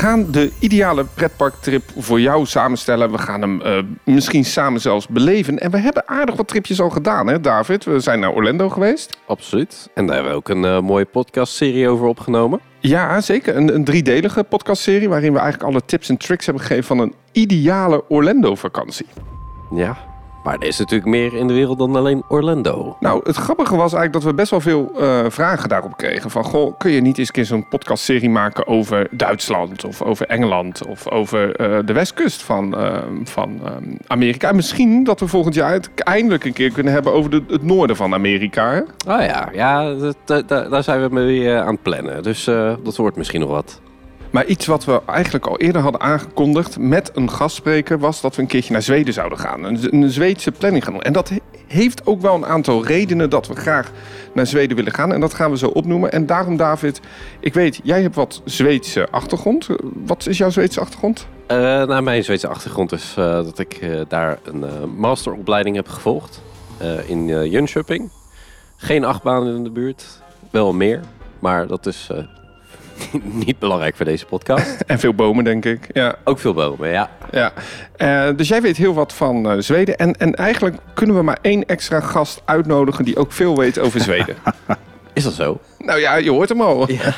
[0.00, 3.10] gaan de ideale pretparktrip voor jou samenstellen.
[3.10, 5.58] We gaan hem uh, misschien samen zelfs beleven.
[5.58, 7.84] En we hebben aardig wat tripjes al gedaan, hè David?
[7.84, 9.18] We zijn naar Orlando geweest.
[9.26, 9.90] Absoluut.
[9.94, 12.60] En daar hebben we ook een uh, mooie podcastserie over opgenomen.
[12.78, 13.56] Ja, zeker.
[13.56, 17.14] Een, een driedelige podcastserie waarin we eigenlijk alle tips en tricks hebben gegeven van een
[17.32, 19.06] ideale Orlando-vakantie.
[19.74, 19.96] Ja,
[20.42, 22.96] maar er is natuurlijk meer in de wereld dan alleen Orlando.
[23.00, 26.30] Nou, het grappige was eigenlijk dat we best wel veel uh, vragen daarop kregen.
[26.30, 30.26] Van, goh, kun je niet eens een keer zo'n podcastserie maken over Duitsland of over
[30.26, 33.60] Engeland of over uh, de westkust van, uh, van
[34.06, 34.48] Amerika?
[34.48, 37.62] En misschien dat we volgend jaar het eindelijk een keer kunnen hebben over de, het
[37.62, 38.70] noorden van Amerika.
[38.70, 38.80] Hè?
[38.80, 42.22] Oh ja, ja dat, dat, daar zijn we mee aan het plannen.
[42.22, 42.44] Dus
[42.82, 43.80] dat wordt misschien nog wat.
[44.30, 48.42] Maar iets wat we eigenlijk al eerder hadden aangekondigd met een gastspreker was dat we
[48.42, 49.64] een keertje naar Zweden zouden gaan.
[49.64, 51.02] Een, Zweedse planning gaan doen.
[51.02, 51.30] En dat
[51.66, 53.90] heeft ook wel een aantal redenen dat we graag
[54.34, 55.12] naar Zweden willen gaan.
[55.12, 56.12] En dat gaan we zo opnoemen.
[56.12, 57.00] En daarom, David,
[57.40, 59.68] ik weet, jij hebt wat Zweedse achtergrond.
[60.06, 61.26] Wat is jouw Zweedse achtergrond?
[61.48, 64.64] Uh, nou, mijn Zweedse achtergrond is uh, dat ik uh, daar een
[64.96, 66.42] masteropleiding heb gevolgd
[67.06, 68.10] in Jönköping.
[68.76, 70.04] Geen achtbaan in de buurt,
[70.50, 71.00] wel meer.
[71.38, 72.10] Maar dat is
[73.46, 74.80] niet belangrijk voor deze podcast.
[74.86, 75.86] en veel bomen, denk ik.
[75.92, 76.14] Ja.
[76.24, 77.10] Ook veel bomen, ja.
[77.30, 77.52] ja.
[77.98, 79.96] Uh, dus jij weet heel wat van uh, Zweden.
[79.96, 84.00] En, en eigenlijk kunnen we maar één extra gast uitnodigen die ook veel weet over
[84.00, 84.36] Zweden.
[85.12, 85.60] Is dat zo?
[85.78, 86.90] Nou ja, je hoort hem al.
[86.90, 87.14] Ja.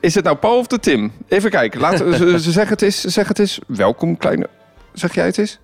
[0.00, 1.12] is het nou Paul of de Tim?
[1.28, 1.80] Even kijken.
[1.80, 3.00] Laten ze, ze zeggen het is.
[3.00, 3.58] Zeg het is.
[3.66, 4.48] Welkom, kleine.
[4.92, 5.58] Zeg jij het is?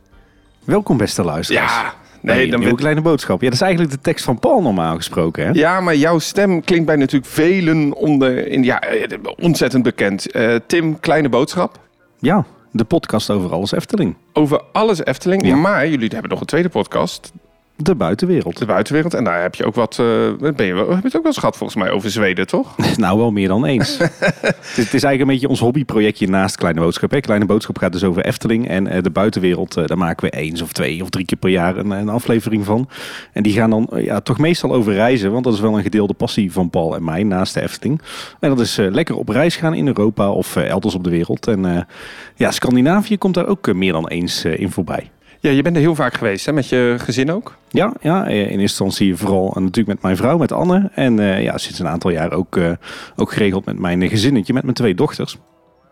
[0.64, 1.72] Welkom, beste luisteraars.
[1.72, 3.40] Ja, Nee, dan een kleine boodschap.
[3.40, 5.46] Ja, dat is eigenlijk de tekst van Paul normaal gesproken.
[5.46, 5.50] Hè?
[5.52, 10.36] Ja, maar jouw stem klinkt bij natuurlijk velen onder, in, ja, eh, ontzettend bekend.
[10.36, 11.80] Uh, Tim, kleine boodschap.
[12.18, 14.16] Ja, de podcast over alles Efteling.
[14.32, 15.46] Over alles Efteling.
[15.46, 15.56] Ja.
[15.56, 17.32] Maar jullie hebben nog een tweede podcast.
[17.76, 18.58] De buitenwereld.
[18.58, 19.14] De buitenwereld.
[19.14, 19.98] En daar heb je ook wat.
[20.00, 20.06] Uh,
[20.54, 22.76] ben je, heb je het ook wel eens gehad volgens mij over Zweden, toch?
[22.96, 23.98] nou, wel meer dan eens.
[23.98, 27.10] het, is, het, is, eigenlijk een beetje ons hobbyprojectje naast Kleine Boodschap.
[27.10, 27.20] Hè.
[27.20, 28.68] Kleine Boodschap gaat dus over Efteling.
[28.68, 31.50] En uh, de buitenwereld, uh, daar maken we eens of twee of drie keer per
[31.50, 32.88] jaar een, een aflevering van.
[33.32, 35.32] En die gaan dan ja, toch meestal over reizen.
[35.32, 38.00] Want dat is wel een gedeelde passie van Paul en mij naast de Efteling.
[38.40, 41.46] En dat is lekker op reis gaan in Europa of elders op de wereld.
[41.46, 41.86] En
[42.34, 45.10] ja, Scandinavië komt daar ook meer dan eens in voorbij.
[45.42, 46.52] Ja, je bent er heel vaak geweest, hè?
[46.52, 47.56] met je gezin ook?
[47.68, 50.90] Ja, ja in eerste instantie vooral natuurlijk met mijn vrouw, met Anne.
[50.94, 52.72] En uh, ja, sinds een aantal jaar ook, uh,
[53.16, 55.38] ook geregeld met mijn gezinnetje, met mijn twee dochters.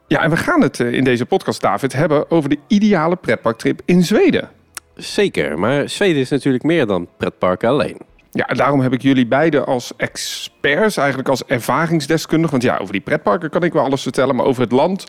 [0.06, 4.02] Ja, en we gaan het in deze podcast, David, hebben over de ideale pretparktrip in
[4.02, 4.48] Zweden.
[4.94, 7.96] Zeker, maar Zweden is natuurlijk meer dan pretparken alleen.
[8.32, 12.50] Ja, en daarom heb ik jullie beiden als experts, eigenlijk als ervaringsdeskundigen.
[12.50, 15.06] Want ja, over die pretparken kan ik wel alles vertellen, maar over het land,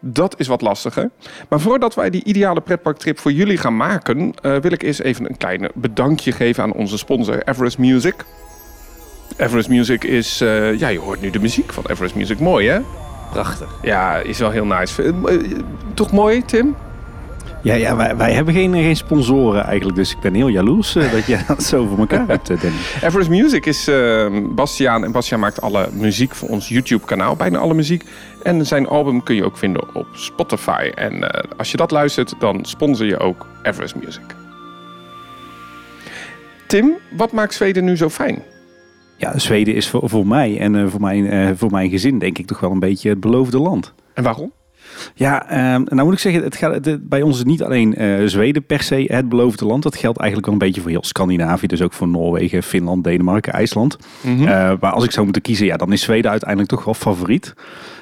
[0.00, 1.10] dat is wat lastiger.
[1.48, 5.28] Maar voordat wij die ideale pretparktrip voor jullie gaan maken, uh, wil ik eerst even
[5.28, 8.14] een kleine bedankje geven aan onze sponsor Everest Music.
[9.36, 12.38] Everest Music is, uh, ja, je hoort nu de muziek van Everest Music.
[12.38, 12.80] Mooi, hè?
[13.30, 13.78] Prachtig.
[13.82, 15.02] Ja, is wel heel nice.
[15.02, 15.12] Uh,
[15.94, 16.76] toch mooi, Tim?
[17.62, 21.12] Ja, ja wij, wij hebben geen, geen sponsoren eigenlijk, dus ik ben heel jaloers uh,
[21.12, 22.76] dat jij dat zo voor elkaar hebt, uh, Danny.
[23.02, 27.74] Everest Music is uh, Bastiaan en Bastiaan maakt alle muziek voor ons YouTube-kanaal, bijna alle
[27.74, 28.04] muziek.
[28.42, 30.90] En zijn album kun je ook vinden op Spotify.
[30.94, 34.24] En als je dat luistert, dan sponsor je ook Everest Music.
[36.66, 38.42] Tim, wat maakt Zweden nu zo fijn?
[39.16, 42.60] Ja, Zweden is voor, voor mij en voor, mijn, voor mijn gezin denk ik toch
[42.60, 43.92] wel een beetje het beloofde land.
[44.14, 44.52] En waarom?
[45.14, 48.26] Ja, um, nou moet ik zeggen, het gaat, het, bij ons is niet alleen uh,
[48.26, 49.82] Zweden per se het beloofde land.
[49.82, 51.66] Dat geldt eigenlijk wel een beetje voor heel Scandinavië.
[51.66, 53.98] Dus ook voor Noorwegen, Finland, Denemarken, IJsland.
[54.20, 54.46] Mm -hmm.
[54.46, 57.54] uh, maar als ik zou moeten kiezen, ja, dan is Zweden uiteindelijk toch wel favoriet.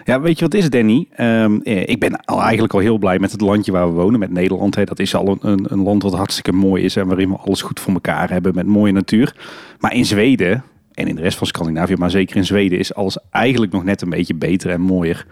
[0.04, 1.08] Ja, weet je wat is Danny?
[1.20, 4.30] Um, ik ben al eigenlijk al heel blij met het landje waar we wonen, met
[4.30, 4.74] Nederland.
[4.74, 4.84] Hè.
[4.84, 7.62] Dat is al een, een, een land wat hartstikke mooi is en waarin we alles
[7.62, 9.34] goed voor elkaar hebben met mooie natuur.
[9.78, 10.64] Maar in Zweden,
[10.94, 14.02] en in de rest van Scandinavië, maar zeker in Zweden, is alles eigenlijk nog net
[14.02, 15.26] een beetje beter en mooier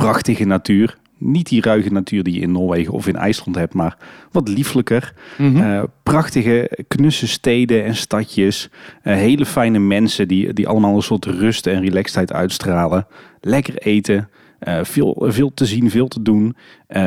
[0.00, 0.96] prachtige natuur.
[1.18, 3.96] Niet die ruige natuur die je in Noorwegen of in IJsland hebt, maar
[4.30, 5.12] wat lieflijker.
[5.38, 5.72] Mm -hmm.
[5.72, 8.68] uh, prachtige, knusse steden en stadjes.
[9.04, 13.06] Uh, hele fijne mensen die, die allemaal een soort rust en relaxedheid uitstralen.
[13.40, 14.28] Lekker eten.
[14.68, 16.56] Uh, veel, veel te zien, veel te doen.
[16.88, 17.00] Uh,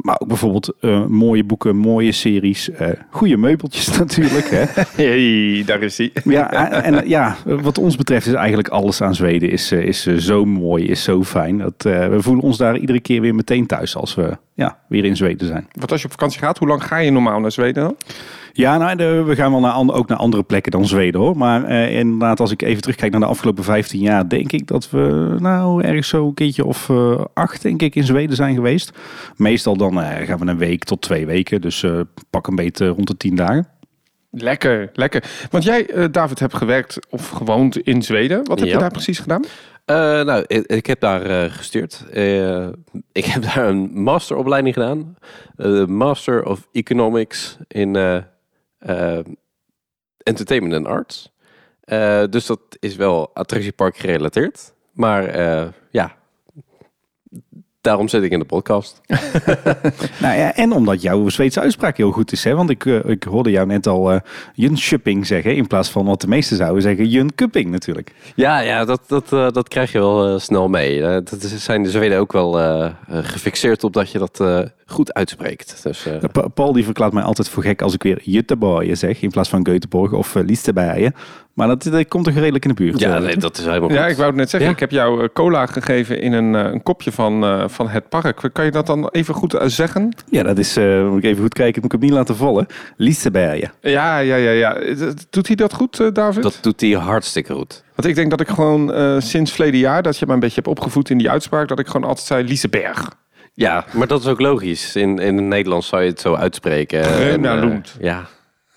[0.00, 2.70] maar ook bijvoorbeeld uh, mooie boeken, mooie series.
[3.10, 4.50] goede meubeltjes natuurlijk.
[4.50, 4.64] Hè?
[5.04, 6.10] Hey, daar is hij.
[6.24, 10.84] ja, en ja, wat ons betreft is eigenlijk alles aan Zweden is, is zo mooi,
[10.84, 11.58] is zo fijn.
[11.58, 15.16] Dat, we voelen ons daar iedere keer weer meteen thuis als we ja, weer in
[15.16, 15.68] Zweden zijn.
[15.72, 17.96] Wat als je op vakantie gaat, hoe lang ga je normaal naar Zweden dan?
[18.56, 21.36] Ja, nou, de, we gaan wel naar, ook naar andere plekken dan Zweden hoor.
[21.36, 24.90] Maar eh, inderdaad, als ik even terugkijk naar de afgelopen 15 jaar, denk ik dat
[24.90, 28.92] we nou ergens zo een keertje of uh, acht denk ik in Zweden zijn geweest.
[29.36, 31.84] Meestal dan uh, gaan we een week tot twee weken, dus
[32.30, 33.68] pak een beetje rond de 10 dagen.
[34.30, 35.24] Lekker, lekker.
[35.50, 38.44] Want jij, David, hebt gewerkt of gewoond in Zweden.
[38.44, 38.74] Wat heb ja.
[38.74, 39.44] je daar precies gedaan?
[39.86, 42.04] Eh, nou, ik, ik heb daar eh, gestuurd.
[42.12, 42.66] Eh,
[43.12, 45.16] ik heb daar een masteropleiding gedaan.
[45.56, 48.22] Eh, Master of Economics in eh, eh,
[50.22, 51.34] Entertainment and Arts.
[51.80, 54.74] Eh, dus dat is wel attractiepark gerelateerd.
[54.92, 56.16] Maar eh, ja,
[57.86, 59.00] daarom zit ik in de podcast.
[60.20, 62.44] Nou ja, en omdat jouw Zweedse uitspraak heel goed is.
[62.44, 62.54] Hè?
[62.54, 64.20] Want ik, eh, ik hoorde jou net al eh
[64.54, 65.56] Jönköping zeggen.
[65.56, 68.12] In plaats van wat de meesten zouden zeggen Jönköping natuurlijk.
[68.34, 71.00] Ja, ja dat, dat, eh, dat krijg je wel snel mee.
[71.00, 72.52] Dat is- zijn de Zweden ook wel
[73.08, 74.44] gefixeerd op dat je dat
[74.86, 75.82] goed uitspreekt.
[75.82, 79.22] Dus, Pa- Paul die verklaart mij altijd voor gek als ik weer Jutteborg zeg.
[79.22, 81.10] In plaats van Göteborg of uh.
[81.56, 83.00] Maar dat, dat komt toch redelijk in de buurt.
[83.00, 84.10] ja, eh, nee, dat is helemaal Ja, goed.
[84.10, 84.68] ik wou het net zeggen.
[84.68, 84.74] Ja.
[84.74, 88.08] Ik heb jou eh, cola gegeven in een, eh, een kopje van, eh, van het
[88.08, 88.48] park.
[88.52, 90.16] Kan je dat dan even goed zeggen?
[90.30, 92.66] ja, dat is, eh, moet ik even goed kijken, moet ik hem niet laten vallen.
[92.96, 93.72] Liestebijen.
[93.80, 94.50] Ja, ja, ja.
[94.50, 94.76] ja.
[95.30, 96.42] Doet hij dat goed, David?
[96.42, 97.84] Dat doet hij hartstikke goed.
[97.94, 100.54] Want ik denk dat ik gewoon eh, sinds verleden jaar, dat je me een beetje
[100.54, 103.10] hebt opgevoed in die uitspraak, dat ik gewoon altijd zei Lieseberg.
[103.54, 104.96] Ja, maar dat is ook logisch.
[104.96, 107.02] In, in het Nederlands zou je het zo uitspreken.
[107.02, 107.96] En, eh, Grenaloend.
[108.00, 108.26] ja.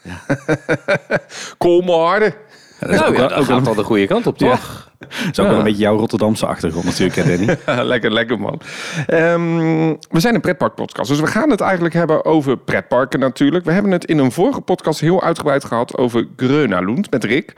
[1.57, 2.33] Kolmaarde.
[2.79, 4.91] Dat Nou ook ja, dat ook gaat de goede kant op, toch?
[4.99, 7.57] dat is ook wel een beetje jouw Rotterdamse achtergrond natuurlijk, hè, Danny.
[7.93, 8.61] lekker, lekker man.
[9.05, 13.65] Ehm, we zijn een pretparkpodcast, dus we gaan het eigenlijk hebben over pretparken natuurlijk.
[13.65, 17.53] We hebben het in een vorige podcast heel uitgebreid gehad over Grönalund met Rick.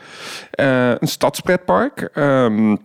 [0.51, 2.09] Eh, een stadspretpark.
[2.13, 2.75] Ehm,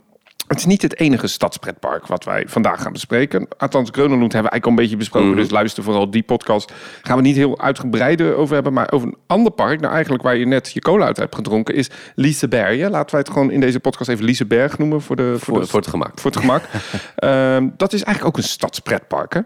[0.47, 3.49] het is niet het enige stadspretpark wat wij vandaag gaan bespreken.
[3.59, 5.29] Althans, Grönalund hebben we eigenlijk al een beetje besproken.
[5.29, 5.39] Mhm.
[5.39, 6.73] Dus luister vooral die podcast.
[7.03, 8.73] Gaan we niet heel uitgebreid over hebben.
[8.73, 11.75] Maar over een ander park, nou eigenlijk waar je net je cola uit hebt gedronken,
[11.75, 12.89] is Liseberg.
[12.91, 15.67] Laten wij het gewoon in deze podcast even Liseberg noemen voor, de, voor, Voor, de,
[15.67, 16.21] voor het gemak.
[16.21, 16.63] voor het gemak.
[17.17, 19.41] Ehm, dat is eigenlijk ook een stadspretpark, hè?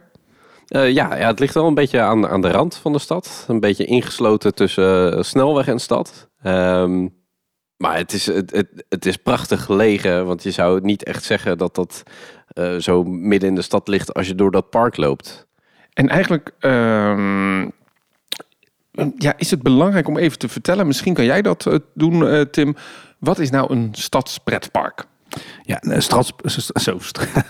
[0.71, 3.45] Eh, ja, ja, het ligt wel een beetje aan, aan de rand van de stad.
[3.49, 6.29] Een beetje ingesloten tussen eh, snelweg en stad.
[6.43, 7.07] Ehm,
[7.81, 10.27] maar het is, het, het, het is prachtig gelegen.
[10.27, 12.03] Want je zou niet echt zeggen dat dat
[12.49, 15.47] eh, zo midden in de stad ligt als je door dat park loopt.
[15.93, 17.61] En eigenlijk ehm,
[19.17, 20.87] ja, is het belangrijk om even te vertellen.
[20.87, 22.77] Misschien kan jij dat eh, doen, eh, Tim.
[23.19, 25.07] Wat is nou een stadspretpark?
[25.63, 26.33] Ja, een stads,
[26.75, 26.99] zo,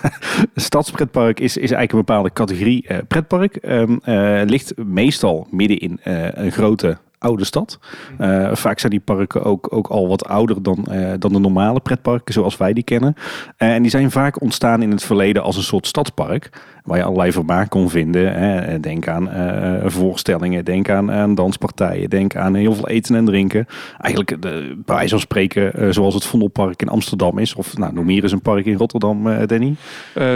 [0.54, 3.56] stadspretpark is, is eigenlijk een bepaalde categorie eh, pretpark.
[3.56, 7.78] Ehm, eh, ligt meestal midden in eh, een grote oude stad.
[8.18, 11.80] Eh, vaak zijn die parken ook, ook al wat ouder dan, eh, dan de normale
[11.80, 13.14] pretparken zoals wij die kennen.
[13.56, 16.50] Eh, en die zijn vaak ontstaan in het verleden als een soort stadspark.
[16.84, 18.34] Waar je allerlei vermaak kon vinden.
[18.34, 18.80] Hè.
[18.80, 23.66] Denk aan eh, voorstellingen, denk aan, aan danspartijen, denk aan heel veel eten en drinken.
[23.98, 27.54] Eigenlijk de, bij wijze van spreken eh, zoals het Vondelpark in Amsterdam is.
[27.54, 29.74] Of nou, noem hier eens een park in Rotterdam, eh, Danny.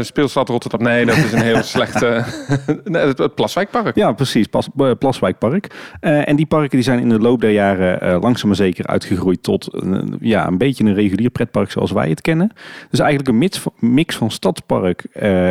[0.00, 0.82] Speelstad Rotterdam.
[0.82, 2.24] Nee, dat is een heel slechte...
[2.84, 3.94] nee, het, Plaswijkpark.
[3.94, 4.46] Ja, precies.
[4.46, 4.68] Pas,
[4.98, 5.96] Plaswijkpark.
[6.00, 9.68] En die parken die zijn in de loop der jaren langzaam maar zeker uitgegroeid tot
[9.72, 12.52] een, ja, een beetje een regulier pretpark zoals wij het kennen.
[12.90, 15.04] Dus eigenlijk een mix van, mix van stadspark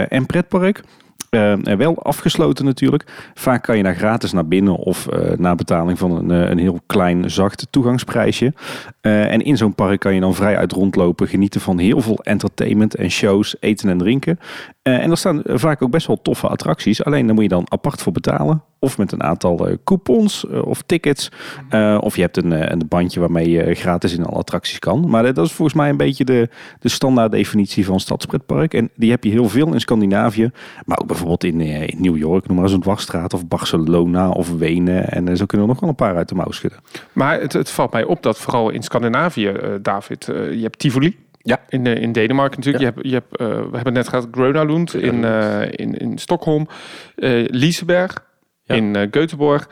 [0.10, 0.84] en pretpark.
[1.30, 3.32] En wel afgesloten natuurlijk.
[3.34, 6.58] Vaak kan je daar gratis naar binnen of eh na betaling van een, eh, een
[6.58, 8.54] heel klein zacht toegangsprijsje.
[9.02, 12.96] En in zo'n park kan je dan vrij uit rondlopen, genieten van heel veel entertainment
[12.96, 14.40] en shows, eten en drinken.
[14.82, 17.04] En er staan vaak ook best wel toffe attracties.
[17.04, 18.64] Alleen daar moet je dan apart voor betalen.
[18.84, 21.32] Of met een aantal eh, coupons eh, of tickets.
[21.70, 25.10] Eh, of je hebt een, eh, een bandje waarmee je gratis in alle attracties kan.
[25.10, 26.50] Maar dat is volgens mij een beetje de,
[26.80, 28.74] de standaard definitie van stadspretpark.
[28.74, 30.52] En die heb je heel veel in Scandinavië.
[30.86, 33.34] Maar ook bijvoorbeeld in, eh, in New York, noem maar eens een dwarsstraat.
[33.34, 35.10] Of Barcelona of Wenen.
[35.10, 36.80] En zo kunnen we nog wel een paar uit de mouw schudden.
[37.14, 41.18] Maar het, het valt mij op dat vooral in Scandinavië, eh, David, je hebt Tivoli.
[41.46, 41.60] Ja.
[41.70, 42.84] In, eh, in Denemarken natuurlijk.
[42.84, 46.18] Je hebt, je hebt, eh, we hebben het net gehad, Grönalund in, eh, in, in
[46.18, 46.68] Stockholm.
[47.16, 48.32] eh Liseberg
[48.64, 48.76] Ja.
[48.76, 49.68] in eh Göteborg.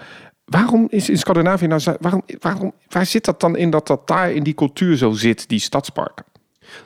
[0.45, 1.81] Waarom is in Scandinavië nou...
[1.99, 5.49] Waarom, waarom, waar zit dat dan in dat dat daar in die cultuur zo zit,
[5.49, 6.25] die stadsparken?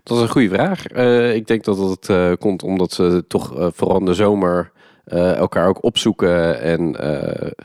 [0.03, 0.85] Dat is een goede vraag.
[0.85, 4.71] Eh, ik denk dat het eh, komt omdat ze toch vooral in de zomer
[5.05, 6.95] elkaar ook opzoeken en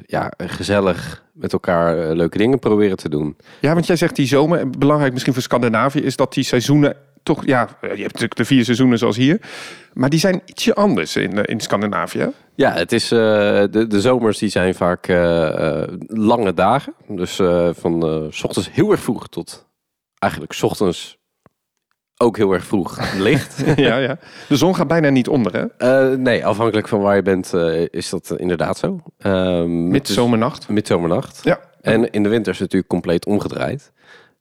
[0.06, 3.36] ja, gezellig met elkaar leuke dingen proberen te doen.
[3.60, 7.46] Ja, want jij zegt die zomer, belangrijk misschien voor Scandinavië, is dat die seizoenen toch,
[7.46, 9.40] ja, je hebt natuurlijk de vier seizoenen zoals hier,
[9.92, 12.32] maar die zijn ietsje anders in, eh, in Scandinavië.
[12.60, 13.18] Ja, het is, eh,
[13.70, 16.94] de, de zomers die zijn vaak eh, lange dagen.
[17.08, 19.68] Dus eh, van s ochtends heel erg vroeg tot
[20.18, 21.18] eigenlijk 's ochtends
[22.16, 22.98] ook heel erg vroeg
[23.28, 23.62] licht.
[23.76, 24.18] ja, ja.
[24.48, 26.16] De zon gaat bijna niet onder, hè?
[26.16, 27.52] Nee, afhankelijk van waar je bent
[27.90, 29.00] is dat inderdaad zo.
[29.18, 30.68] Ehm, is Midzomernacht.
[30.68, 31.40] Midzomernacht.
[31.42, 31.60] Ja.
[31.80, 33.92] En in de winter is het natuurlijk compleet omgedraaid.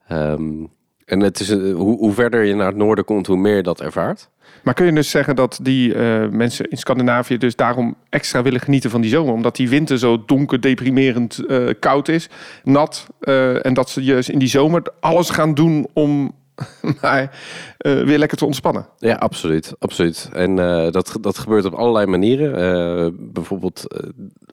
[0.08, 0.64] Ehm,
[1.10, 3.80] en het is, hoe, hoe verder je naar het noorden komt, hoe meer je dat
[3.80, 4.28] ervaart.
[4.62, 8.60] Maar kun je dus zeggen dat die eh, mensen in Scandinavië dus daarom extra willen
[8.60, 9.34] genieten van die zomer?
[9.34, 12.28] Omdat die winter zo donker, deprimerend eh, koud is,
[12.64, 13.06] nat.
[13.20, 16.32] eh, en dat ze juist in die zomer alles gaan doen om
[17.00, 17.38] maar
[17.78, 18.86] weer lekker te ontspannen.
[18.98, 19.74] Ja, absoluut.
[19.78, 20.28] absoluut.
[20.32, 20.56] En
[20.90, 23.32] dat, dat gebeurt op allerlei manieren.
[23.32, 23.84] Bijvoorbeeld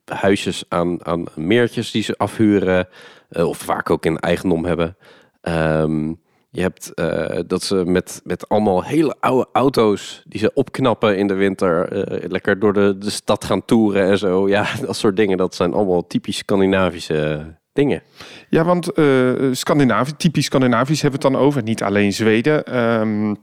[0.05, 2.87] huisjes aan, aan meertjes die ze afhuren.
[3.29, 4.97] of vaak ook in eigendom hebben.
[5.41, 6.19] Um,
[6.57, 11.27] je hebt uh, dat ze met, met allemaal hele oude auto's die ze opknappen in
[11.27, 14.49] de winter, uh, lekker door de, de stad gaan toeren en zo.
[14.49, 18.01] Ja, dat soort dingen, dat zijn allemaal typisch Scandinavische dingen.
[18.49, 22.77] Ja, want uh, Scandinavië, typisch Scandinavisch hebben we het dan over, niet alleen Zweden.
[22.99, 23.35] Um,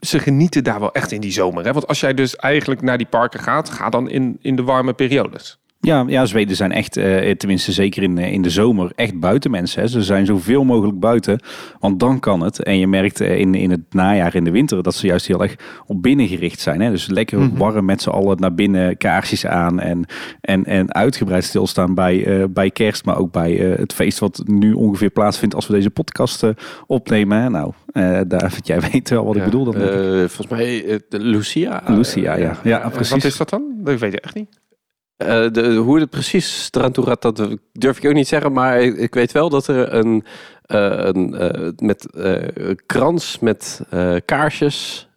[0.00, 1.64] ze genieten daar wel echt in die zomer.
[1.64, 1.72] Hè?
[1.72, 4.92] Want als jij dus eigenlijk naar die parken gaat, ga dan in, in de warme
[4.92, 5.58] periodes.
[5.84, 9.50] Ja, ja, Zweden zijn echt, uh, tenminste zeker in, eh, in de zomer, echt buiten
[9.50, 9.80] mensen.
[9.80, 9.88] Hè.
[9.88, 11.40] Ze zijn zoveel mogelijk buiten,
[11.80, 12.62] want dan kan het.
[12.62, 15.42] En je merkt uh, in, in het najaar, in de winter, dat ze juist heel
[15.42, 16.80] erg op binnen gericht zijn.
[16.80, 16.90] Hè.
[16.90, 17.58] Dus lekker mm -hmm.
[17.58, 20.04] warm met z'n allen naar binnen, kaarsjes aan en,
[20.40, 24.72] en, en uitgebreid stilstaan bij, uh, bij kerst, maar ook bij het feest wat nu
[24.72, 26.46] ongeveer plaatsvindt als we deze podcast
[26.86, 27.42] opnemen.
[27.42, 27.50] Hè.
[27.50, 27.72] Nou,
[28.26, 29.40] daar vind jij weet wel wat ja.
[29.40, 29.64] ik bedoel.
[29.64, 29.74] Dan
[30.28, 31.82] volgens mij Lucia.
[31.86, 32.58] Lucia, ja.
[32.64, 33.10] ja, precies.
[33.10, 33.62] Wat is dat dan?
[33.76, 34.62] Dat weet ik echt niet.
[35.18, 38.52] Uh, de, hoe het precies eraan toe gaat, dat durf ik ook niet zeggen.
[38.52, 40.24] Maar ik, ik weet wel dat er een,
[40.66, 42.06] uh, een uh, met
[42.86, 43.80] krans met
[44.24, 45.08] kaarsjes,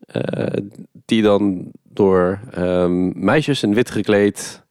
[1.06, 4.64] die dan door um, meisjes in wit gekleed,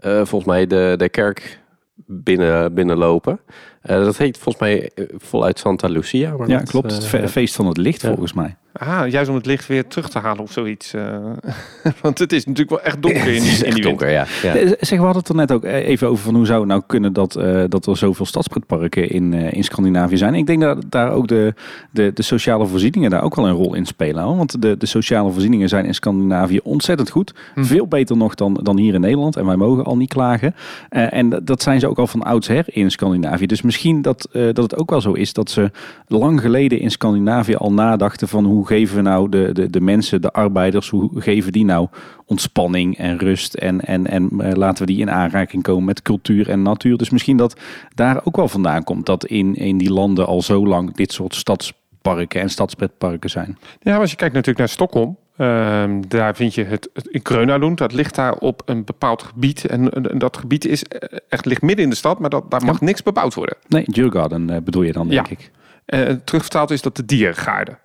[0.00, 1.60] volgens mij de, de kerk
[2.06, 3.40] binnen, binnenlopen.
[3.82, 6.36] dat heet volgens mij voluit Santa Lucia.
[6.36, 7.12] Maar ja, klopt.
[7.12, 8.56] het feest van het licht, volgens mij.
[8.78, 10.94] Ah, juist om het licht weer terug te halen of zoiets.
[10.94, 11.16] Uh,
[12.02, 14.26] want het is natuurlijk wel echt donker in die, in die donker, ja.
[14.42, 14.54] ja.
[14.54, 16.68] Eh, zeg, we hadden het er net ook eh, even over van hoe zou het
[16.68, 20.34] nou kunnen dat, uh, dat er zoveel stadspretparken in, uh, in Scandinavië zijn.
[20.34, 21.54] Ik denk dat daar ook de,
[21.90, 24.22] de, de sociale voorzieningen daar ook wel een rol in spelen.
[24.22, 24.36] Hoor.
[24.36, 27.34] Want de, de sociale voorzieningen zijn in Scandinavië ontzettend goed.
[27.54, 27.64] Hm.
[27.64, 29.36] Veel beter nog dan, dan hier in Nederland.
[29.36, 30.54] En wij mogen al niet klagen.
[30.88, 33.46] en dat zijn ze ook al van oudsher in Scandinavië.
[33.46, 35.70] Dus misschien dat, dat het ook wel zo is dat ze
[36.06, 40.22] lang geleden in Scandinavië al nadachten van hoe geven we nou de, de, de mensen,
[40.22, 41.88] de arbeiders, hoe geven die nou
[42.26, 46.50] ontspanning en rust en, en, en uh, laten we die in aanraking komen met cultuur
[46.50, 46.96] en natuur.
[46.96, 47.60] Dus misschien dat
[47.94, 51.34] daar ook wel vandaan komt dat in, in die landen al zo lang dit soort
[51.34, 53.58] stadsparken en stadspretparken zijn.
[53.80, 57.78] Ja, als je kijkt natuurlijk naar Stockholm, Uh, daar vind je het, het in Kreunalund.
[57.78, 59.64] Dat ligt daar op een bepaald gebied.
[59.66, 62.64] En, en, dat gebied is eh, echt ligt midden in de stad, maar dat, daar
[62.64, 62.86] mag ja.
[62.86, 63.56] niks bebouwd worden.
[63.68, 65.32] Nee, Djurgården uh, bedoel je dan, denk ja.
[65.32, 65.50] ik.
[65.86, 67.78] Uh, terugvertaald is dat de diergaarden.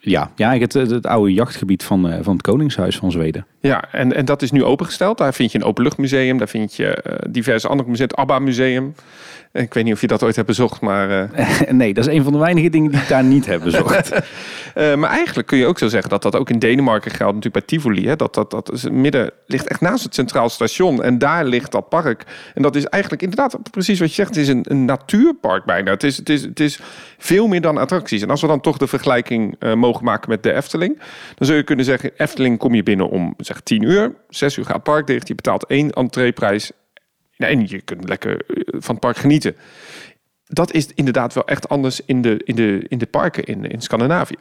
[0.00, 3.46] Ja, ja het, het oude jachtgebied van, van het Koningshuis van Zweden.
[3.60, 5.18] Ja, en, en dat is nu opengesteld.
[5.18, 8.94] Daar vind je een openluchtmuseum, daar vind je uh, diverse andere musea, het ABBA-museum.
[9.52, 11.10] Ik weet niet of je dat ooit hebt bezocht, maar...
[11.10, 11.50] Uh...
[11.70, 14.12] nee, dat is een van de weinige dingen die ik daar niet heb bezocht.
[14.12, 17.66] uh, maar eigenlijk kun je ook zo zeggen dat dat ook in Denemarken geldt, natuurlijk
[17.66, 18.06] bij Tivoli.
[18.06, 18.16] Hè?
[18.16, 21.88] Dat, dat, dat is midden ligt echt naast het Centraal Station en daar ligt dat
[21.88, 22.24] park.
[22.54, 25.90] En dat is eigenlijk inderdaad precies wat je zegt, het is een, een natuurpark bijna.
[25.90, 26.80] Het is, het, is, het is
[27.18, 28.22] veel meer dan attracties.
[28.22, 30.98] En als we dan toch de vergelijking mogen maken met de Efteling,
[31.34, 34.64] dan zou je kunnen zeggen, Efteling kom je binnen om zeg 10 uur, 6 uur
[34.64, 36.72] gaat park dicht, je betaalt één entreeprijs
[37.36, 39.56] en je kunt lekker van het park genieten.
[40.44, 43.80] Dat is inderdaad wel echt anders in de, in de, in de parken in, in
[43.80, 44.36] Scandinavië.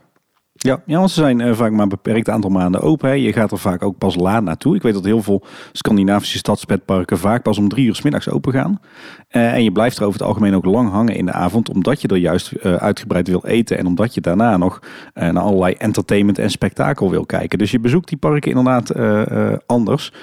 [0.62, 3.10] Ja, ja, want ze zijn uh, vaak maar een beperkt aantal maanden open.
[3.10, 3.16] Hè.
[3.16, 4.76] Je gaat er vaak ook pas laat naartoe.
[4.76, 8.54] Ik weet dat heel veel Scandinavische stadspetparken vaak pas om drie uur s middags open
[8.54, 8.80] gaan.
[9.32, 12.02] Uh, en je blijft er over het algemeen ook lang hangen in de avond, omdat
[12.02, 13.78] je er juist uh, uitgebreid wil eten.
[13.78, 14.80] En omdat je daarna nog
[15.14, 17.58] naar allerlei entertainment en spektakel wil kijken.
[17.58, 18.96] Dus je bezoekt die parken inderdaad
[19.66, 20.14] anders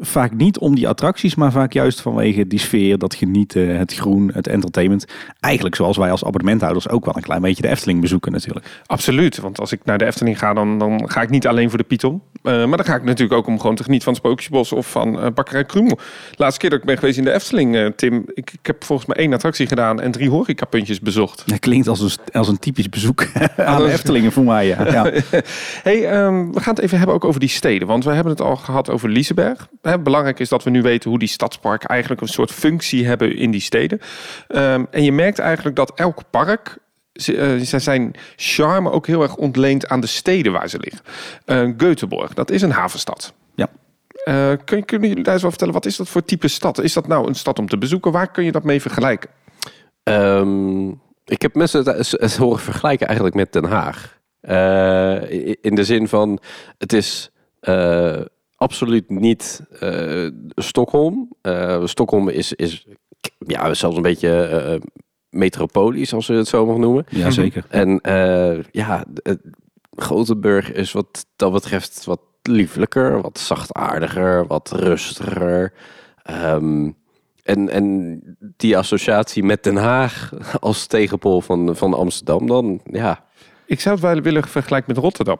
[0.00, 4.30] vaak niet om die attracties, maar vaak juist vanwege die sfeer, dat genieten, het groen,
[4.34, 5.04] het entertainment.
[5.40, 8.82] Eigenlijk zoals wij als abonnementhouders ook wel een klein beetje de Efteling bezoeken natuurlijk.
[8.86, 11.78] Absoluut, want als ik naar de Efteling ga, dan, dan ga ik niet alleen voor
[11.78, 12.22] de Python.
[12.42, 15.24] Uh, maar dan ga ik natuurlijk ook om gewoon te genieten van Spookjesbos of van
[15.24, 15.98] uh, Bakkerij Krumel.
[16.34, 19.08] Laatste keer dat ik ben geweest in de Efteling, uh, Tim, ik, ik, heb volgens
[19.08, 21.42] mij één attractie gedaan en drie horecapuntjes bezocht.
[21.46, 24.66] Dat klinkt als een, als een typisch bezoek aan de Eftelingen voor mij.
[24.66, 24.86] Ja.
[24.86, 25.02] ja.
[25.82, 28.40] hey, um, we gaan het even hebben ook over die steden, want we hebben het
[28.40, 29.68] al gehad over Liseberg.
[29.84, 33.36] Hè, belangrijk is dat we nu weten hoe die stadsparken eigenlijk een soort functie hebben
[33.36, 34.00] in die steden.
[34.48, 36.78] Um, en je merkt eigenlijk dat elk park
[37.12, 41.04] ze, uh, zijn charme ook heel erg ontleend aan de steden waar ze liggen.
[41.46, 43.32] Uh, Göteborg, dat is een havenstad.
[43.54, 43.68] Ja.
[44.24, 46.78] Uh, kun, kunnen jullie daar eens wel vertellen, wat is dat voor type stad?
[46.78, 48.12] Is dat nou een stad om te bezoeken?
[48.12, 49.30] Waar kun je dat mee vergelijken?
[50.02, 54.18] Um, ik heb mensen het, het, horen vergelijken eigenlijk met Den Haag.
[55.60, 56.38] in de zin van,
[56.78, 57.30] het is
[58.64, 61.32] absoluut niet uh, Stockholm.
[61.42, 62.86] Uh, Stockholm is, is
[63.38, 64.80] ja, zelfs een beetje uh,
[65.28, 67.04] metropolisch, als we het zo mag noemen.
[67.08, 67.64] Ja, zeker.
[67.68, 68.00] En
[68.70, 69.04] ja,
[69.96, 75.72] Gothenburg is wat dat betreft wat lieflijker, wat zachtaardiger, wat rustiger.
[76.30, 76.96] Um,
[77.42, 78.20] en, en
[78.56, 83.24] die associatie met Den Haag als tegenpol van, van Amsterdam, dan ja,
[83.66, 85.38] Ik zou het wel willen vergelijken met Rotterdam.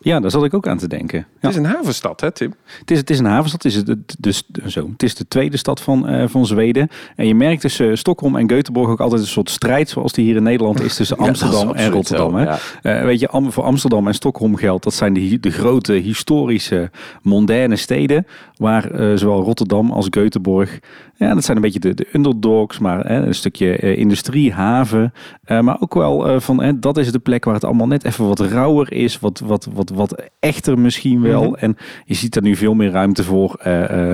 [0.00, 1.18] Ja, daar zat ik ook aan te denken.
[1.18, 1.24] Ja.
[1.40, 2.54] Het is een havenstad, hè Tim?
[2.78, 5.56] Het is, het is een havenstad, het is, het, dus, zo, het is de tweede
[5.56, 6.88] stad van, uh, van Zweden.
[7.16, 10.36] En je merkt tussen Stockholm en Göteborg ook altijd een soort strijd, zoals die hier
[10.36, 12.30] in Nederland is, tussen Amsterdam en Rotterdam.
[12.30, 12.58] Zo, ja.
[12.82, 16.90] uh, weet je, voor Amsterdam en Stockholm geldt, dat zijn de, de grote historische,
[17.22, 18.26] mondaine steden,
[18.58, 20.78] waar uh, zowel Rotterdam als Göteborg,
[21.16, 25.12] ja, dat zijn een beetje de, de underdogs, maar een stukje industrie, haven,
[25.60, 28.92] maar ook wel van, dat is de plek waar het allemaal net even wat rauwer
[28.92, 31.42] is, wat, wat, wat, wat echter misschien wel.
[31.42, 31.54] Mm -hmm.
[31.54, 33.60] En je ziet er nu veel meer ruimte voor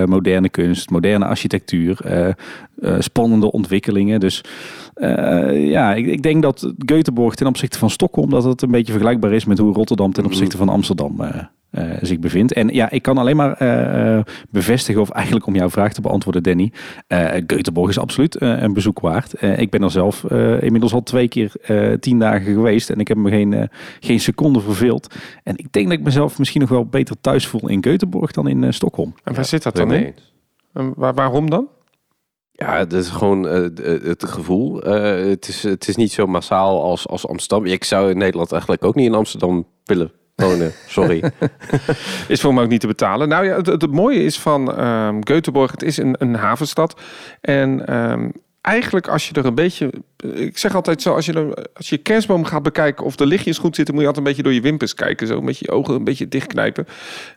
[0.05, 1.97] moderne kunst, moderne architectuur,
[2.99, 4.19] spannende ontwikkelingen.
[4.19, 4.43] Dus
[5.51, 9.33] ja, ik, ik, denk dat Göteborg ten opzichte van Stockholm, dat het een beetje vergelijkbaar
[9.33, 11.15] is met hoe Rotterdam ten opzichte van Amsterdam
[12.01, 12.53] zich bevindt.
[12.53, 16.43] En ja, ik kan alleen maar uh, bevestigen, of eigenlijk om jouw vraag te beantwoorden,
[16.43, 16.71] Danny.
[17.07, 19.41] Uh, Göteborg is absoluut een bezoek waard.
[19.41, 20.23] ik ben er zelf
[20.59, 21.51] inmiddels al twee keer
[21.99, 25.15] tien dagen geweest en ik heb me geen, geen seconde verveeld.
[25.43, 28.47] En ik denk dat ik mezelf misschien nog wel beter thuis voel in Göteborg dan
[28.47, 29.13] in Stockholm.
[29.23, 30.13] En waar zit dat dan in?
[30.95, 31.67] Waar, waarom dan?
[32.57, 33.51] Ja, het is gewoon uh,
[34.03, 34.87] het gevoel.
[34.87, 37.65] Uh, het, is, het is niet zo massaal als, als Amsterdam.
[37.65, 40.71] Ik zou in Nederland eigenlijk ook niet in Amsterdam willen wonen.
[40.87, 41.31] Sorry.
[42.27, 43.29] is voor me ook niet te betalen.
[43.29, 47.01] Nou ja, het, mooie is van um, Göteborg, het is een, een havenstad.
[47.41, 49.89] En um, eigenlijk als je er een beetje...
[50.33, 53.75] Ik zeg altijd zo, als je, als je kerstboom gaat bekijken of de lichtjes goed
[53.75, 53.93] zitten...
[53.93, 55.27] moet je altijd een beetje door je wimpers kijken.
[55.27, 56.87] Zo beetje je ogen een beetje dichtknijpen.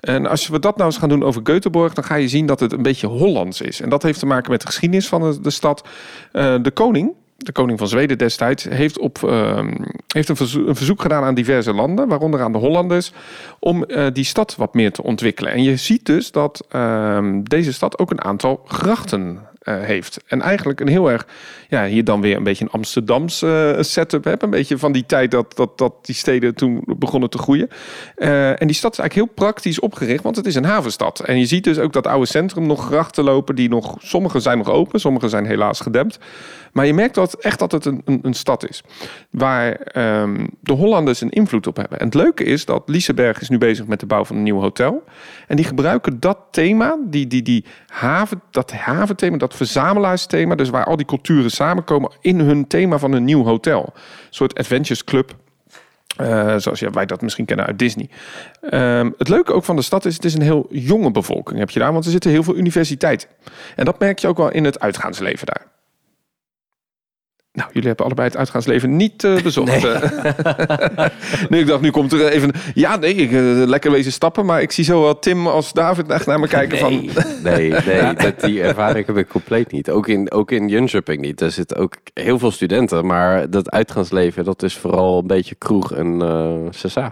[0.00, 1.92] En als we dat nou eens gaan doen over Göteborg...
[1.92, 3.80] dan ga je zien dat het een beetje Hollands is.
[3.80, 5.88] En dat heeft te maken met de geschiedenis van de, de stad.
[6.32, 9.68] Uh, de koning, de koning van Zweden destijds, heeft, op, uh,
[10.06, 10.36] heeft een,
[10.76, 13.12] verzoek, gedaan aan diverse landen, waaronder aan de Hollanders,
[13.58, 15.52] om uh, die stad wat meer te ontwikkelen.
[15.52, 20.18] En je ziet dus dat uh, deze stad ook een aantal grachten heeft.
[20.26, 21.26] En eigenlijk een heel erg,
[21.68, 24.42] ja, hier dan weer een beetje een Amsterdamse uh, setup heb.
[24.42, 27.68] Een beetje van die tijd dat, dat, dat die steden toen begonnen te groeien.
[28.16, 31.20] Uh, en die stad is eigenlijk heel praktisch opgericht, want het is een havenstad.
[31.20, 34.58] En je ziet dus ook dat oude centrum nog grachten lopen, die nog, sommige zijn
[34.58, 36.18] nog open, sommige zijn helaas gedempt.
[36.72, 38.82] Maar je merkt dat echt dat het een, een, een stad is.
[39.30, 39.80] Waar
[40.20, 41.98] um, de Hollanders een invloed op hebben.
[41.98, 44.60] En het leuke is dat Liseberg is nu bezig met de bouw van een nieuw
[44.60, 45.04] hotel.
[45.46, 50.54] En die gebruiken dat thema, die, die, die haven, dat haventhema, dat verzamelaarsthema.
[50.54, 53.92] Dus waar al die culturen samenkomen in hun thema van een nieuw hotel.
[53.94, 55.36] Een soort Adventures Club.
[56.20, 58.08] Uh, zoals ja, wij dat misschien kennen uit Disney.
[58.70, 61.70] Um, het leuke ook van de stad is, het is een heel jonge bevolking heb
[61.70, 63.28] je daar, want er zitten heel veel universiteiten.
[63.76, 65.66] En dat merk je ook wel in het uitgaansleven daar.
[67.58, 69.82] Nou, jullie hebben allebei het uitgaansleven niet uh, bezocht.
[69.82, 69.92] Nee.
[71.48, 72.50] nee, ik dacht, nu komt er even...
[72.74, 74.46] Ja, nee, ik, uh, lekker wezen stappen.
[74.46, 77.24] Maar ik zie zo wel Tim als David echt naar me kijken nee, van...
[77.42, 79.90] nee, nee, dat, die ervaring heb ik compleet niet.
[79.90, 81.40] Ook in, ook in Jönköping niet.
[81.40, 83.06] Er zitten ook heel veel studenten.
[83.06, 87.08] Maar dat uitgaansleven, dat is vooral een beetje kroeg en uh.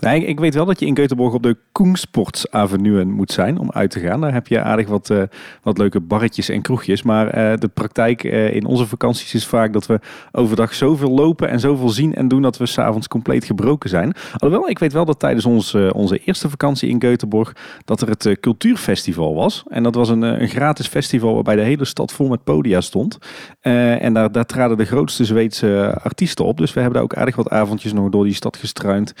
[0.00, 3.90] Nee, ik weet wel dat je in Göteborg op de Koensportsavenue moet zijn om uit
[3.90, 4.20] te gaan.
[4.20, 5.22] Daar heb je aardig wat, uh,
[5.62, 7.02] wat leuke barretjes en kroegjes.
[7.02, 10.00] Maar uh, de praktijk uh, in onze vakanties is vaak dat we
[10.32, 14.12] overdag zoveel lopen en zoveel zien en doen dat we s'avonds compleet gebroken zijn.
[14.36, 17.52] Alhoewel, ik weet wel dat tijdens ons, onze eerste vakantie in Göteborg
[17.84, 19.62] dat er het cultuurfestival was.
[19.68, 23.18] En dat was een, een gratis festival waarbij de hele stad vol met podia stond.
[23.60, 26.58] en daar, daar traden de grootste Zweedse artiesten op.
[26.58, 29.12] Dus we hebben daar ook aardig wat avondjes nog door die stad gestruind.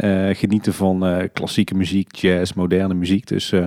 [0.00, 3.26] Uh, genieten van uh, klassieke muziek, jazz, moderne muziek.
[3.26, 3.66] Dus uh,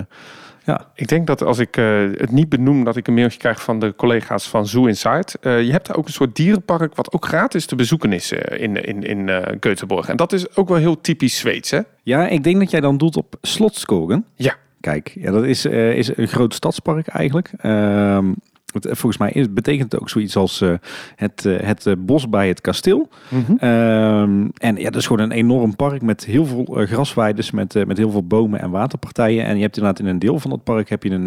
[0.64, 0.90] ja.
[0.94, 1.74] Ik denk dat als ik
[2.16, 5.26] het niet benoem, dat ik een mailtje krijg van de collega's van Zoo Inside.
[5.40, 9.02] je hebt daar ook een soort dierenpark wat ook gratis te bezoeken is in, in,
[9.02, 10.08] in Göteborg.
[10.08, 11.80] En dat is ook wel heel typisch Zweeds, hè?
[12.02, 14.24] Ja, ik denk dat jij dan doelt op Slotskogen.
[14.34, 14.54] Ja.
[14.80, 17.50] Kijk, ja, dat is, is een groot stadspark eigenlijk.
[18.72, 20.74] Ehm, Volgens mij is, betekent het ook zoiets als uh,
[21.16, 23.08] het, uh, het bos bij het kasteel.
[23.28, 23.68] Mm -hmm.
[23.68, 27.98] um, en ja, dat is gewoon een enorm park met heel veel grasweides, met, met
[27.98, 29.44] heel veel bomen en waterpartijen.
[29.44, 31.26] En je hebt inderdaad in een deel van dat park heb je een,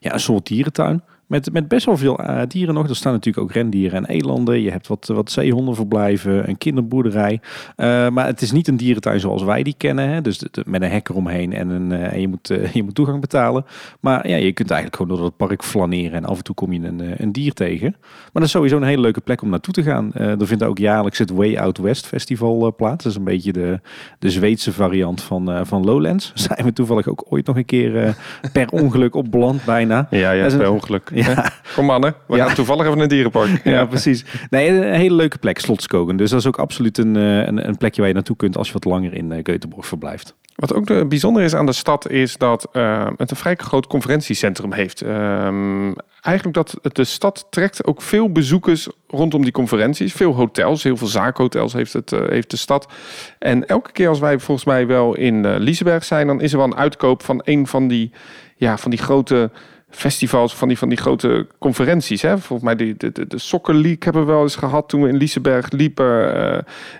[0.00, 1.02] ja, een soort dierentuin.
[1.26, 2.88] Met, met best wel veel uh, dieren nog.
[2.88, 4.60] Er staan natuurlijk ook rendieren en elanden.
[4.60, 7.40] Je hebt wat, wat zeehondenverblijven, een kinderboerderij.
[7.76, 10.08] Uh, maar het is niet een dierentuin zoals wij die kennen.
[10.08, 10.20] Hè?
[10.20, 12.94] Dus de, de, met een hek eromheen en, een, uh, en je, moet, je moet
[12.94, 13.64] toegang betalen.
[14.00, 16.12] Maar ja, je kunt eigenlijk gewoon door het park flaneren.
[16.12, 17.96] En af en toe kom je een, een dier tegen.
[18.00, 20.12] Maar dat is sowieso een hele leuke plek om naartoe te gaan.
[20.12, 23.02] er vindt ook jaarlijks het Way Out West Festival plaats.
[23.02, 23.80] Dat is een beetje de,
[24.18, 26.32] de Zweedse variant van, van Lowlands.
[26.46, 28.16] Zijn we toevallig ook ooit nog een keer
[28.52, 30.06] per ongeluk op beland bijna.
[30.10, 31.10] Ja, ja per ongeluk.
[31.24, 31.52] Ja.
[31.74, 32.46] Kom mannen, we ja.
[32.46, 33.60] gaan toevallig even een dierenpark.
[33.64, 34.24] Ja, ja, precies.
[34.50, 36.16] Nee, een hele leuke plek, Slotskogen.
[36.16, 38.72] Dus dat is ook absoluut een, een, een, plekje waar je naartoe kunt als je
[38.72, 40.34] wat langer in Göteborg verblijft.
[40.56, 43.86] Wat ook eh, bijzonder is aan de stad is dat eh, het een vrij groot
[43.86, 45.02] conferentiecentrum heeft.
[45.02, 50.12] Ehm, eigenlijk dat de stad trekt ook veel bezoekers rondom die conferenties.
[50.12, 52.92] Veel hotels, heel veel zaakhotels heeft, het, eh, heeft de stad.
[53.38, 56.58] En elke keer als wij volgens mij wel in eh Liseberg zijn, dan is er
[56.58, 58.10] wel een uitkoop van een van die,
[58.56, 59.50] ja, van die grote
[59.96, 62.22] festivals, van die, van die grote conferenties.
[62.22, 62.38] Hè?
[62.38, 65.08] Volgens mij de, de, de, de Soccer League hebben we wel eens gehad toen we
[65.08, 66.34] in Liseberg liepen.
[66.34, 66.54] eh,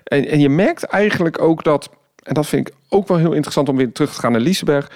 [0.05, 1.91] en, en je merkt eigenlijk ook dat,
[2.23, 4.91] en dat vind ik ook wel heel interessant om weer terug te gaan naar Liseberg,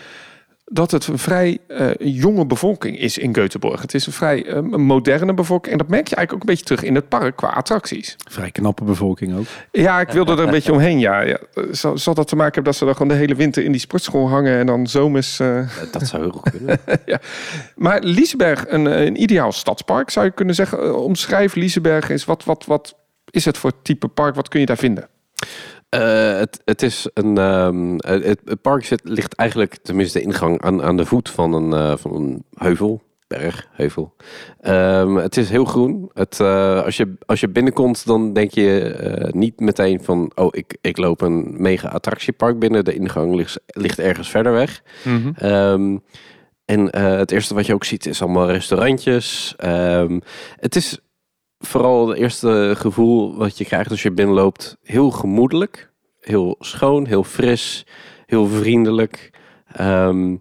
[0.72, 3.80] dat het een vrij eh, jonge bevolking is in Göteborg.
[3.80, 5.72] Het is een vrij eh, moderne bevolking.
[5.72, 8.16] En dat merk je eigenlijk ook een beetje terug in het park qua attracties.
[8.30, 9.44] Vrij knappe bevolking ook.
[9.72, 10.98] Ja, ik wilde er een beetje omheen.
[10.98, 11.38] Ja, ja.
[11.70, 13.80] Zal, zal dat te maken hebben dat ze dan gewoon de hele winter in die
[13.80, 15.40] sportschool hangen en dan zomers.
[15.40, 16.78] eh, Dat zou heel goed kunnen.
[17.76, 20.98] Maar Liseberg, een, een ideaal stadspark zou je kunnen zeggen.
[20.98, 22.24] Omschrijf Liseberg eens.
[22.24, 22.94] Wat, wat, wat
[23.30, 24.34] is het voor type park?
[24.34, 25.08] Wat kun je daar vinden?
[25.90, 27.38] Eh, het, het is een.
[27.38, 31.52] ehm, het, het park zit, ligt eigenlijk, tenminste de ingang, aan, aan de voet van
[31.52, 33.02] een, eh, van een heuvel.
[33.26, 34.14] Berg, heuvel.
[34.60, 36.10] Ehm, het is heel groen.
[36.14, 40.32] Het, eh, als, je, als je binnenkomt, dan denk je niet meteen van...
[40.34, 42.84] oh, ik, ik loop een mega attractiepark binnen.
[42.84, 44.82] De ingang ligt, ligt ergens verder weg.
[45.34, 45.96] Ehm,
[46.64, 49.54] en het eerste wat je ook ziet is allemaal restaurantjes.
[50.56, 51.00] Het is
[51.60, 55.90] vooral het eerste gevoel wat je krijgt als je binnenloopt heel gemoedelijk.
[56.20, 57.86] Heel schoon, heel fris,
[58.26, 59.30] heel vriendelijk.
[59.72, 60.36] Ehm,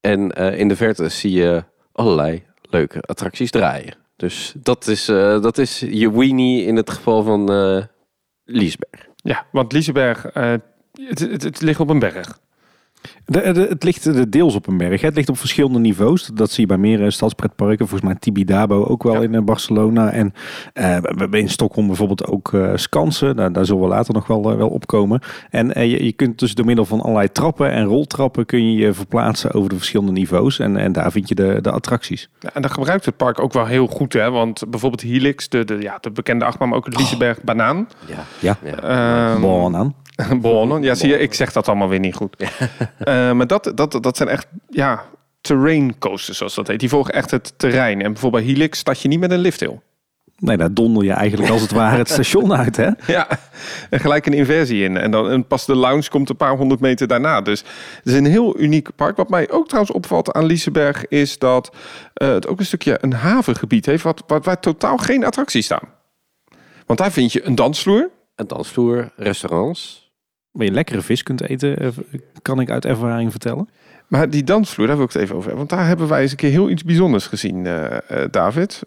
[0.00, 3.96] en eh, in de verte zie je allerlei leuke attracties draaien.
[4.16, 7.84] Dus dat is, eh, dat is je weenie in het geval van eh
[8.44, 9.08] Liesberg.
[9.16, 10.54] Ja, want Liseberg, eh,
[10.92, 12.38] het, het, het ligt op een berg.
[13.24, 15.00] De, de- het ligt deels op een berg.
[15.00, 15.06] hè.
[15.06, 16.30] Het ligt op verschillende niveaus.
[16.34, 17.88] Dat zie je bij meer eh, stadspretparken.
[17.88, 19.20] Volgens mij Tibidabo ook wel Ja.
[19.20, 20.10] in eh, Barcelona.
[20.10, 20.32] En
[20.72, 23.36] eh, we hebben in Stockholm bijvoorbeeld ook eh, Skansen.
[23.36, 25.20] Daar, daar zullen we later nog wel, wel opkomen.
[25.50, 28.46] En je, je kunt dus door middel van allerlei trappen en roltrappen...
[28.46, 30.58] kun je je verplaatsen over de verschillende niveaus.
[30.58, 32.28] En, en daar vind je de, de attracties.
[32.40, 34.12] Ja, en daar gebruikt het park ook wel heel goed.
[34.12, 34.30] Hè?
[34.30, 37.88] Want bijvoorbeeld Helix, de, de, ja, de bekende achtbaan, maar ook het Liseberg Banaan.
[38.06, 38.24] Ja.
[38.38, 39.94] Ja, Ehm, bon
[40.40, 40.82] Bonnen.
[40.82, 42.36] Ja, zie je, ik zeg dat allemaal weer niet goed.
[42.98, 45.04] Eh, maar dat, dat, dat zijn echt, ja,
[45.40, 46.80] terrain coasters zoals dat heet.
[46.80, 48.02] Die volgen echt het terrein.
[48.02, 49.80] En bijvoorbeeld bij Helix start je niet met een lifthill.
[50.38, 52.90] Nee, daar donder je eigenlijk als het ware het station uit, hè?
[53.06, 53.28] Ja,
[53.90, 54.96] en gelijk een inversie in.
[54.96, 57.40] En, dan, en pas de lounge komt een paar honderd meter daarna.
[57.40, 57.60] Dus
[57.96, 59.16] het is een heel uniek park.
[59.16, 61.74] Wat mij ook trouwens opvalt aan Liseberg is dat
[62.14, 64.02] eh, het ook een stukje een havengebied heeft...
[64.02, 65.88] Wat, wat, waar totaal geen attracties staan.
[66.86, 68.10] Want daar vind je een dansvloer.
[68.34, 70.05] Een dansvloer, restaurants.
[70.56, 71.88] Waar je lekkere vis kunt eten, eh,
[72.42, 73.68] kan ik uit ervaring vertellen.
[74.08, 75.66] Maar die dansvloer, daar wil ik het even over hebben.
[75.66, 78.82] Want daar hebben wij eens een keer heel iets bijzonders gezien, eh, eh, David.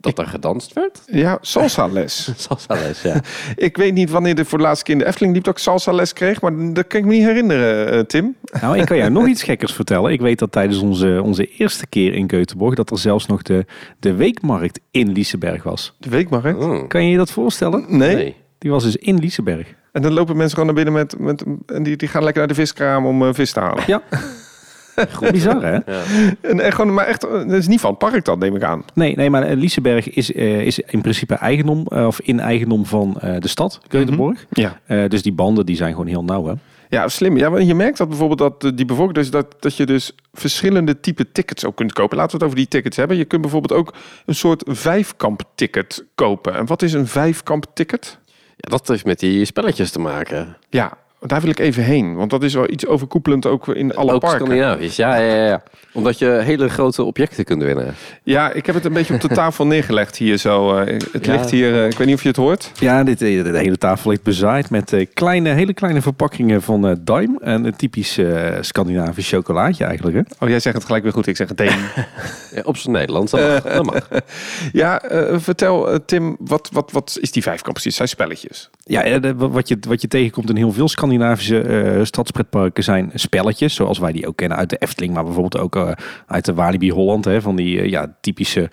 [0.00, 1.02] Dat er gedanst werd.
[1.06, 2.30] Ja, salsa les.
[2.46, 3.20] Salsa les, ja.
[3.56, 5.62] ik weet niet wanneer de voor de laatste keer in de Efteling liep dat ik
[5.62, 6.40] salsa les kreeg.
[6.40, 8.36] Maar dat kan ik me niet herinneren, Tim.
[8.60, 10.12] Nou, ik kan jou nog iets gekkers vertellen.
[10.12, 12.74] Ik weet dat tijdens onze, onze eerste keer in Keutenborg...
[12.74, 13.64] dat er zelfs nog de,
[13.98, 15.96] de weekmarkt in Liesenberg was.
[15.98, 16.60] De weekmarkt.
[16.60, 16.88] Mm.
[16.88, 17.84] Kan je je dat voorstellen?
[17.88, 18.14] Nee.
[18.14, 18.36] Nee.
[18.58, 19.74] Die was dus in Liesenberg.
[19.92, 21.18] En dan lopen mensen gewoon naar binnen met...
[21.18, 23.84] met en die, die gaan lekker naar de viskraam om eh, vis te halen.
[23.86, 24.02] Ja.
[25.30, 25.72] Bizar, hè?
[25.72, 26.02] Ja.
[26.40, 28.62] En, en gewoon, maar echt, eh, dat is niet van het park dan, neem ik
[28.62, 28.84] aan.
[28.94, 31.86] Nee, nee maar eh, Liesenberg is, eh, is in principe eigendom...
[31.86, 34.46] eh, of in eigendom van eh, de stad, Keutenborg.
[34.50, 34.80] Ja.
[34.86, 36.52] Eh, dus die banden die zijn gewoon heel nauw, hè?
[36.90, 37.36] Ja, slim.
[37.36, 41.00] Ja, want je merkt dat bijvoorbeeld dat die bevolking, dus dat, dat je dus verschillende
[41.00, 42.16] type tickets ook kunt kopen.
[42.16, 43.16] Laten we het over die tickets hebben.
[43.16, 43.94] Je kunt bijvoorbeeld ook
[44.26, 46.54] een soort vijfkamp ticket kopen.
[46.54, 48.18] En wat is een vijfkamp ticket?
[48.58, 50.56] Ja, dat heeft met die spelletjes te maken.
[50.70, 52.14] Ja, daar wil ik even heen.
[52.14, 54.40] Want dat is wel iets overkoepelend ook in alle Ook parken.
[54.46, 55.62] Scandinavisch, ja, ja, ja, ja.
[55.92, 57.94] Omdat je hele grote objecten kunt winnen.
[58.22, 60.76] Ja, ik heb het een beetje op de tafel neergelegd hier zo.
[60.76, 61.32] eh, Het Ja.
[61.32, 62.70] ligt hier, eh, ik weet niet of je het hoort.
[62.80, 66.86] Ja, dit, eh, de hele tafel ligt bezaaid met eh, kleine, hele kleine verpakkingen van
[66.88, 67.38] eh Daim.
[67.40, 70.22] En een typisch eh, Scandinavisch chocolaatje eigenlijk, hè?
[70.44, 71.26] Oh, jij zegt het gelijk weer goed.
[71.26, 71.78] Ik zeg het tegen.
[72.54, 73.72] Ja, op zijn Nederlands, dat mag.
[73.72, 74.08] Dat mag.
[74.72, 77.96] ja, eh, vertel Tim, wat, wat, wat is die vijfkamp precies?
[77.96, 78.70] Zijn spelletjes?
[78.84, 83.74] Ja, de- wat je, wat je tegenkomt in heel veel Scandinavische eh stadspretparken zijn spelletjes.
[83.74, 85.14] Zoals wij die ook kennen uit de Efteling.
[85.14, 85.92] Maar bijvoorbeeld ook eh,
[86.26, 87.24] uit de Walibi Holland.
[87.24, 88.70] Hè, van die eh, ja, typische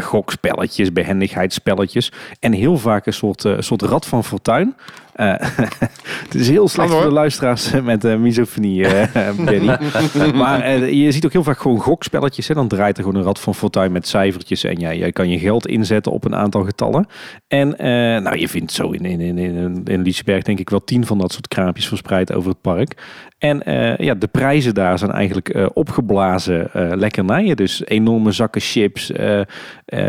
[0.00, 2.12] gokspelletjes, behendigheidsspelletjes.
[2.40, 4.74] En heel vaak een soort, soort rad van fortuin.
[5.14, 5.34] Eh,
[6.24, 9.76] het is heel slecht voor de luisteraars met misofonie, eh Benny.
[10.34, 12.48] maar eh, je ziet ook heel vaak gewoon gokspelletjes.
[12.48, 12.54] Hè.
[12.54, 14.64] Dan draait er gewoon een rad van fortuin met cijfertjes.
[14.64, 17.06] En jij, jij kan je geld inzetten op een aantal getallen.
[17.48, 17.74] En
[18.22, 21.18] nou, je vindt zo in, in, in, in, in Liesberg denk ik wel tien van
[21.18, 23.02] dat soort beeldschermpjes verspreid over het park.
[23.38, 27.56] En eh, ja, de prijzen daar zijn eigenlijk eh, opgeblazen uh, lekkernijen.
[27.56, 29.10] Dus enorme zakken chips.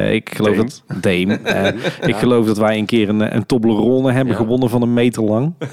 [0.09, 0.63] ik geloof Dame.
[0.63, 1.39] dat Dame.
[2.11, 4.39] Ik geloof dat wij een keer een, een Toblerone hebben Ja.
[4.39, 5.53] gewonnen van een meter lang.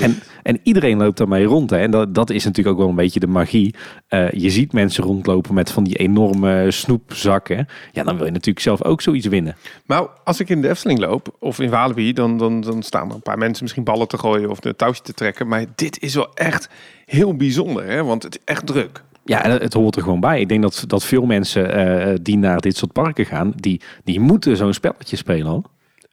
[0.00, 1.70] En, en iedereen loopt daarmee rond.
[1.70, 1.78] Hè.
[1.78, 3.74] En dat, dat is natuurlijk ook wel een beetje de magie.
[4.08, 7.66] Eh, je ziet mensen rondlopen met van die enorme snoepzakken.
[7.92, 9.56] Ja, dan wil je natuurlijk zelf ook zoiets winnen.
[9.86, 13.14] Maar als ik in de Efteling loop of in Walibi, dan, dan, dan staan er
[13.14, 15.48] een paar mensen misschien ballen te gooien of een touwtje te trekken.
[15.48, 16.68] Maar dit is wel echt
[17.04, 18.04] heel bijzonder, hè?
[18.04, 19.02] want het is echt druk.
[19.24, 20.40] Ja, en het, hoort er gewoon bij.
[20.40, 24.20] Ik denk dat, dat veel mensen eh, die naar dit soort parken gaan, die, die
[24.20, 25.46] moeten zo'n spelletje spelen.
[25.46, 25.62] Hoor.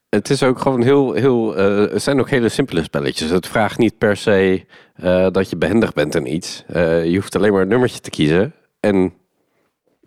[0.10, 3.30] Het is ook gewoon heel, heel eh, het zijn ook hele simpele spelletjes.
[3.30, 6.64] Het vraagt niet per se eh, dat je behendig bent in iets.
[6.68, 9.14] Eh, je hoeft alleen maar een nummertje te kiezen en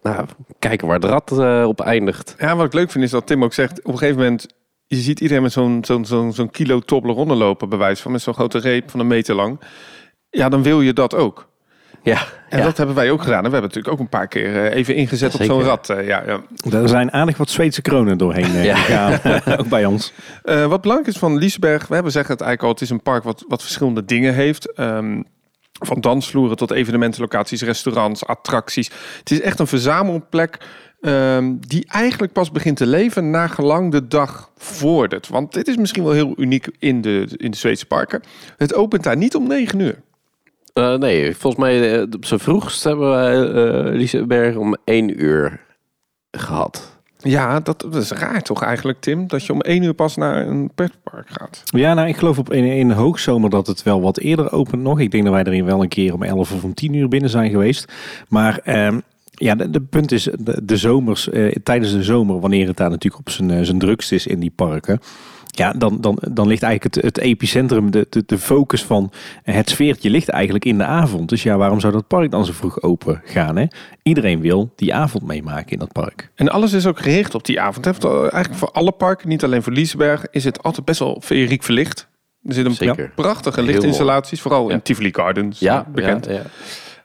[0.02, 0.26] nou,
[0.58, 2.34] kijken waar de rat eh, op eindigt.
[2.38, 4.46] Ja, wat ik leuk vind is dat Tim ook zegt, op een gegeven moment,
[4.86, 8.22] je ziet iedereen met zo'n zo'n zo'n zo'n kilo Toblerone lopen, bij wijze van, met
[8.22, 9.60] zo'n grote reep van een meter lang.
[10.36, 11.48] Ja, dan wil je dat ook.
[12.02, 12.18] Ja,
[12.48, 12.64] En ja.
[12.64, 13.44] dat hebben wij ook gedaan.
[13.44, 15.90] En we hebben natuurlijk ook een paar keer eh, even ingezet op zo'n rat.
[15.90, 16.40] eh, ja, ja.
[16.72, 18.76] Er zijn aardig wat Zweedse kronen doorheen eh, Ja.
[18.76, 19.58] gegaan.
[19.60, 20.12] ook bij ons.
[20.42, 23.02] Eh, wat belangrijk is van Liesberg, we hebben zeggen het eigenlijk al, het is een
[23.02, 24.72] park wat, wat verschillende dingen heeft.
[24.72, 25.22] Ehm,
[25.72, 28.90] van dansvloeren tot evenementenlocaties, restaurants, attracties.
[29.18, 30.58] Het is echt een verzamelplek
[31.00, 35.28] ehm, die eigenlijk pas begint te leven na gelang de dag vordert.
[35.28, 38.22] Want dit is misschien wel heel uniek in de, in de Zweedse parken.
[38.56, 40.04] Het opent daar niet om 9 uur.
[40.76, 45.60] Eh, nee, volgens mij eh, op zijn vroegst hebben wij eh Liseberg om één uur
[46.30, 46.96] gehad.
[47.18, 49.26] Ja, dat, dat is raar toch eigenlijk, Tim?
[49.28, 51.62] Dat je om 1 uur pas naar een pretpark gaat.
[51.64, 55.00] Ja, nou, ik geloof op in, in hoogzomer dat het wel wat eerder opent nog.
[55.00, 57.30] Ik denk dat wij erin wel een keer om 11 of om 10 uur binnen
[57.30, 57.92] zijn geweest.
[58.28, 62.66] Maar ehm, ja, de, de punt is, de, de zomers, eh, tijdens de zomer, wanneer
[62.66, 65.00] het daar natuurlijk op zijn, zijn drukst is in die parken.
[65.58, 69.70] Ja, dan, dan, dan ligt eigenlijk het, het epicentrum, de, de, de focus van het
[69.70, 71.28] sfeertje ligt eigenlijk in de avond.
[71.28, 73.56] Dus ja, waarom zou dat park dan zo vroeg open gaan?
[73.56, 73.64] Hè?
[74.02, 76.30] Iedereen wil die avond meemaken in dat park.
[76.34, 77.84] En alles is ook gericht op die avond.
[77.84, 78.20] hè.
[78.20, 82.08] Eigenlijk voor alle parken, niet alleen voor Liesberg, is het altijd best wel feeriek verlicht.
[82.44, 84.82] Er zitten prachtige lichtinstallaties, vooral in.
[84.82, 86.26] Tivoli Gardens, Ja, eh, bekend.
[86.26, 86.42] Ja, ja.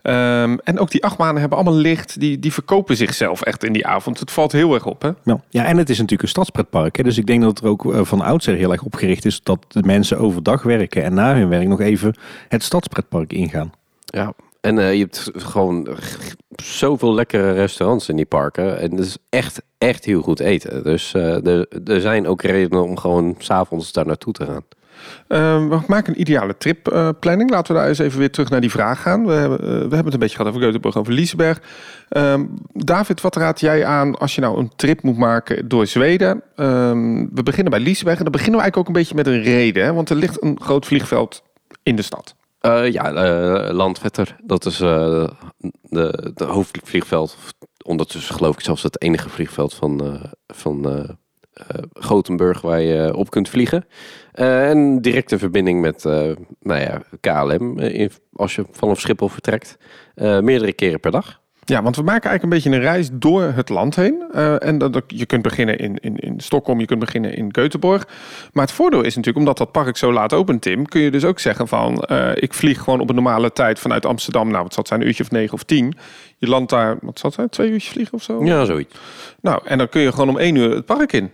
[0.02, 2.20] Ehm, en ook die achtbanen hebben allemaal licht.
[2.20, 4.20] Die, die verkopen zichzelf echt in die avond.
[4.20, 5.10] Het valt heel erg op, hè?
[5.24, 5.42] Ja.
[5.50, 6.98] ja, en het is natuurlijk een stadspretpark.
[6.98, 7.04] Hè?
[7.04, 9.66] Dus ik denk dat het er ook eh, van oudsher heel erg opgericht is dat
[9.68, 12.16] de mensen overdag werken en na hun werk nog even
[12.48, 13.72] het stadspretpark ingaan.
[14.06, 15.88] Ja, en eh, je hebt gewoon
[16.56, 18.80] zoveel lekkere restaurants in die parken.
[18.80, 20.84] En het is echt, echt heel goed eten.
[20.84, 24.64] Dus eh, er, er zijn ook redenen om gewoon s'avonds daar naartoe te gaan.
[25.28, 27.50] Ehm, we maken een ideale tripplanning.
[27.50, 29.26] Laten we daar eens even weer terug naar die vraag gaan.
[29.26, 31.62] We hebben, eh, we hebben het een beetje gehad over Göteborg, over Liseberg.
[32.10, 36.44] Ehm, David, wat raad jij aan als je nou een trip moet maken door Zweden?
[36.56, 39.42] Ehm, we beginnen bij Liseberg en dan beginnen we eigenlijk ook een beetje met een
[39.42, 39.84] reden.
[39.84, 39.94] Hè?
[39.94, 41.44] Want er ligt een groot vliegveld
[41.84, 42.36] in de stad.
[42.60, 44.36] Eh, ja, eh, Landvetter.
[44.44, 45.28] Dat is eh
[45.82, 47.38] de, de hoofdvliegveld.
[47.84, 51.08] Ondertussen geloof ik zelfs het enige vliegveld van, van
[51.94, 53.86] Gothenburg waar je op kunt vliegen.
[54.32, 59.78] Eh, en directe verbinding met eh, nou ja, KLM eh, als je vanaf Schiphol vertrekt.
[60.16, 61.42] Eh, meerdere keren per dag.
[61.66, 64.24] Ja, want we maken eigenlijk een beetje een reis door het land heen.
[64.32, 68.08] Eh, en dat, je kunt beginnen in, in, in Stockholm, je kunt beginnen in Göteborg.
[68.54, 71.26] Maar het voordeel is natuurlijk, omdat dat park zo laat opent, Tim, kun je dus
[71.26, 74.50] ook zeggen van, eh, ik vlieg gewoon op een normale tijd vanuit Amsterdam.
[74.50, 75.94] Nou, wat zal zijn, een uurtje of negen of tien.
[76.38, 78.44] Je landt daar, wat zal het zijn, twee uurtjes vliegen of zo?
[78.46, 78.96] Ja, zoiets.
[79.42, 81.32] Nou, en dan kun je gewoon om één uur het park in.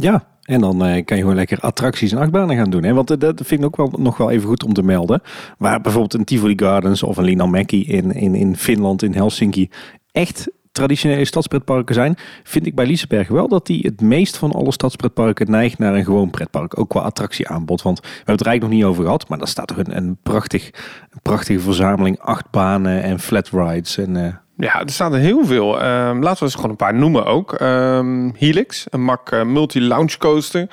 [0.00, 2.82] Ja, en dan eh, kan je gewoon lekker attracties en achtbanen gaan doen.
[2.82, 2.94] Hè?
[2.94, 5.22] Want eh, dat vind ik ook wel, nog wel even goed om te melden.
[5.58, 9.70] Waar bijvoorbeeld een Tivoli Gardens of een Linnanmäki in, in, in Finland, in Helsinki,
[10.12, 14.72] echt traditionele stadspretparken zijn, vind ik bij Liseberg wel dat die het meest van alle
[14.72, 16.78] stadspretparken neigt naar een gewoon pretpark.
[16.78, 17.82] Ook qua attractieaanbod.
[17.82, 19.96] Want we hebben het er eigenlijk nog niet over gehad, maar daar staat toch een,
[19.96, 20.70] een, prachtig,
[21.10, 23.98] een prachtige verzameling achtbanen en flat rides.
[23.98, 25.80] En, eh, Ja, er staan er heel veel.
[25.80, 27.52] Ehm, laten we eens gewoon een paar noemen ook.
[27.52, 30.68] Ehm, Helix, een Mack eh, multi-lounge coaster.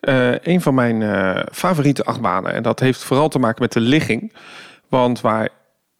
[0.00, 2.52] Eh, een van mijn eh, favoriete achtbanen.
[2.52, 4.32] En dat heeft vooral te maken met de ligging.
[4.88, 5.48] Want waar,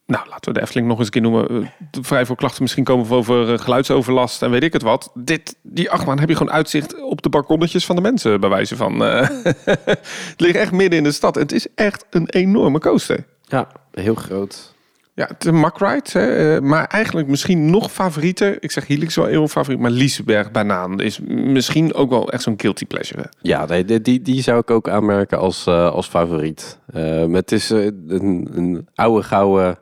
[0.07, 1.71] nou laten we de Efteling nog eens een keer noemen.
[2.01, 5.11] vrij veel klachten misschien komen over geluidsoverlast en weet ik het wat.
[5.15, 8.77] Dit, die achtbaan heb je gewoon uitzicht op de balkonnetjes van de mensen, bij wijze
[8.77, 9.01] van.
[9.01, 11.35] het ligt echt midden in de stad.
[11.35, 13.25] Het is echt een enorme coaster.
[13.43, 14.74] Ja, heel groot.
[15.17, 15.31] Ja,
[15.79, 18.63] Ride, hè, eh, maar eigenlijk misschien nog favorieter.
[18.63, 22.55] Ik zeg Helix wel heel favoriet, maar Liseberg Banaan is misschien ook wel echt zo'n
[22.57, 23.25] guilty pleasure.
[23.41, 26.79] Ja, die, die, zou ik ook aanmerken als, eh, als favoriet.
[26.87, 29.79] Eh, het is een, een oude, gouden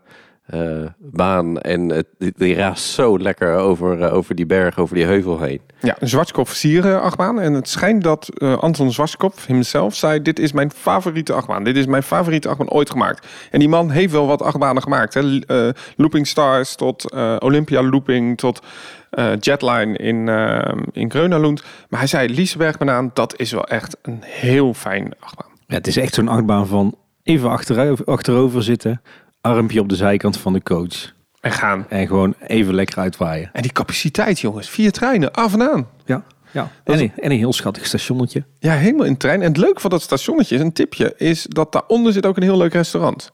[0.53, 1.61] eh, baan.
[1.61, 5.61] En het, die, raast zo lekker over, eh, over die berg, over die heuvel heen.
[5.81, 7.41] Ja, een Zwartkop versieren achtbaan.
[7.41, 10.23] En het schijnt dat eh, Anton Zwartkop himself zei...
[10.23, 11.65] dit is mijn favoriete achtbaan.
[11.65, 13.27] Dit is mijn favoriete achtbaan ooit gemaakt.
[13.51, 15.15] En die man heeft wel wat achtbanen gemaakt.
[15.15, 15.39] Hè.
[15.39, 18.63] Eh, Looping Stars tot eh, Olympia Looping tot
[19.11, 20.29] eh, Jetline in,
[20.93, 21.63] in Grönalund.
[21.89, 25.51] Maar hij zei, Liseberg Banaan, dat is wel echt een heel fijn achtbaan.
[25.67, 29.03] Ja, het is echt zo'n achtbaan van even achterover, achterover zitten,
[29.43, 31.87] armpje op de zijkant van de coach En gaan.
[31.89, 33.51] en gewoon even lekker uitwaaien.
[33.53, 34.69] En die capaciteit, jongens.
[34.69, 35.87] Vier treinen, af en aan.
[36.05, 36.71] Ja, ja.
[36.85, 38.45] En, een, en een heel schattig stationnetje.
[38.59, 39.43] Ja, helemaal in de trein.
[39.43, 42.43] En het leuke van dat stationnetje, is een tipje, is dat daaronder zit ook een
[42.43, 43.33] heel leuk restaurant.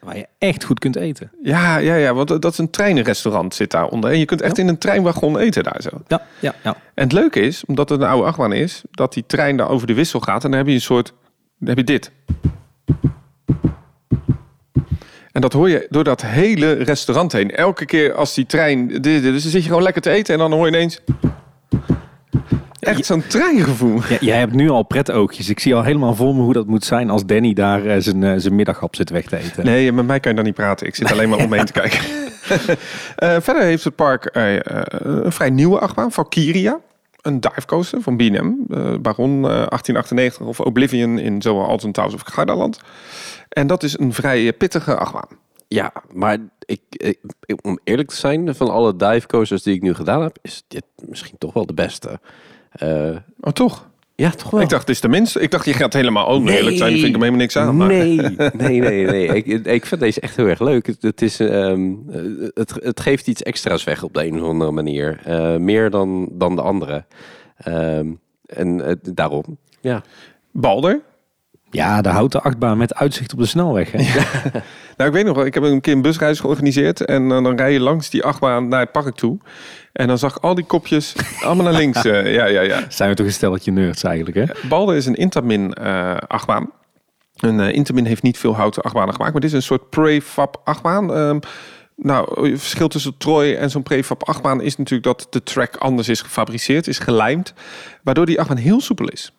[0.00, 1.30] Waar je echt goed kunt eten.
[1.42, 4.10] Ja, ja, ja, want dat is een treinrestaurant zit daaronder.
[4.10, 5.90] En je kunt echt in een treinwagon eten daar zo.
[6.06, 6.76] Ja, ja, ja.
[6.94, 9.86] En het leuke is, omdat het een oude achtbaan is, dat die trein daar over
[9.86, 10.44] de wissel gaat.
[10.44, 11.12] En dan heb je een soort,
[11.58, 12.12] dan heb je dit.
[15.38, 17.50] En dat hoor je door dat hele restaurant heen.
[17.50, 20.52] Elke keer als die trein, dus dan zit je gewoon lekker te eten en dan
[20.52, 21.00] hoor je ineens...
[22.80, 24.00] Echt zo'n treingevoel.
[24.08, 25.48] Ja, jij hebt nu al pretoogjes.
[25.48, 28.24] Ik zie al helemaal voor me hoe dat moet zijn als Danny daar eh, zijn,
[28.24, 29.64] eh, zijn middaghap zit weg te eten.
[29.64, 30.86] Nee, met mij kan je dan niet praten.
[30.86, 32.00] Ik zit alleen maar om me heen te kijken.
[33.16, 36.80] Eh, verder heeft het park een vrij nieuwe achtbaan, Valkyria.
[37.20, 38.52] Een divecoaster van B&M.
[38.68, 42.80] eh, Baron eh, 1898 of Oblivion in zowel Alton Towers of Gardaland.
[43.48, 45.28] En dat is een vrij eh, pittige achtbaan.
[45.68, 49.82] Ja, maar ik, ik, ik- om eerlijk te zijn, van alle dive coasters die ik
[49.82, 52.20] nu gedaan heb, is dit misschien toch wel de beste.
[52.70, 53.87] Eh, Oh, toch?
[54.20, 54.60] Ja, toch wel.
[54.60, 55.40] Ik dacht, het is de minste.
[55.40, 56.92] Ik dacht, je gaat helemaal ook eerlijk zijn.
[56.92, 57.76] Vind ik hem helemaal niks aan.
[57.76, 58.16] Maar- Nee,
[58.52, 59.26] nee, nee, nee.
[59.28, 60.86] Ik, ik vind deze echt heel erg leuk.
[60.86, 61.92] Het, het, is, ehm,
[62.54, 65.20] het, het geeft iets extra's weg op de een of andere manier.
[65.24, 67.04] Eh, meer dan, dan de andere.
[67.56, 68.06] Ehm,
[68.46, 69.44] en eh, daarom,
[69.80, 70.02] ja.
[70.52, 71.00] Balder.
[71.70, 73.92] Ja, de houten achtbaan met uitzicht op de snelweg.
[73.92, 73.98] Hè?
[74.96, 77.04] Nou, ik weet nog wel, ik heb een keer een busreis georganiseerd.
[77.04, 79.38] En eh, dan rij je langs die achtbaan naar het park toe.
[79.92, 82.04] En dan zag ik al die kopjes allemaal naar links.
[82.04, 82.84] eh, ja, ja, ja.
[82.88, 84.68] Zijn we toch een stelletje nerds eigenlijk, hè?
[84.68, 86.70] Balder is een Intamin eh achtbaan.
[87.36, 91.14] Een Intamin heeft niet veel houten achtbanen gemaakt, maar dit is een soort prefab achtbaan.
[91.14, 91.38] Ehm,
[91.96, 96.08] nou, het verschil tussen Troy en zo'n prefab achtbaan is natuurlijk dat de track anders
[96.08, 97.54] is gefabriceerd, is gelijmd,
[98.02, 99.32] waardoor die achtbaan heel soepel is.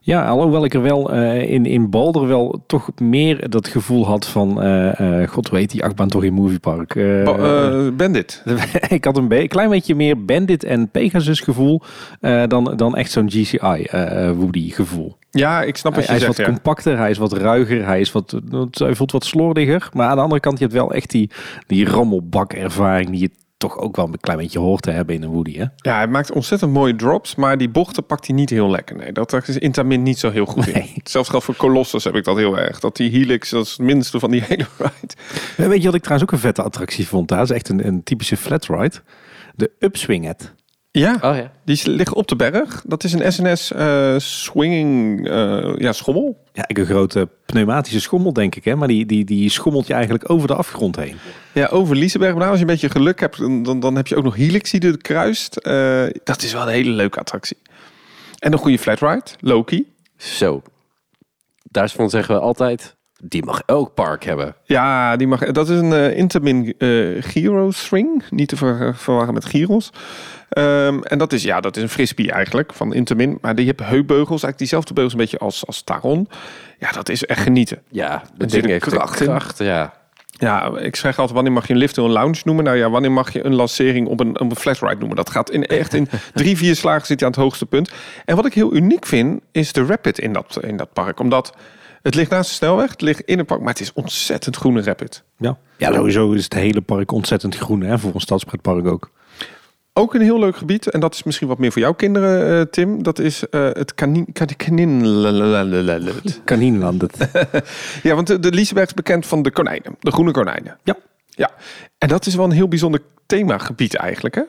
[0.00, 4.26] Ja, alhoewel ik er wel eh, in, in Balder wel toch meer dat gevoel had
[4.26, 4.62] van...
[4.62, 6.94] eh, God weet die achtbaan toch in Moviepark.
[7.24, 8.42] Ba- Bandit.
[8.88, 11.82] ik had een, be- klein beetje meer Bandit en Pegasus gevoel
[12.48, 13.86] dan, dan echt zo'n GCI
[14.36, 15.16] Woody gevoel.
[15.30, 16.52] Ja, ik snap Hij, wat hij je is wat ja.
[16.52, 19.88] compacter, hij is wat ruiger, hij, is wat, hij voelt wat slordiger.
[19.92, 21.30] Maar aan de andere kant, je hebt wel echt die,
[21.66, 25.22] die rammelbak ervaring die je toch ook wel een klein beetje hoort te hebben in
[25.22, 25.56] een Woody.
[25.56, 25.64] Hè?
[25.76, 28.96] Ja, hij maakt ontzettend mooie drops, maar die bochten pakt hij niet heel lekker.
[28.96, 30.72] Nee, dat is Intamin niet zo heel goed in.
[30.72, 30.94] Nee.
[31.04, 32.80] Zelfs geldt voor Colossus heb ik dat heel erg.
[32.80, 35.14] Dat die Helix, dat is het minste van die hele ride.
[35.68, 37.28] Weet je wat ik trouwens ook een vette attractie vond?
[37.28, 37.38] daar?
[37.38, 38.96] Dat is echt een, een typische flat ride.
[39.54, 40.54] De Upswinget.
[40.98, 41.50] Ja, Oh ja.
[41.64, 42.82] die liggen op de berg.
[42.86, 46.44] Dat is een SNS eh, swinging eh, ja, schommel.
[46.52, 48.64] Ja, ik een grote pneumatische schommel denk ik.
[48.64, 48.76] Hè?
[48.76, 51.16] Maar die, die, die schommelt je eigenlijk over de afgrond heen.
[51.52, 52.34] Ja, over Liseberg.
[52.34, 54.80] Maar als je een beetje geluk hebt, dan, dan heb je ook nog Helix die
[54.80, 55.56] er kruist.
[55.56, 57.56] Eh, dat is wel een hele leuke attractie.
[58.38, 59.92] En een goede flat ride, Loki.
[60.16, 60.62] Zo.
[61.62, 62.96] Daarvan zeggen we altijd,
[63.28, 64.54] die mag elk park hebben.
[64.64, 68.22] Ja, die mag, dat is een eh, Intamin eh Giro String.
[68.30, 69.90] Niet te ver- verwarren met gyros.
[70.48, 73.38] Ehm, en dat is, ja, dat is een frisbee eigenlijk van Intamin.
[73.40, 76.28] Maar die heeft heupbeugels, eigenlijk diezelfde beugels een beetje als, als Taron.
[76.78, 77.78] Ja, dat is echt genieten.
[77.88, 79.92] Ja, dat ding heeft kracht kracht, ja.
[80.38, 82.64] Ja, ik zeg altijd, wanneer mag je een lift of een lounge noemen?
[82.64, 85.16] Nou ja, wanneer mag je een lancering op een, op een flat ride noemen?
[85.16, 87.92] Dat gaat in, echt in drie, vier slagen zit je aan het hoogste punt.
[88.24, 91.20] En wat ik heel uniek vind, is de rapid in dat, in dat park.
[91.20, 91.54] Omdat
[92.04, 94.82] het ligt naast de snelweg, het ligt in een park, maar het is ontzettend groene
[94.82, 95.24] rapid.
[95.38, 95.58] Ja.
[95.76, 97.80] ja, sowieso is het hele park ontzettend groen.
[97.80, 97.98] Hè?
[97.98, 99.10] Voor een stadspretpark ook.
[99.92, 102.66] Ook een heel leuk gebied, en dat is misschien wat meer voor jouw kinderen, eh,
[102.70, 103.02] Tim.
[103.02, 104.26] Dat is eh, het kanin...
[104.32, 104.56] kanin
[106.44, 107.00] Kanienland.
[107.00, 107.30] het.
[108.02, 110.78] ja, want de, de Liseberg is bekend van de konijnen, de groene konijnen.
[110.82, 110.96] Ja.
[111.28, 111.50] Ja,
[111.98, 114.42] en dat is wel een heel bijzonder themagebied eigenlijk, hè?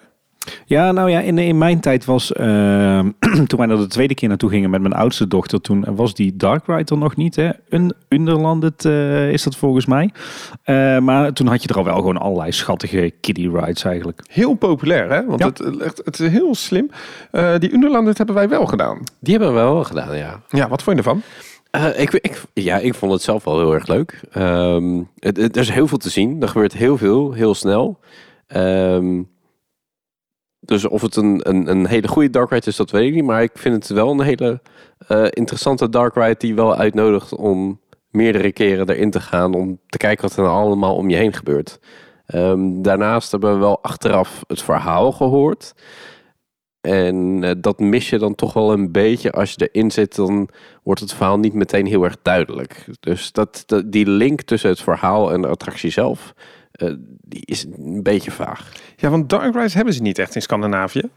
[0.65, 2.99] Ja, nou ja, in, in mijn tijd was, eh,
[3.47, 6.36] toen wij er de tweede keer naartoe gingen met mijn oudste dochter, toen was die
[6.36, 7.36] Dark Ride er nog niet.
[7.36, 7.49] Hè?
[7.69, 10.10] Een Underlanded eh, is dat volgens mij.
[10.63, 14.21] Eh, maar toen had je er al wel gewoon allerlei schattige kiddie rides eigenlijk.
[14.31, 15.25] Heel populair, hè?
[15.25, 15.45] Want Ja.
[15.47, 16.89] het, echt, het is heel slim.
[17.31, 18.97] Eh, die Underlanded hebben wij wel gedaan.
[19.19, 20.41] Die hebben we wel gedaan, ja.
[20.49, 21.21] Ja, wat vond je ervan?
[21.71, 24.21] Eh, ik, ik, ja, ik vond het zelf wel heel erg leuk.
[24.31, 26.41] Ehm, het, het- er is heel veel te zien.
[26.41, 28.00] Er gebeurt heel veel, heel snel.
[28.48, 29.21] Ehm,
[30.66, 33.24] dus of het een, een, een hele goede dark ride is, dat weet ik niet.
[33.24, 34.62] Maar ik vind het wel een hele
[35.08, 39.98] eh, interessante dark ride die wel uitnodigt om meerdere keren erin te gaan om te
[39.98, 41.80] kijken wat er nou allemaal om je heen gebeurt.
[42.26, 45.74] Ehm, daarnaast hebben we wel achteraf het verhaal gehoord.
[46.82, 49.32] En eh, dat mis je dan toch wel een beetje.
[49.32, 50.50] Als je erin zit, dan
[50.84, 52.86] wordt het verhaal niet meteen heel erg duidelijk.
[53.00, 56.34] Dus dat, die link tussen het verhaal en de attractie zelf,
[57.21, 58.71] die is een beetje vaag.
[58.96, 61.10] Ja, want Dark Rides hebben ze niet echt in Scandinavië.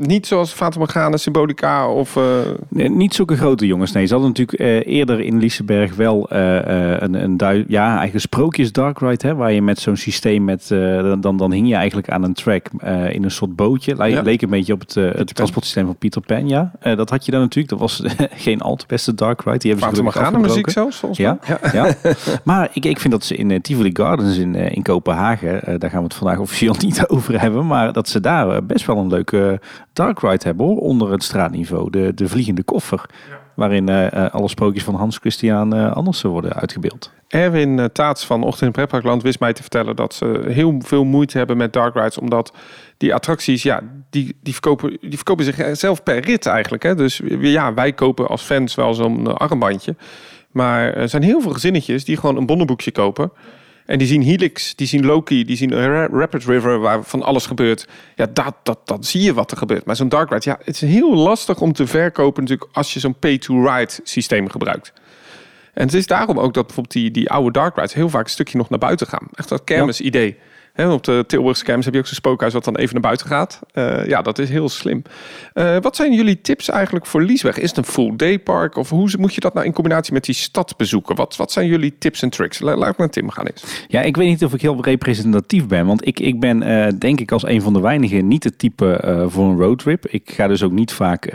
[0.00, 2.16] Niet zoals Fata Morgana, Symbolica of...
[2.16, 2.22] eh,
[2.68, 3.92] Nee, niet zulke grote jongens.
[3.92, 8.72] Nee, ze hadden natuurlijk eh, eerder in Liseberg wel eh, een, een ja, eigenlijk sprookjes
[8.72, 10.68] Dark Ride, hè, waar je met zo'n systeem met,
[11.20, 12.68] dan, dan hing je eigenlijk aan een track
[13.10, 13.96] in een soort bootje.
[13.96, 14.22] Le- Ja.
[14.22, 16.72] Leek een beetje op het, transportsysteem van Peter Pan, ja.
[16.82, 17.68] Dat had je dan natuurlijk.
[17.68, 18.02] Dat was
[18.46, 19.58] geen al te beste Dark Ride.
[19.58, 21.70] Die hebben Fata gelukkig Morgana muziek zelfs, volgens Ja, mij.
[21.72, 21.94] ja.
[22.44, 26.04] maar ik, ik vind dat ze in Tivoli Gardens in, in Kopenhagen, daar gaan we
[26.04, 29.60] het vandaag officieel niet over hebben, maar dat ze daar best wel een leuke
[29.98, 31.90] Dark Ride hebben hoor, onder het straatniveau.
[31.90, 33.04] De, de vliegende koffer,
[33.54, 37.12] waarin eh, eh, alle sprookjes van Hans Christian eh, Andersen worden uitgebeeld.
[37.28, 41.38] Erwin Taats van Ochtend in Pretparkland wist mij te vertellen dat ze heel veel moeite
[41.38, 42.52] hebben met dark rides, omdat
[42.96, 43.80] die attracties, ja,
[44.10, 46.82] die, die, verkopen, die verkopen zichzelf per rit eigenlijk.
[46.82, 46.94] Hè?
[46.94, 49.96] Dus ja, wij kopen als fans wel zo'n armbandje.
[50.50, 53.32] Maar er zijn heel veel gezinnetjes die gewoon een bonnenboekje kopen.
[53.88, 57.46] En die zien Helix, die zien Loki, die zien Ra- Rapid River, waar van alles
[57.46, 57.88] gebeurt.
[58.16, 59.84] Ja, dat, dat, dat zie je wat er gebeurt.
[59.84, 63.00] Maar zo'n dark ride, ja, het is heel lastig om te verkopen natuurlijk als je
[63.00, 64.92] zo'n pay-to-ride systeem gebruikt.
[65.74, 68.30] En het is daarom ook dat bijvoorbeeld die, die oude dark rides heel vaak een
[68.30, 69.28] stukje nog naar buiten gaan.
[69.34, 70.36] Echt dat kermis idee.
[70.86, 73.60] Op de Tilburgse kermis heb je ook zo'n spookhuis wat dan even naar buiten gaat.
[73.72, 75.02] Eh, ja, dat is heel slim.
[75.52, 77.58] Eh, wat zijn jullie tips eigenlijk voor Liesweg?
[77.58, 78.76] Is het een full day park?
[78.76, 81.16] Of hoe moet je dat nou in combinatie met die stad bezoeken?
[81.16, 82.60] Wat, wat zijn jullie tips en tricks?
[82.60, 83.84] La- Laat ik naar Tim gaan eens.
[83.88, 85.86] Ja, ik weet niet of ik heel representatief ben.
[85.86, 89.26] Want ik, ik ben eh, denk ik als een van de weinigen niet het type
[89.28, 90.06] voor een roadtrip.
[90.06, 91.32] Ik ga dus ook niet vaak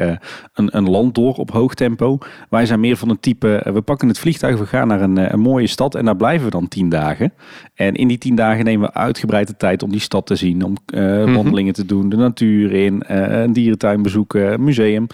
[0.54, 2.18] een, een land door op hoog tempo.
[2.50, 5.40] Wij zijn meer van een type, we pakken het vliegtuig, we gaan naar een, een
[5.40, 7.34] mooie stad en daar blijven we dan tien dagen.
[7.74, 10.64] En in die tien dagen nemen we uitgebreid de tijd om die stad te zien.
[10.64, 15.08] Om eh, wandelingen te doen, de natuur in, eh, een dierentuin bezoeken, een museum.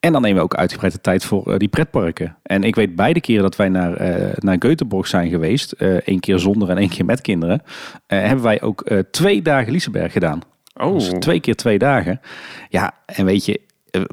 [0.00, 2.36] En dan nemen we ook uitgebreid de tijd voor eh, die pretparken.
[2.42, 3.90] En ik weet beide keren dat wij naar,
[4.38, 5.72] naar Göteborg zijn geweest.
[6.04, 7.62] één keer zonder en één keer met kinderen.
[8.06, 10.40] hebben wij ook twee dagen Liseberg gedaan.
[10.74, 12.20] Oh, Dus twee keer twee dagen.
[12.68, 13.60] Ja, en weet je,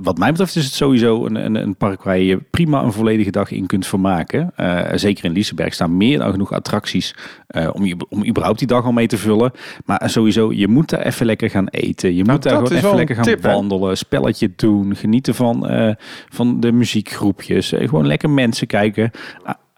[0.02, 3.32] wat mij betreft is het sowieso een, een, een park waar je prima een volledige
[3.32, 4.52] dag in kunt vermaken.
[4.56, 7.16] Eh, zeker in Liseberg staan meer dan genoeg attracties
[7.48, 9.52] eh, om, je, om überhaupt die dag al mee te vullen.
[9.86, 12.16] Maar sowieso, je moet daar even lekker gaan eten.
[12.16, 15.96] Je moet daar Nou, gewoon even lekker gaan tip, wandelen, spelletje doen, genieten van, eh,
[16.30, 17.72] van de muziekgroepjes.
[17.72, 19.12] Eh, gewoon lekker mensen kijken.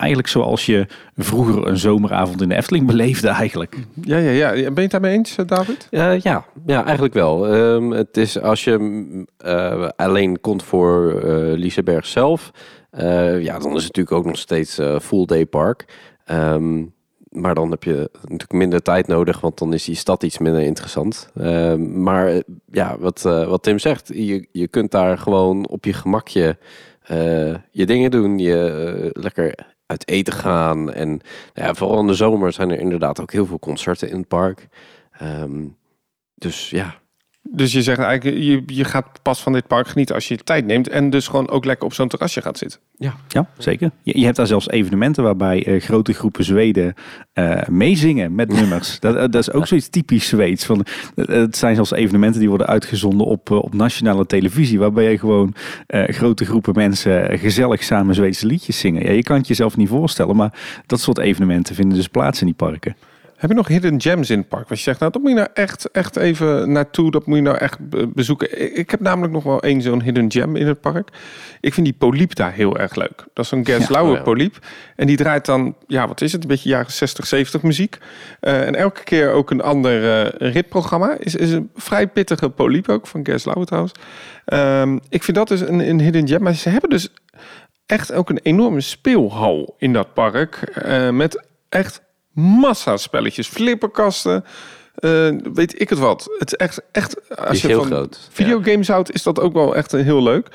[0.01, 3.75] Eigenlijk zoals je vroeger een zomeravond in de Efteling beleefde eigenlijk.
[4.01, 4.51] ja, ja, ja.
[4.51, 5.87] Ben je het daarmee eens, eh, David?
[5.91, 7.47] Ja, ja, eigenlijk wel.
[7.47, 12.51] Ehm, het is als je eh, alleen komt voor eh Liseberg zelf,
[12.89, 15.85] eh, ja, dan is het natuurlijk ook nog steeds full day park.
[16.25, 16.83] Ehm,
[17.31, 20.61] maar dan heb je natuurlijk minder tijd nodig, want dan is die stad iets minder
[20.61, 21.29] interessant.
[21.35, 22.41] Ehm, maar
[22.71, 26.57] ja, wat, eh, wat Tim zegt, je, je kunt daar gewoon op je gemakje
[27.01, 28.39] eh, je dingen doen.
[28.39, 29.55] Je lekker
[29.91, 30.93] uit eten gaan.
[30.93, 31.09] En
[31.53, 34.27] nou ja, vooral in de zomer zijn er inderdaad ook heel veel concerten in het
[34.27, 34.67] park.
[35.11, 35.67] Ehm,
[36.35, 37.00] dus ja,
[37.43, 40.43] Dus je zegt eigenlijk, je, je gaat pas van dit park genieten als je je
[40.43, 40.89] tijd neemt.
[40.89, 42.79] En dus gewoon ook lekker op zo'n terrasje gaat zitten.
[42.97, 43.91] Ja, zeker.
[44.03, 46.93] Je, je hebt daar zelfs evenementen waarbij eh, grote groepen Zweden
[47.33, 48.99] eh, meezingen met nummers.
[48.99, 50.65] Dat, dat is ook zoiets typisch Zweeds.
[50.65, 50.85] Van,
[51.15, 54.79] eh, het zijn zelfs evenementen die worden uitgezonden op, eh, op nationale televisie.
[54.79, 55.53] Waarbij je gewoon
[55.87, 59.03] eh, grote groepen mensen eh, gezellig samen Zweedse liedjes zingen.
[59.03, 62.45] Ja, je kan het jezelf niet voorstellen, maar dat soort evenementen vinden dus plaats in
[62.45, 62.95] die parken.
[63.41, 64.69] Heb je nog hidden gems in het park?
[64.69, 67.11] Wat je zegt, nou, dat moet je nou echt, echt even naartoe.
[67.11, 68.77] Dat moet je nou echt be- bezoeken.
[68.77, 71.09] Ik, heb namelijk nog wel één zo'n hidden gem in het park.
[71.61, 73.15] Ik vind die poliep daar heel erg leuk.
[73.33, 74.21] Dat is zo'n Gerslauer Oh ja.
[74.23, 74.57] poliep.
[74.95, 76.41] En die draait dan, ja, wat is het?
[76.41, 77.97] Een beetje jaren 60, 70 muziek.
[78.39, 81.15] Eh, en elke keer ook een ander eh, ritprogramma.
[81.19, 83.93] Is, is een vrij pittige poliep ook, van Gerslauer trouwens.
[84.45, 86.43] Ehm, ik vind dat dus een, een hidden gem.
[86.43, 87.09] Maar ze hebben dus
[87.85, 90.55] echt ook een enorme speelhal in dat park.
[90.55, 92.01] eh, met echt
[92.33, 94.45] massa spelletjes, flipperkasten,
[94.95, 96.35] eh, weet ik het wat.
[96.37, 98.29] Het is echt, echt als is je heel van groot.
[98.31, 100.47] videogames houdt, is dat ook wel echt een heel leuk.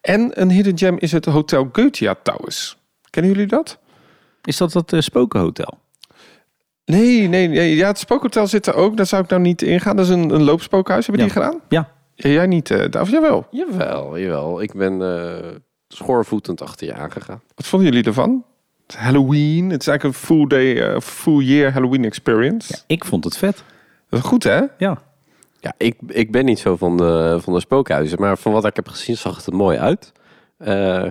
[0.00, 2.76] En een hidden gem is het Hotel Goetia Towers.
[3.10, 3.78] Kennen jullie dat?
[4.42, 5.78] Is dat dat eh, spokenhotel?
[6.84, 7.76] Nee, nee, nee.
[7.76, 8.96] Ja, het spookhotel zit er ook.
[8.96, 9.96] Daar zou ik nou niet ingaan.
[9.96, 11.06] Dat is een, een loopspookhuis.
[11.06, 11.60] Hebben die gedaan?
[11.68, 11.92] Ja.
[12.14, 13.12] Ja, jij niet, uh, David?
[13.12, 13.46] Jawel.
[13.50, 14.62] Jawel, jawel.
[14.62, 15.48] Ik ben eh,
[15.88, 17.42] schoorvoetend achter je aangegaan.
[17.54, 18.44] Wat vonden jullie ervan?
[18.96, 19.70] Halloween.
[19.70, 22.78] Het is eigenlijk een full day, eh, full year Halloween experience.
[22.86, 23.64] Ik vond het vet.
[24.08, 24.60] Dat is goed, hè?
[24.78, 24.98] Ja.
[25.60, 28.76] Ja, ik, ik ben niet zo van de, van de spookhuizen, maar van wat ik
[28.76, 30.12] heb gezien zag het er mooi uit.
[30.58, 31.02] Eh,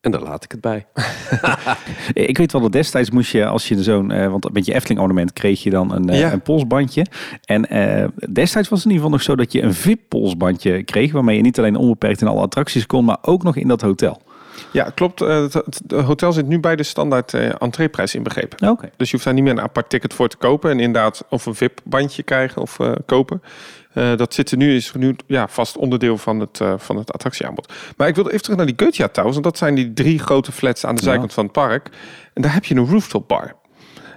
[0.00, 0.86] En daar laat ik het bij.
[2.14, 5.00] Ik weet wel dat destijds moest je, als je zo'n, eh, want met je Efteling
[5.00, 6.32] ornament kreeg je dan een, eh, Ja.
[6.32, 7.06] een polsbandje.
[7.44, 11.12] En eh, destijds was het in ieder geval nog zo dat je een VIP-polsbandje kreeg,
[11.12, 14.20] waarmee je niet alleen onbeperkt in alle attracties kon, maar ook nog in dat hotel.
[14.70, 15.20] Ja, klopt.
[15.20, 18.70] Eh, het, hotel zit nu bij de standaard eh entreeprijs inbegrepen.
[18.70, 18.90] Oké.
[18.96, 20.70] Dus je hoeft daar niet meer een apart ticket voor te kopen.
[20.70, 23.42] En inderdaad, of een VIP-bandje krijgen of eh, kopen.
[24.16, 27.72] Dat zit er nu, is nu ja, vast onderdeel van het, van het attractieaanbod.
[27.96, 29.32] Maar ik wilde even terug naar die Goetia Towers.
[29.32, 31.08] Want dat zijn die drie grote flats aan de Ja.
[31.08, 31.88] zijkant van het park.
[32.34, 33.54] En daar heb je een rooftop bar.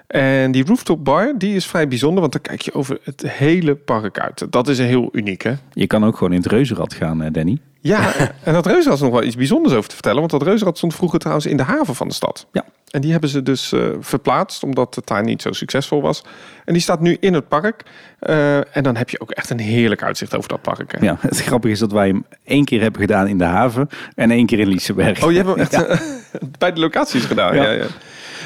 [0.10, 2.20] En die rooftop bar, die is vrij bijzonder.
[2.20, 4.46] Want dan kijk je over het hele park uit.
[4.50, 5.54] Dat is heel uniek, hè?
[5.74, 7.58] Je kan ook gewoon in het reuzenrad gaan, eh, Danny.
[7.80, 10.20] Ja, en dat reuzenrad is nog wel iets bijzonders over te vertellen.
[10.20, 12.48] Want dat reuzenrad stond vroeger trouwens in de haven van de stad.
[12.52, 12.66] Ja.
[12.92, 16.24] En die hebben ze dus eh, verplaatst, omdat het daar niet zo succesvol was.
[16.66, 17.84] En die staat nu in het park.
[18.20, 20.92] Eh, en dan heb je ook echt een heerlijk uitzicht over dat park.
[20.92, 21.06] Hè?
[21.06, 24.32] Ja, het grappige is dat wij hem één keer hebben gedaan in de haven en
[24.32, 25.24] één keer in Liseberg.
[25.24, 26.02] Oh, je hebt hem echt
[26.60, 27.56] bij de locaties gedaan.
[27.56, 27.72] Ja.
[27.72, 27.72] Ja.
[27.72, 27.86] Ja,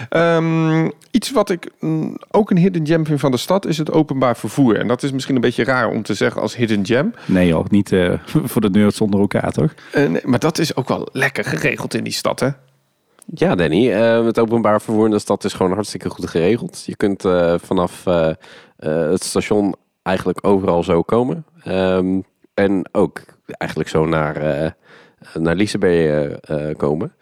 [0.09, 3.91] Ehm, iets wat ik mm, ook een hidden gem vind van de stad is het
[3.91, 4.79] openbaar vervoer.
[4.79, 7.13] En dat is misschien een beetje raar om te zeggen als hidden gem.
[7.25, 8.13] Nee joh, niet eh,
[8.51, 9.73] voor de nerds onder elkaar toch?
[9.91, 12.49] Eh, nee, maar dat is ook wel lekker geregeld in die stad, hè?
[13.25, 13.91] Ja, Danny.
[13.91, 16.83] eh, het openbaar vervoer in de stad is gewoon hartstikke goed geregeld.
[16.85, 18.03] Je kunt eh, vanaf
[18.77, 21.45] het station eigenlijk overal zo komen.
[21.63, 22.19] Ehm,
[22.53, 24.71] en ook eigenlijk zo naar, eh
[25.33, 26.39] naar Liseberg
[26.77, 27.13] komen.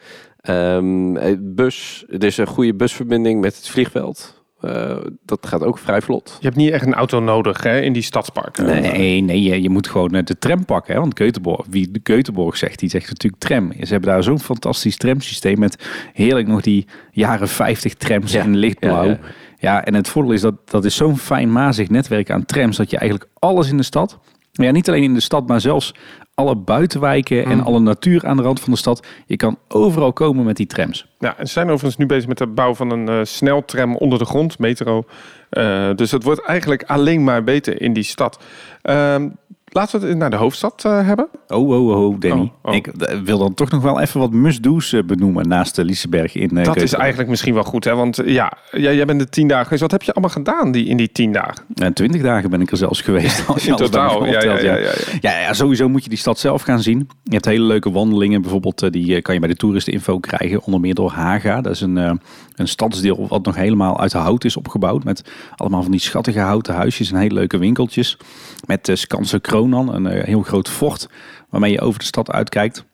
[0.41, 4.39] Ehm, eh, bus, er is een goede busverbinding met het vliegveld.
[4.61, 6.37] Eh, dat gaat ook vrij vlot.
[6.39, 8.65] Je hebt niet echt een auto nodig hè, in die stadsparken.
[8.65, 10.93] Nee, nee, je, je moet gewoon de tram pakken.
[10.93, 10.99] Hè?
[10.99, 13.71] Want Keutenborg, wie de Keutenborg zegt, die zegt natuurlijk tram.
[13.71, 18.57] Ze hebben daar zo'n fantastisch tramsysteem met heerlijk nog die jaren 50 trams Ja, in
[18.57, 19.03] lichtblauw.
[19.05, 19.19] ja, Ja,
[19.59, 19.85] ja.
[19.85, 23.29] en het voordeel is dat dat is zo'n fijnmazig netwerk aan trams dat je eigenlijk
[23.39, 24.19] alles in de stad,
[24.55, 25.93] maar ja, niet alleen in de stad, maar zelfs
[26.33, 29.07] alle buitenwijken en alle natuur aan de rand van de stad.
[29.25, 31.07] Je kan overal komen met die trams.
[31.19, 34.19] Ja, en ze zijn overigens nu bezig met de bouw van een eh, sneltram onder
[34.19, 35.03] de grond, metro.
[35.49, 38.39] Eh, dus het wordt eigenlijk alleen maar beter in die stad.
[38.81, 39.29] Ehm,
[39.71, 41.27] laten we het naar de hoofdstad eh, hebben.
[41.51, 42.51] Oh, oh, oh, Danny.
[42.61, 42.75] Oh, oh.
[42.75, 46.35] Ik eh, wil dan toch nog wel even wat must-do's eh, benoemen naast de Liseberg
[46.35, 47.95] in eh, dat is eigenlijk misschien wel goed, hè?
[47.95, 49.69] Want ja, jij, jij bent de tien dagen.
[49.69, 51.65] Dus wat heb je allemaal gedaan die, in die tien dagen?
[51.75, 53.47] En twintig dagen ben ik er zelfs geweest.
[53.47, 56.39] Als je In totaal, ja, ja, ja, ja, Ja, ja, sowieso moet je die stad
[56.39, 57.09] zelf gaan zien.
[57.23, 58.41] Je hebt hele leuke wandelingen.
[58.41, 60.61] Bijvoorbeeld, die kan je bij de toeristeninfo krijgen.
[60.61, 61.61] Onder meer door Haga.
[61.61, 65.03] Dat is een, een stadsdeel wat nog helemaal uit hout is opgebouwd.
[65.03, 68.17] Met allemaal van die schattige houten huisjes en hele leuke winkeltjes.
[68.65, 71.09] Met uh, Skanse Een eh, heel groot fort
[71.49, 72.85] waarmee je over de stad uitkijkt.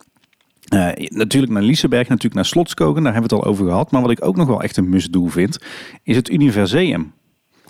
[0.67, 3.03] Eh, natuurlijk naar Liseberg, natuurlijk naar Slotskogen.
[3.03, 3.91] Daar hebben we het al over gehad.
[3.91, 5.57] Maar wat ik ook nog wel echt een must-do vind,
[6.03, 7.13] is het Universeum.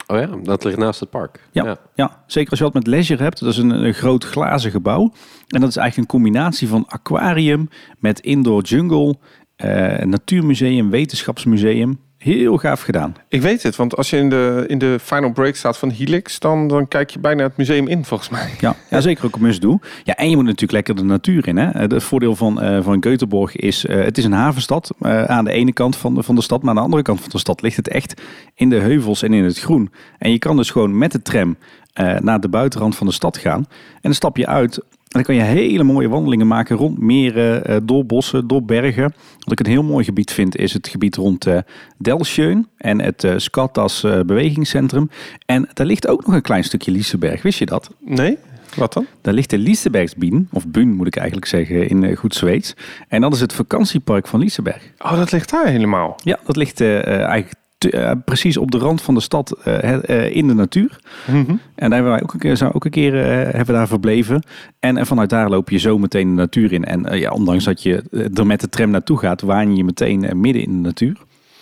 [0.08, 1.40] Oh ja, dat ligt naast het park.
[1.52, 2.24] Ja, ja.
[2.28, 3.40] zeker als je wat met leisure hebt.
[3.40, 5.14] Dat is een, een groot glazen gebouw.
[5.48, 7.70] En dat is eigenlijk een combinatie van aquarium
[8.00, 9.16] met indoor jungle,
[9.56, 12.00] eh, natuurmuseum, wetenschapsmuseum.
[12.18, 13.16] Heel gaaf gedaan.
[13.28, 16.40] Ik weet het, want als je in de, in de final break staat van Helix,
[16.40, 18.50] dan, dan kijk je bijna het museum in, volgens mij.
[18.60, 19.80] Ja, ja zeker ook een must-do.
[20.04, 21.58] Ja, en je moet natuurlijk lekker de natuur in.
[21.58, 21.70] Hè?
[21.70, 25.52] Het voordeel van, eh van Göteborg is, eh, het is een havenstad eh, aan de
[25.52, 26.62] ene kant van de, van de stad.
[26.62, 28.22] Maar aan de andere kant van de stad ligt het echt
[28.56, 29.92] in de heuvels en in het groen.
[30.18, 31.58] En je kan dus gewoon met de tram
[31.94, 33.66] eh, naar de buitenrand van de stad gaan.
[33.94, 34.84] En dan stap je uit
[35.18, 39.14] dan kan je hele mooie wandelingen maken rond meren, eh, door bossen, door bergen.
[39.40, 41.58] Wat ik een heel mooi gebied vind is het gebied rond eh
[41.98, 45.10] Delschön en het eh Skattas bewegingscentrum.
[45.46, 47.42] En daar ligt ook nog een klein stukje Liseberg.
[47.42, 47.90] Wist je dat?
[48.00, 48.38] Nee?
[48.76, 49.06] Wat dan?
[49.22, 52.74] Daar ligt de Lisebergsbien, of Bun moet ik eigenlijk zeggen in goed Zweeds.
[53.08, 54.92] En dat is het vakantiepark van Liseberg.
[54.98, 56.16] Oh, dat ligt daar helemaal.
[56.24, 60.48] Ja, dat ligt eigenlijk eh, precies op de rand van de stad eh, eh, in
[60.48, 61.00] de natuur.
[61.26, 61.50] Mhm.
[61.50, 63.14] En daar hebben wij ook een keer, zijn ook een keer
[63.56, 64.44] hebben daar verbleven.
[64.80, 66.86] En, en vanuit daar loop je zo meteen de natuur in.
[66.86, 70.64] En ja, ondanks dat je er met de tram naartoe gaat, waan je meteen midden
[70.64, 71.18] in de natuur.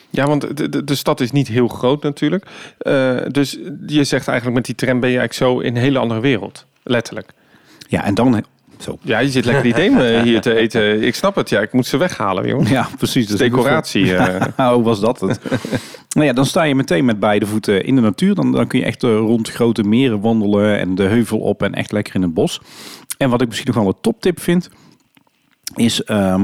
[0.09, 2.45] Ja, want de, de, de stad is niet heel groot natuurlijk.
[3.32, 6.20] Dus je zegt eigenlijk met die tram ben je eigenlijk zo in een hele andere
[6.20, 6.66] wereld.
[6.84, 7.34] Letterlijk.
[7.88, 8.43] Ja, en dan...
[8.80, 8.97] Zo.
[9.01, 11.03] Ja, je zit lekker die thee hier te eten.
[11.03, 11.61] Ik snap het, ja.
[11.61, 12.71] Ik moet ze weghalen, jongen.
[12.71, 13.28] Ja, precies.
[13.28, 14.15] Dus Decoratie.
[14.15, 14.45] eh.
[14.57, 15.39] Nou, was dat het?
[16.15, 18.36] nou ja, dan sta je meteen met beide voeten in de natuur.
[18.36, 21.73] Dan, dan kun je echt eh, rond grote meren wandelen en de heuvel op en
[21.73, 22.61] echt lekker in het bos.
[23.17, 24.69] En wat ik misschien nog wel een toptip vind,
[25.76, 26.43] is ehm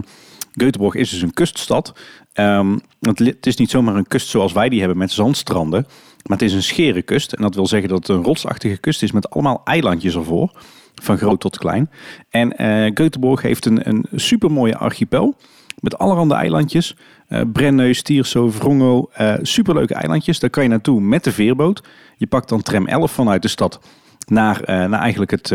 [0.64, 1.94] Göteborg is dus een kuststad.
[3.02, 5.86] Het, li- het is niet zomaar een kust zoals wij die hebben met zandstranden.
[6.26, 7.34] Maar het is een scherenkust.
[7.34, 10.52] En dat wil zeggen dat het een rotsachtige kust is met allemaal eilandjes ervoor.
[11.02, 11.90] Van groot tot klein.
[12.30, 15.36] En eh Göteborg heeft een, een supermooie archipel.
[15.80, 16.96] Met allerhande eilandjes.
[17.28, 19.10] Eh Brenneu, Tierso, Vrongo.
[19.14, 20.40] eh superleuke eilandjes.
[20.40, 21.84] Daar kan je naartoe met de veerboot.
[22.18, 23.80] Je pakt dan tram 11 vanuit de stad
[24.26, 25.54] naar, naar eigenlijk het,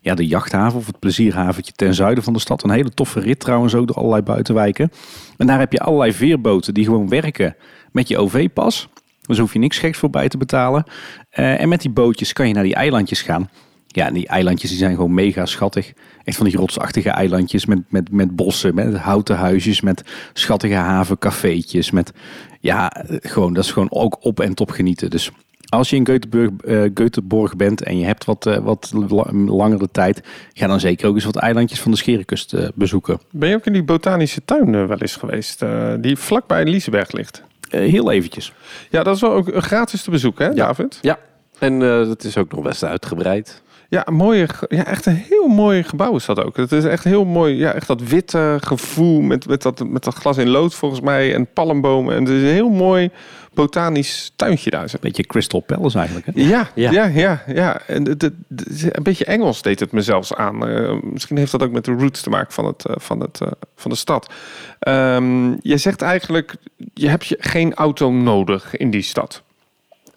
[0.00, 2.62] ja, de jachthaven of het plezierhaventje ten zuiden van de stad.
[2.62, 4.90] Een hele toffe rit trouwens ook door allerlei buitenwijken.
[5.36, 7.56] En daar heb je allerlei veerboten die gewoon werken
[7.92, 8.88] met je OV-pas.
[9.26, 10.84] Dus hoef je niks geks voorbij te betalen.
[11.30, 13.48] En met die bootjes kan je naar die eilandjes gaan.
[13.90, 15.92] Ja, en die eilandjes die zijn gewoon mega schattig.
[16.24, 21.90] Echt van die rotsachtige eilandjes met, met, met bossen, met houten huisjes, met schattige havencafeetjes.
[21.90, 22.12] Met,
[22.60, 25.10] ja, gewoon, dat is gewoon ook op en top genieten.
[25.10, 25.30] Dus
[25.68, 29.88] als je in Göteborg, eh, Göteborg bent en je hebt wat, eh, wat la- langere
[29.92, 30.22] tijd,
[30.52, 33.20] ga dan zeker ook eens wat eilandjes van de Scherenkust eh, bezoeken.
[33.30, 35.64] Ben je ook in die botanische tuin wel eens geweest?
[36.00, 37.42] die vlakbij Liseberg ligt.
[37.70, 38.52] Heel eventjes.
[38.90, 40.56] Ja, dat is wel ook gratis te bezoeken, hè, Ja.
[40.66, 40.98] David?
[41.00, 41.18] Ja,
[41.58, 43.62] en eh, dat is ook nog best uitgebreid.
[43.90, 46.56] Ja, een mooie, ja, echt een heel mooi gebouw is dat ook.
[46.56, 50.14] Het is echt heel mooi, ja, echt dat witte gevoel met, met, dat, met dat
[50.14, 52.14] glas in lood volgens mij en palmbomen.
[52.14, 53.10] En het is een heel mooi
[53.54, 54.88] botanisch tuintje daar.
[54.88, 55.00] zeg.
[55.00, 56.26] Beetje Crystal Palace eigenlijk.
[56.26, 56.32] Hè?
[56.34, 57.04] Ja, ja, Ja.
[57.04, 57.80] ja, ja.
[57.86, 60.68] En een beetje Engels deed het me zelfs aan.
[60.68, 63.40] Eh, misschien heeft dat ook met de roots te maken van, het, eh, van, het,
[63.40, 64.32] eh, van de stad.
[64.78, 66.54] Ehm, je zegt eigenlijk,
[66.94, 69.42] je hebt je geen auto nodig in die stad.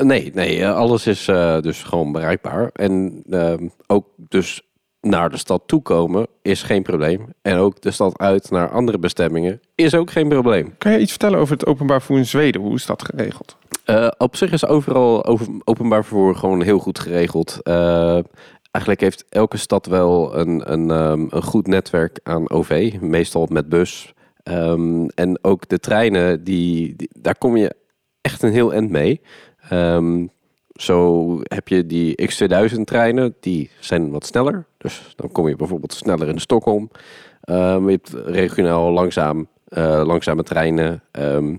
[0.04, 2.70] Nee, nee, eh, alles is eh, dus gewoon bereikbaar.
[2.74, 4.62] En ehm, ook dus
[5.02, 7.26] naar de stad toekomen is geen probleem.
[7.42, 10.76] En ook de stad uit naar andere bestemmingen is ook geen probleem.
[10.78, 12.62] Kan je iets vertellen over het openbaar vervoer in Zweden?
[12.62, 13.58] Hoe is dat geregeld?
[13.86, 17.60] Eh, op zich is overal over, openbaar vervoer gewoon heel goed geregeld.
[18.72, 23.70] Eigenlijk heeft elke stad wel een, een, ehm, een goed netwerk aan OV, meestal met
[23.70, 24.14] bus.
[24.44, 27.76] Ehm, en ook de treinen, die, die- daar kom je
[28.22, 29.22] echt een heel eind mee.
[29.72, 30.26] Ehm,
[30.74, 34.66] zo heb je die X2000 treinen, die zijn wat sneller.
[34.78, 36.90] Dus dan kom je bijvoorbeeld sneller in Stockholm.
[37.42, 41.04] Ehm, je hebt regionaal langzaam, eh, langzame treinen.
[41.12, 41.56] Ehm,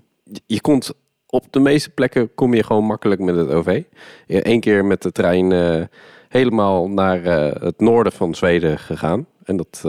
[0.46, 0.92] je komt
[1.26, 3.82] op de meeste plekken kom je gewoon makkelijk met het OV.
[4.26, 5.82] Eén keer met de trein eh,
[6.28, 9.26] helemaal naar eh, het noorden van Zweden gegaan.
[9.44, 9.84] En dat,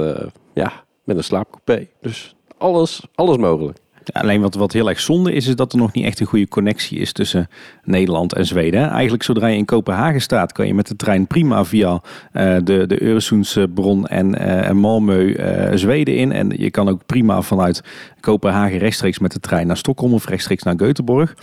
[0.53, 1.87] ja, met een slaapcoupé.
[2.01, 3.77] Dus alles, alles mogelijk.
[4.11, 6.47] Alleen wat, wat heel erg zonde is, is dat er nog niet echt een goede
[6.47, 7.47] connectie is tussen
[7.83, 8.89] Nederland en Zweden.
[8.89, 12.01] Eigenlijk zodra je in Kopenhagen staat, kan je met de trein prima via
[12.31, 16.31] eh, de, de Øresundsbron en, eh en Malmö eh, Zweden in.
[16.31, 17.83] En je kan ook prima vanuit
[18.19, 21.33] Kopenhagen rechtstreeks met de trein naar Stockholm of rechtstreeks naar Göteborg.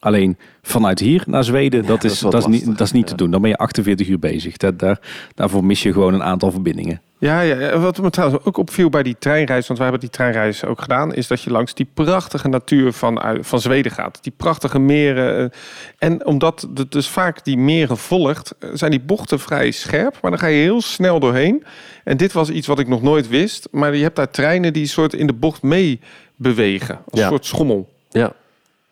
[0.00, 3.08] Alleen vanuit hier naar Zweden, dat, dat is, dat, is niet, dat is niet ja.
[3.10, 3.30] te doen.
[3.30, 4.56] Dan ben je 48 uur bezig.
[4.56, 5.00] Dat, daar,
[5.34, 7.00] daarvoor mis je gewoon een aantal verbindingen.
[7.20, 10.64] Ja, ja, wat me trouwens ook opviel bij die treinreis, want wij hebben die treinreis
[10.64, 14.18] ook gedaan, is dat je langs die prachtige natuur van, uit- van Zweden gaat.
[14.22, 15.38] Die prachtige meren.
[15.52, 15.58] eh,
[16.08, 20.30] En omdat het dus vaak die meren volgt, eh, zijn die bochten vrij scherp, maar
[20.30, 21.64] dan ga je heel snel doorheen.
[22.04, 24.86] En dit was iets wat ik nog nooit wist, maar je hebt daar treinen die
[24.86, 26.00] soort in de bocht mee
[26.36, 26.98] bewegen.
[27.10, 27.24] Als Ja.
[27.26, 27.88] een soort schommel.
[28.10, 28.32] Ja.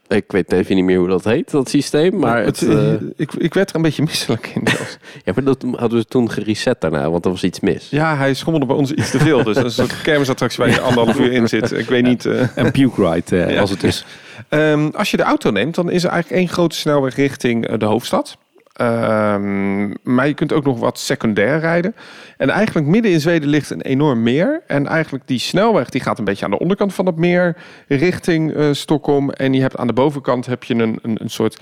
[0.09, 2.19] Ik weet even niet meer hoe dat heet, dat systeem.
[2.19, 4.63] Maar het, het, eh, eh, ik, ik werd er een beetje misselijk in.
[5.25, 7.87] ja, maar dat hadden we toen gereset daarna, want er was iets mis.
[7.91, 9.43] ja, hij schommelde bij ons iets te veel.
[9.45, 11.73] Dus dat is een soort kermisattractie waar je anderhalf uur in zit.
[11.73, 12.27] Ik weet niet...
[12.27, 13.61] eh, En Puke Ride, eh, Ja.
[13.61, 14.05] als het is.
[14.49, 17.85] Ehm, als je de auto neemt, dan is er eigenlijk één grote snelweg richting de
[17.85, 18.37] hoofdstad.
[18.77, 21.95] Ehm, maar je kunt ook nog wat secundair rijden.
[22.37, 24.63] En eigenlijk midden in Zweden ligt een enorm meer.
[24.67, 27.57] En eigenlijk die snelweg die gaat een beetje aan de onderkant van het meer
[27.89, 29.31] richting eh, Stockholm.
[29.31, 31.61] En je hebt aan de bovenkant heb je een, een, een soort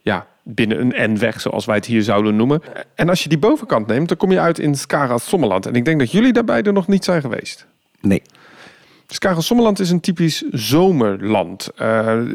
[0.00, 2.62] ja, binnen een N-weg, zoals wij het hier zouden noemen.
[2.94, 5.66] En als je die bovenkant neemt, dan kom je uit in Skara Sommerland.
[5.66, 7.66] En ik denk dat jullie daarbij er nog niet zijn geweest.
[8.00, 8.22] Nee.
[9.06, 11.70] Skara Sommerland is een typisch zomerland.
[11.76, 11.86] Eh,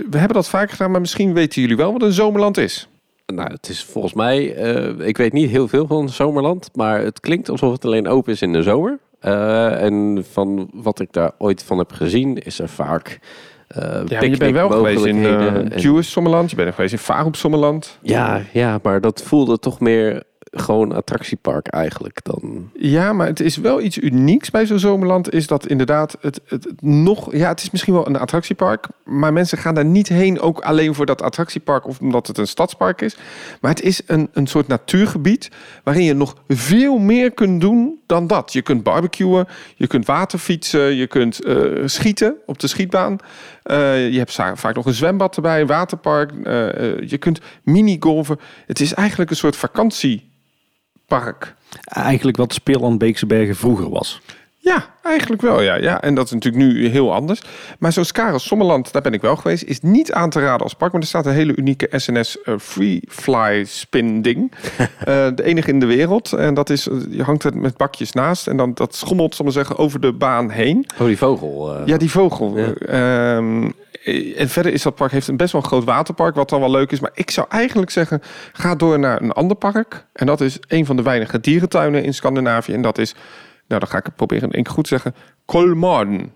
[0.10, 2.90] we hebben dat vaak gedaan, maar misschien weten jullie wel wat een zomerland is.
[3.34, 7.20] Nou, het is volgens mij, eh, ik weet niet heel veel van Zomerland, maar het
[7.20, 9.00] klinkt alsof het alleen open is in de zomer.
[9.20, 13.20] Eh, en van wat ik daar ooit van heb gezien, is er vaak.
[13.68, 17.00] eh Ja, je bent wel geweest in uh, Jewish Sommerland, je bent er geweest in
[17.00, 17.98] Farup Sommerland.
[18.02, 22.70] Ja, ja, maar dat voelde toch meer gewoon attractiepark eigenlijk dan.
[22.74, 25.34] Ja, maar het is wel iets unieks bij zo'n zomerland.
[25.34, 27.36] Is dat inderdaad het, het, nog...
[27.36, 28.88] Ja, het is misschien wel een attractiepark.
[29.04, 31.88] Maar mensen gaan daar niet heen ook alleen voor dat attractiepark...
[31.88, 33.18] of omdat het een stadspark is.
[33.62, 35.50] Maar het is een, een soort natuurgebied...
[35.84, 38.54] waarin je nog veel meer kunt doen dan dat.
[38.54, 40.96] Je kunt barbecuen, je kunt waterfietsen...
[40.96, 43.18] je kunt eh, schieten op de schietbaan.
[43.64, 46.32] Eh, je hebt vaak nog een zwembad erbij, een waterpark.
[46.32, 48.40] Eh, je kunt minigolven.
[48.66, 49.56] Het is eigenlijk een soort
[51.12, 51.54] vakantiepark.
[51.84, 54.22] Eigenlijk wat Speelland Beekse Bergen vroeger was.
[54.64, 55.76] Ja, eigenlijk wel, ja.
[55.76, 56.02] ja.
[56.02, 57.42] En dat is natuurlijk nu heel anders.
[57.80, 60.74] Maar zo'n Skara Sommerland, daar ben ik wel geweest, is niet aan te raden als
[60.74, 60.92] park.
[60.92, 64.52] Want er staat een hele unieke SNS eh, Free Fly Spin ding.
[65.02, 66.34] Eh, de enige in de wereld.
[66.34, 68.48] En dat is, eh, je hangt het met bakjes naast.
[68.48, 70.86] En dan dat schommelt, ik maar zeggen, over de baan heen.
[71.00, 71.86] Oh, die vogel.
[71.86, 72.58] Ja, die vogel.
[72.58, 72.74] Ja.
[72.74, 73.70] Ehm, eh,
[74.36, 76.72] en verder is dat park heeft een best wel een groot waterpark, wat dan wel
[76.72, 77.00] leuk is.
[77.00, 78.22] Maar ik zou eigenlijk zeggen,
[78.54, 80.06] ga door naar een ander park.
[80.14, 82.74] En dat is een van de weinige dierentuinen in Scandinavië.
[82.74, 83.14] En dat is,
[83.68, 86.32] nou dan ga ik het proberen in één goed te zeggen, Kolmarden.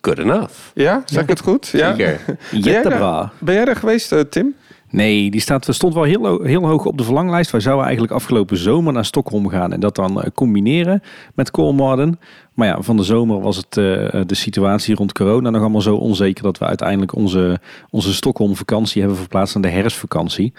[0.00, 0.54] Good enough.
[0.74, 1.68] Ja, zeg ik het goed?
[1.68, 1.94] Ja.
[1.94, 2.20] Zeker.
[2.50, 4.54] Ben jij, daar, ben jij er geweest, eh, Tim?
[4.92, 7.50] Nee, die staat, stond wel heel, heel hoog op de verlanglijst.
[7.50, 11.02] Wij zouden eigenlijk afgelopen zomer naar Stockholm gaan en dat dan eh, combineren
[11.34, 12.18] met Kolmarden.
[12.54, 15.96] Maar ja, van de zomer was het eh, de situatie rond corona nog allemaal zo
[15.96, 20.52] onzeker dat we uiteindelijk onze, onze Stockholm vakantie hebben verplaatst naar de herfstvakantie.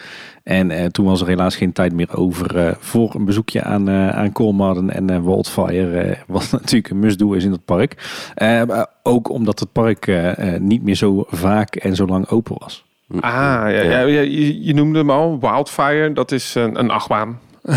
[0.44, 3.90] En eh, toen was er helaas geen tijd meer over eh, voor een bezoekje aan,
[3.90, 6.00] eh aan Kolmarden en eh, Wildfire.
[6.00, 7.96] eh, wat natuurlijk een must-do is in het park.
[8.36, 12.56] Eh, ook omdat het park eh, eh, niet meer zo vaak en zo lang open
[12.60, 12.84] was.
[13.10, 13.82] Ah, ja, ja.
[13.82, 16.14] ja, je, je noemde hem al, Wildfire.
[16.14, 17.40] Dat is een, een achtbaan.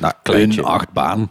[0.00, 0.60] Nou, Kleintje.
[0.60, 1.30] een achtbaan.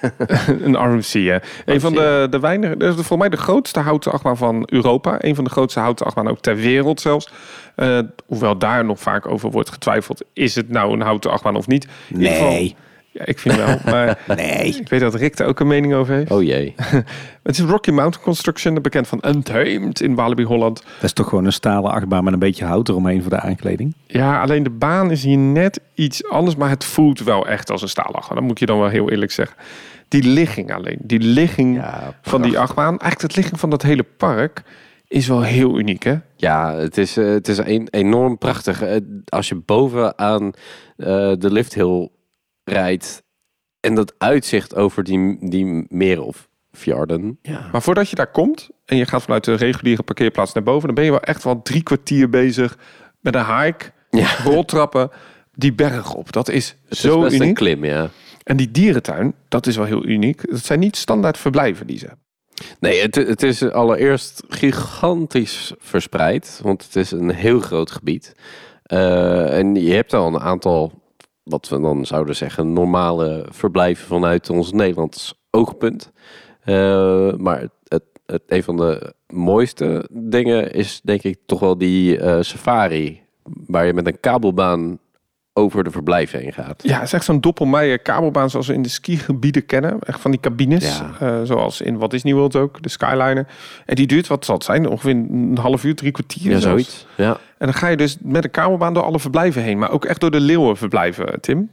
[0.64, 1.40] een RMC, ja.
[1.64, 5.16] Een van de, de weinige, dat is volgens mij de grootste houten achtbaan van Europa.
[5.18, 7.30] Een van de grootste houten achtbaan ook ter wereld zelfs.
[7.76, 10.24] Eh, hoewel daar nog vaak over wordt getwijfeld.
[10.32, 11.88] Is het nou een houten achtbaan of niet?
[12.08, 12.76] In ieder geval- Nee.
[13.18, 13.78] Ja, ik vind wel.
[13.84, 14.76] Maar Nee.
[14.80, 16.30] ik weet dat Rick daar ook een mening over heeft.
[16.30, 16.74] Oh jee.
[17.42, 20.82] Het is Rocky Mountain Construction, bekend van Untamed in Walibi, Holland.
[20.82, 23.94] Dat is toch gewoon een stalen achtbaan met een beetje hout eromheen voor de aankleding.
[24.06, 27.82] Ja, alleen de baan is hier net iets anders, maar het voelt wel echt als
[27.82, 28.36] een staalachtbaan.
[28.36, 29.56] Dat moet je dan wel heel eerlijk zeggen.
[30.08, 34.04] Die ligging alleen, die ligging Ja, van die achtbaan, eigenlijk het ligging van dat hele
[34.16, 34.62] park
[35.08, 36.16] is wel heel uniek, hè?
[36.36, 38.82] Ja, het is, eh, het is een, enorm prachtig.
[38.82, 38.96] Eh,
[39.28, 40.52] als je bovenaan
[40.96, 42.08] eh de lifthill
[42.68, 43.22] rijdt
[43.80, 47.38] en dat uitzicht over die, die meren of fjorden.
[47.42, 47.68] Ja.
[47.72, 50.94] Maar voordat je daar komt en je gaat vanuit de reguliere parkeerplaats naar boven, dan
[50.94, 52.78] ben je wel echt wel drie kwartier bezig
[53.20, 54.28] met een hike, Ja.
[54.44, 55.10] roltrappen,
[55.54, 56.32] die berg op.
[56.32, 57.54] Dat is Het zo is best een uniek.
[57.54, 58.10] klim, ja.
[58.42, 60.50] En die dierentuin, dat is wel heel uniek.
[60.50, 62.24] Dat zijn niet standaard verblijven die ze hebben.
[62.80, 68.34] Nee, het, het is allereerst gigantisch verspreid, want het is een heel groot gebied.
[68.82, 70.97] Eh, en je hebt al een aantal,
[71.48, 76.12] wat we dan zouden zeggen, normale verblijven vanuit ons Nederlands oogpunt.
[76.60, 82.18] Eh, maar het, het, een van de mooiste dingen is denk ik toch wel die
[82.18, 83.22] eh, safari,
[83.66, 84.98] waar je met een kabelbaan
[85.58, 86.82] over de verblijven heen gaat.
[86.82, 89.98] Ja, het is echt zo'n doppelmeijer kabelbaan zoals we in de skigebieden kennen.
[90.00, 91.10] Echt van die cabines, Ja.
[91.20, 93.46] eh, zoals in Walt Disney World ook, de Skyliner.
[93.86, 96.42] En die duurt, wat zal het zijn, ongeveer een half uur, drie kwartier.
[96.50, 96.64] Ja, zelfs.
[96.66, 97.06] zoiets.
[97.16, 97.30] Ja.
[97.58, 99.78] En dan ga je dus met een kabelbaan door alle verblijven heen.
[99.78, 101.70] Maar ook echt door de leeuwenverblijven, Tim.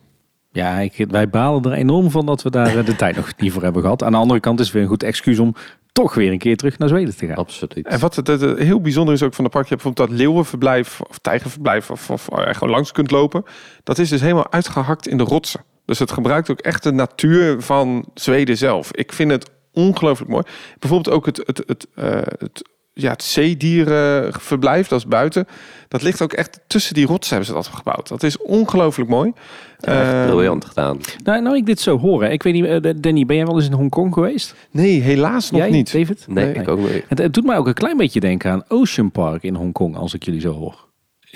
[0.51, 3.51] Ja, ik, wij balen er enorm van dat we daar eh, de tijd nog niet
[3.51, 4.03] voor hebben gehad.
[4.03, 5.55] Aan de andere kant is het weer een goed excuus om
[6.03, 7.35] toch weer een keer terug naar Zweden te gaan.
[7.35, 7.87] Absoluut.
[7.87, 10.09] En wat het, het- het heel bijzonder is ook van de park, je hebt bijvoorbeeld
[10.17, 13.43] dat leeuwenverblijf of tijgerverblijf of, of waar je gewoon langs kunt lopen.
[13.83, 15.63] Dat is dus helemaal uitgehakt in de rotsen.
[15.85, 18.91] Dus het gebruikt ook echt de natuur van Zweden zelf.
[18.91, 20.43] Ik vind het ongelooflijk mooi.
[20.79, 25.47] Bijvoorbeeld ook het, het, het, eh, het, ja, het zeedierenverblijf, dat is buiten.
[25.87, 28.07] Dat ligt ook echt tussen die rotsen hebben ze dat gebouwd.
[28.07, 29.31] Dat is ongelooflijk mooi.
[29.79, 30.99] Ja, echt Eh, briljant gedaan.
[31.23, 32.31] Nou, nou, ik dit zo horen.
[32.31, 34.55] Ik weet niet, eh, Danny, ben jij wel eens in Hongkong geweest?
[34.71, 35.91] Nee, helaas nog jij, niet.
[35.91, 36.25] David?
[36.29, 37.03] Nee, ik ook niet.
[37.07, 40.13] Het, het doet mij ook een klein beetje denken aan Ocean Park in Hongkong, als
[40.13, 40.84] ik jullie zo hoor.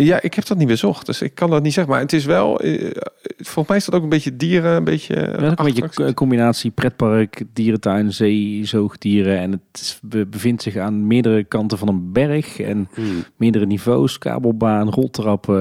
[0.03, 1.93] Ja, ik heb dat niet bezocht, dus ik kan dat niet zeggen.
[1.93, 2.91] Maar het is wel, eh,
[3.37, 5.15] volgens mij is dat ook een beetje dieren, een beetje...
[5.15, 9.37] Dat is ook een beetje een combinatie pretpark, dierentuin, zee, zoogdieren.
[9.39, 13.23] En het is- bevindt zich aan meerdere kanten van een berg en Hmm.
[13.37, 15.59] meerdere niveaus, kabelbaan, roltrappen.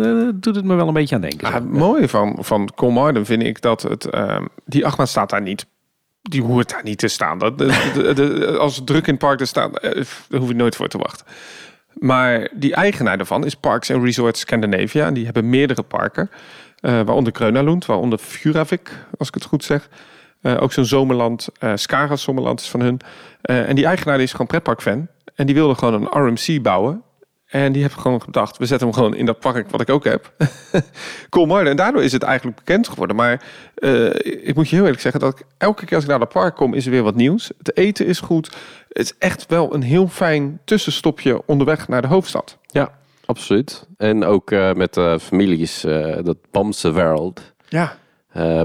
[0.00, 1.46] Eh, eh, doet het me wel een beetje aan denken.
[1.46, 1.58] Ah, zo.
[1.58, 5.66] het mooie van, van Colmarden vind ik dat het, ehm, die achtbaan staat daar niet.
[6.22, 7.38] Die hoort daar niet te staan.
[7.38, 10.54] Dat, de, de- de- als druk in het park er staat, eh, daar hoef je
[10.54, 11.26] nooit voor te wachten.
[11.94, 15.06] Maar die eigenaar daarvan is Parks and Resorts Scandinavia.
[15.06, 16.30] En die hebben meerdere parken.
[16.80, 19.88] eh, waaronder Kreunalund, waaronder Furavik, als ik het goed zeg.
[20.42, 23.00] Eh, ook zo'n zomerland, eh Skara Zomerland is van hun.
[23.42, 25.06] En die eigenaar is gewoon pretparkfan.
[25.34, 27.02] En die wilde gewoon een RMC bouwen.
[27.50, 30.04] En die heeft gewoon gedacht, we zetten hem gewoon in dat park wat ik ook
[30.04, 30.32] heb.
[31.30, 31.70] Colmarden.
[31.70, 33.16] En daardoor is het eigenlijk bekend geworden.
[33.16, 33.42] Maar
[33.74, 34.14] eh,
[34.48, 36.54] ik moet je heel eerlijk zeggen dat ik elke keer als ik naar dat park
[36.54, 37.50] kom, is er weer wat nieuws.
[37.58, 38.46] Het eten is goed.
[38.88, 42.58] Het is echt wel een heel fijn tussenstopje onderweg naar de hoofdstad.
[42.66, 42.94] Ja,
[43.24, 43.88] absoluut.
[43.96, 45.80] En ook eh, met de families,
[46.22, 47.54] dat Bamse World.
[47.68, 47.96] Ja.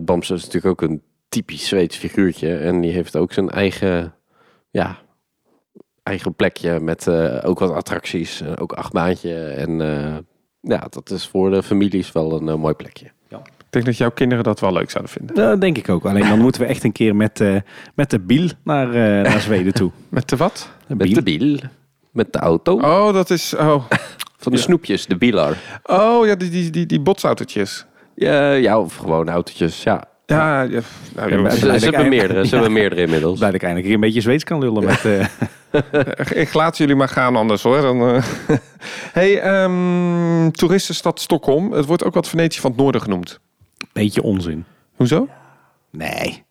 [0.02, 2.58] Bamse is natuurlijk ook een typisch Zweeds figuurtje.
[2.58, 4.14] En die heeft ook zijn eigen,
[4.70, 4.98] ja,
[6.06, 8.42] eigen plekje met eh, ook wat attracties.
[8.42, 9.36] eh, ook achtbaantje.
[9.46, 10.16] En eh,
[10.62, 13.14] ja, dat is voor de families wel een mooi plekje.
[13.58, 15.36] Ik denk dat jouw kinderen dat wel leuk zouden vinden.
[15.36, 16.06] Dat denk ik ook.
[16.06, 17.56] Alleen dan moeten we echt een keer met, eh,
[17.96, 19.92] met de biel naar, eh, naar Zweden toe.
[20.10, 20.70] Met de wat?
[20.88, 21.16] De Met biel.
[21.16, 21.60] de biel,
[22.12, 22.74] met de auto.
[22.78, 23.54] Oh, dat is...
[23.56, 23.84] Oh,
[24.38, 24.64] Van de ja.
[24.64, 25.58] snoepjes, de bielar.
[25.84, 27.86] oh ja, die, die, die, die botsautootjes.
[28.16, 30.04] Ja, ja, of gewoon autootjes, ja.
[30.26, 30.82] Ja, ja,
[31.16, 31.50] nou.
[31.50, 32.56] Ze, hebben meerdere, ze Ja.
[32.56, 33.38] hebben meerdere inmiddels.
[33.38, 35.26] Blij dat ik eindelijk een beetje Zweeds kan lullen met, eh,
[36.44, 37.82] Ik laat jullie maar gaan anders hoor.
[37.82, 38.24] Dan, eh.
[39.20, 41.72] hey, ehm, toeristenstad Stockholm.
[41.72, 43.40] Het wordt ook wat Venetië van het Noorden genoemd.
[43.94, 44.66] Beetje onzin.
[44.96, 45.28] Hoezo?
[45.92, 46.44] Nee.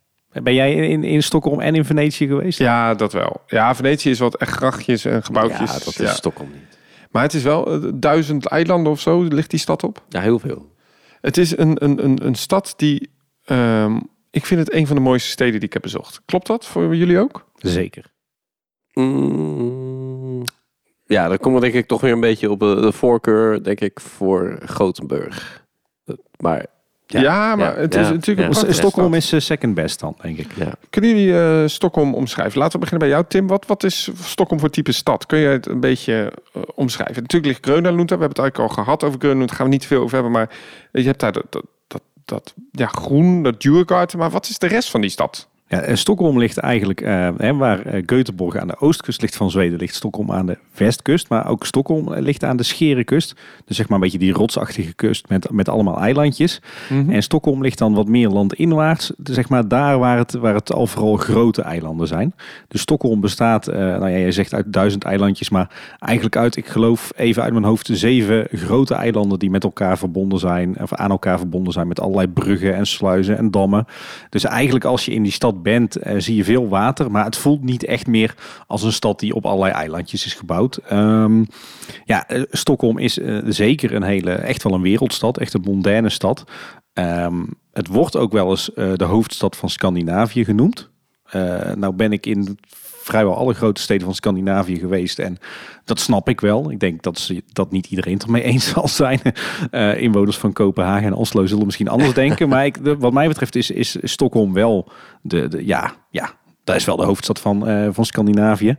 [0.43, 2.59] Ben jij in, in Stockholm en in Venetië geweest?
[2.59, 3.41] Ja, dat wel.
[3.47, 5.73] Ja, Venetië is wat echt grachtjes en gebouwtjes.
[5.73, 6.13] Ja, dat is Ja.
[6.13, 6.79] Stockholm niet.
[7.11, 10.03] Maar het is wel eh, duizend eilanden of zo ligt die stad op.
[10.09, 10.73] Ja, heel veel.
[11.21, 13.11] Het is een, een, een, een stad die...
[13.45, 16.21] ehm, ik vind het een van de mooiste steden die ik heb bezocht.
[16.25, 17.45] Klopt dat voor jullie ook?
[17.57, 18.05] Zeker.
[18.93, 20.45] Mm,
[21.07, 23.81] ja, dan komen we denk ik toch weer een beetje op de, de voorkeur, denk
[23.81, 25.65] ik, voor Gothenburg.
[26.05, 26.67] Eh, Maar
[27.07, 28.67] Ja, maar ja, het ja, is natuurlijk ja.
[28.67, 30.53] een Stockholm is eh, second best dan, denk ik.
[30.57, 32.59] ja, Kunnen jullie eh, Stockholm omschrijven?
[32.59, 33.47] Laten we beginnen bij jou, Tim.
[33.47, 35.27] Wat, wat is Stockholm voor type stad?
[35.27, 37.23] Kun je het een beetje eh, omschrijven?
[37.23, 38.19] Natuurlijk ligt Grönalund daar.
[38.19, 39.49] We hebben het eigenlijk al gehad over Grönalund.
[39.49, 40.33] Daar gaan we niet te veel over hebben.
[40.33, 40.51] Maar
[40.93, 41.65] je hebt daar dat, dat,
[42.25, 44.19] dat, ja, groen, dat Djurgården.
[44.19, 45.49] Maar wat is de rest van die stad?
[45.75, 49.51] Ja, eh, Stockholm ligt eigenlijk, eh, hè, waar eh, Göteborg aan de oostkust ligt van
[49.51, 51.29] Zweden, ligt Stockholm aan de westkust.
[51.29, 53.35] Maar ook Stockholm ligt aan de Scherenkust.
[53.65, 56.61] Dus zeg maar een beetje die rotsachtige kust met, met allemaal eilandjes.
[57.09, 59.13] En Stockholm ligt dan wat meer landinwaarts.
[59.23, 62.35] Zeg maar daar waar het, waar het al vooral grote eilanden zijn.
[62.69, 67.13] Dus Stockholm bestaat, nou ja, jij zegt uit duizend eilandjes, maar eigenlijk uit, ik geloof
[67.17, 70.81] even uit mijn hoofd, zeven grote eilanden die met elkaar verbonden zijn.
[70.83, 73.87] Of aan elkaar verbonden zijn met allerlei bruggen en sluizen en dammen.
[74.29, 77.11] Dus eigenlijk als je in die stad bent, eh, zie je veel water.
[77.11, 78.35] Maar het voelt niet echt meer
[78.67, 80.77] als een stad die op allerlei eilandjes is gebouwd.
[80.77, 81.45] Ehm,
[82.05, 85.39] ja, eh, Stockholm is eh, zeker een hele, echt wel een wereldstad.
[85.39, 86.45] Echt een mondaine stad.
[86.93, 90.93] Ehm, het wordt ook wel eens de hoofdstad van Scandinavië genoemd.
[91.35, 92.59] Eh, nou ben ik in
[93.05, 95.19] vrijwel alle grote steden van Scandinavië geweest.
[95.19, 95.37] En
[95.85, 96.71] dat snap ik wel.
[96.71, 99.21] Ik denk dat, ze, dat niet iedereen het ermee eens zal zijn.
[99.71, 102.49] Eh, inwoners van Kopenhagen en Oslo zullen misschien anders denken.
[102.49, 104.89] Maar ik, de- wat mij betreft is, is Stockholm wel
[105.23, 106.33] de, de ja, ja,
[106.65, 108.77] dat is wel de hoofdstad van, eh, van Scandinavië.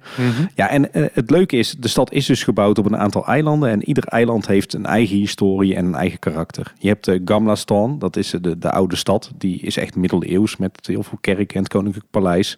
[0.55, 3.69] Ja, en eh, het leuke is, de stad is dus gebouwd op een aantal eilanden.
[3.69, 6.73] En ieder eiland heeft een eigen historie en een eigen karakter.
[6.79, 9.31] Je hebt de Gamla Stan, dat is de, de oude stad.
[9.37, 12.57] Die is echt middeleeuws met heel veel kerken en het Koninklijk Paleis.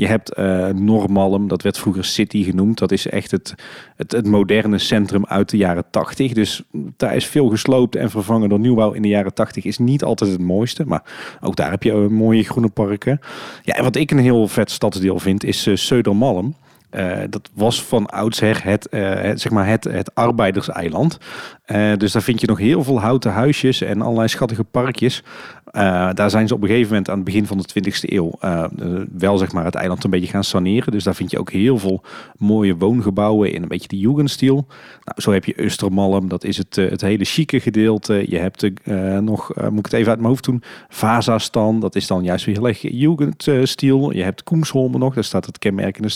[0.00, 2.78] Je hebt eh Normalm, dat werd vroeger City genoemd.
[2.78, 3.54] Dat is echt het,
[3.96, 6.32] het, het moderne centrum uit de jaren 80.
[6.32, 9.64] Dus daar is veel gesloopt en vervangen door nieuwbouw in de jaren 80.
[9.64, 11.02] Is niet altijd het mooiste, maar
[11.40, 13.20] ook daar heb je eh, mooie groene parken.
[13.62, 16.54] Ja, en wat ik een heel vet stadsdeel vind, is eh Södermalm.
[17.30, 21.18] Dat was van oudsher het, het, zeg maar het, het arbeiderseiland.
[21.70, 25.22] Eh, dus daar vind je nog heel veel houten huisjes en allerlei schattige parkjes.
[25.64, 28.32] Eh, daar zijn ze op een gegeven moment aan het begin van de 20e eeuw
[28.40, 28.64] eh,
[29.18, 30.92] wel zeg maar, het eiland een beetje gaan saneren.
[30.92, 32.02] Dus daar vind je ook heel veel
[32.36, 34.66] mooie woongebouwen in een beetje de Jugendstil.
[35.04, 38.24] Nou, zo heb je Östermalm, dat is het, het hele chique gedeelte.
[38.28, 38.70] Je hebt
[39.20, 42.54] nog, moet ik het even uit mijn hoofd doen, Vazastan, dat is dan juist weer
[42.54, 44.10] heel erg Jugendstil.
[44.10, 46.08] Je hebt Koemsholmen nog, daar staat het kenmerkende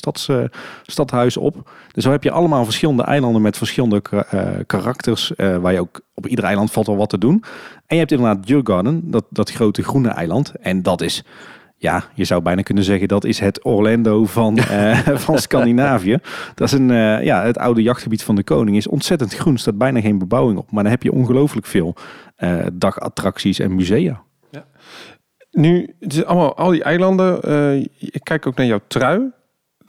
[0.86, 1.70] stadhuis op.
[1.92, 6.00] Dus zo heb je allemaal verschillende eilanden met verschillende ka- karakters, eh, waar je ook
[6.14, 7.44] op ieder eiland valt wel wat te doen.
[7.86, 10.52] En je hebt inderdaad Djurgården, dat, dat grote groene eiland.
[10.60, 11.24] En dat is,
[11.76, 16.18] ja, je zou bijna kunnen zeggen, dat is het Orlando van, eh, van Scandinavië.
[16.54, 18.76] Dat is een, eh, ja, het oude jachtgebied van de koning.
[18.76, 20.70] Is ontzettend groen, staat bijna geen bebouwing op.
[20.70, 21.94] Maar dan heb je ongelooflijk veel
[22.72, 24.22] dagattracties en musea.
[25.50, 27.40] Nu, het is allemaal, al die eilanden.
[27.98, 29.32] ik kijk ook naar jouw trui.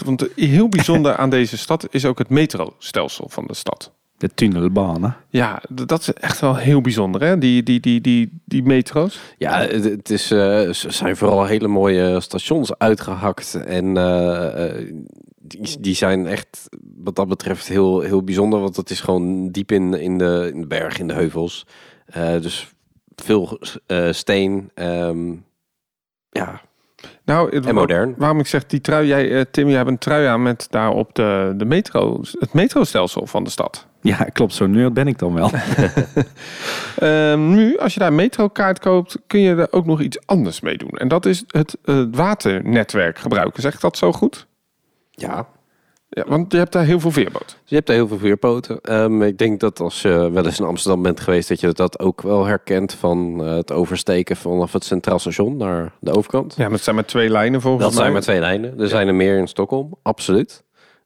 [0.03, 3.94] Want heel bijzonder aan deze stad is ook het metrostelsel van de stad.
[4.17, 5.15] De tunnelbanen.
[5.29, 7.37] Ja, dat is echt wel heel bijzonder, hè?
[7.37, 9.19] Die, die, die, die, die metro's.
[9.37, 13.55] Ja, het, is, eh, ze zijn vooral hele mooie stations uitgehakt.
[13.65, 14.85] En eh, eh,
[15.39, 18.59] die, die zijn echt wat dat betreft heel, heel bijzonder.
[18.59, 21.65] Want het is gewoon diep in, in, de, in de berg, in de heuvels.
[22.05, 22.67] Eh, dus
[23.15, 24.71] veel eh, steen.
[24.73, 25.33] ehm,
[26.29, 26.61] ja,
[27.25, 28.13] Nou, en modern.
[28.17, 31.53] waarom ik zeg die trui, jij, Tim, jij hebt een trui aan met daarop de,
[31.57, 33.87] de metro, het metrostelsel van de stad.
[34.05, 34.53] Ja, klopt.
[34.53, 35.49] Zo nerd ben ik dan wel.
[36.95, 40.61] Ehm, nu, als je daar een metrokaart koopt, kun je er ook nog iets anders
[40.61, 40.89] mee doen.
[40.89, 43.61] En dat is het eh, waternetwerk gebruiken.
[43.61, 44.47] Zeg ik dat zo goed?
[45.11, 45.47] Ja,
[46.09, 47.45] Ja, want je hebt daar heel veel veerboot.
[47.47, 48.81] Dus je hebt daar heel veel veerpoten.
[48.81, 51.99] Ehm, ik denk dat als je wel eens in Amsterdam bent geweest, dat je dat
[51.99, 56.53] ook wel herkent van eh, het oversteken vanaf het Centraal Station naar de overkant.
[56.57, 58.01] Ja, maar het zijn maar twee lijnen volgens dat mij.
[58.01, 58.79] zijn maar twee lijnen.
[58.79, 60.63] Er zijn er meer in Stockholm, absoluut.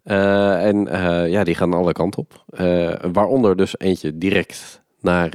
[0.10, 2.43] Eh, en eh, ja, die gaan alle kanten op.
[2.49, 5.32] Eh, waaronder dus eentje direct naar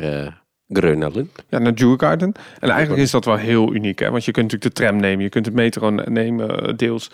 [0.68, 1.30] Grönalund.
[1.48, 2.32] Ja, naar Djurgården.
[2.60, 4.10] En eigenlijk is dat wel heel uniek, hè?
[4.10, 7.10] Want je kunt natuurlijk de tram nemen, je kunt de metro ne- nemen, deels.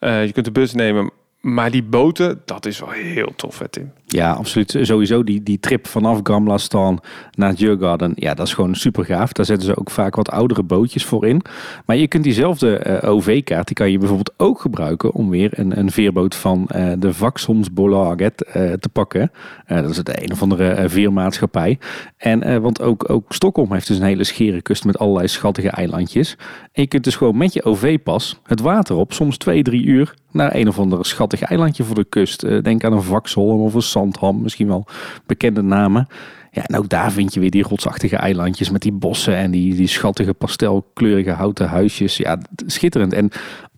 [0.00, 1.10] Je kunt de bus nemen.
[1.40, 3.92] Maar die boten, dat is wel heel tof, hè, Tim?
[4.14, 4.78] Ja, absoluut.
[4.80, 7.00] Sowieso die, die trip vanaf Gamla Stan
[7.32, 8.12] naar Djurgården.
[8.14, 9.32] Ja, dat is gewoon super gaaf.
[9.32, 11.42] Daar zetten ze ook vaak wat oudere bootjes voor in.
[11.86, 15.78] Maar je kunt diezelfde eh, OV-kaart, die kan je bijvoorbeeld ook gebruiken om weer een,
[15.78, 19.32] een veerboot van eh, de Vaxholmsbolaget eh te pakken.
[19.66, 21.78] Dat is het een of andere veermaatschappij.
[22.16, 26.36] En want ook, ook Stockholm heeft dus een hele schere kust met allerlei schattige eilandjes.
[26.72, 30.14] En je kunt dus gewoon met je OV-pas het water op, soms twee, drie uur,
[30.30, 32.64] naar een of andere schattig eilandje voor de kust.
[32.64, 34.86] Denk aan een Vaxholm of een Zandham, misschien wel
[35.26, 36.06] bekende namen.
[36.50, 39.74] Ja, en ook daar vind je weer die rotsachtige eilandjes met die bossen en die,
[39.74, 42.16] die schattige pastelkleurige houten huisjes.
[42.16, 43.12] Ja, schitterend.
[43.12, 43.30] En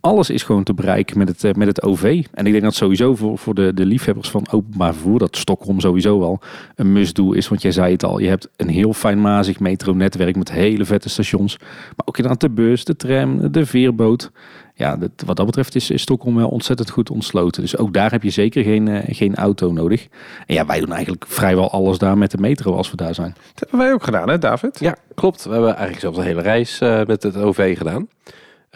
[0.07, 2.25] alles is gewoon te bereiken met het, eh, met het OV.
[2.35, 5.81] En ik denk dat sowieso voor, voor de, de liefhebbers van openbaar vervoer, dat Stockholm
[5.81, 6.41] sowieso wel
[6.75, 7.49] een must-do is.
[7.49, 11.59] Want jij zei het al, je hebt een heel fijnmazig metronetwerk met hele vette stations.
[11.97, 14.31] Maar ook inderdaad de bus, de tram, de veerboot.
[14.75, 17.63] Ja, dat, wat dat betreft is, is Stockholm wel ontzettend goed ontsloten.
[17.63, 20.07] Dus ook daar heb je zeker geen, eh, geen auto nodig.
[20.47, 23.35] En ja, wij doen eigenlijk vrijwel alles daar met de metro als we daar zijn.
[23.55, 24.81] Dat hebben wij ook gedaan, hè, David?
[24.81, 25.45] Ja, klopt.
[25.45, 28.09] We hebben eigenlijk zelfs een hele reis eh, met het OV gedaan.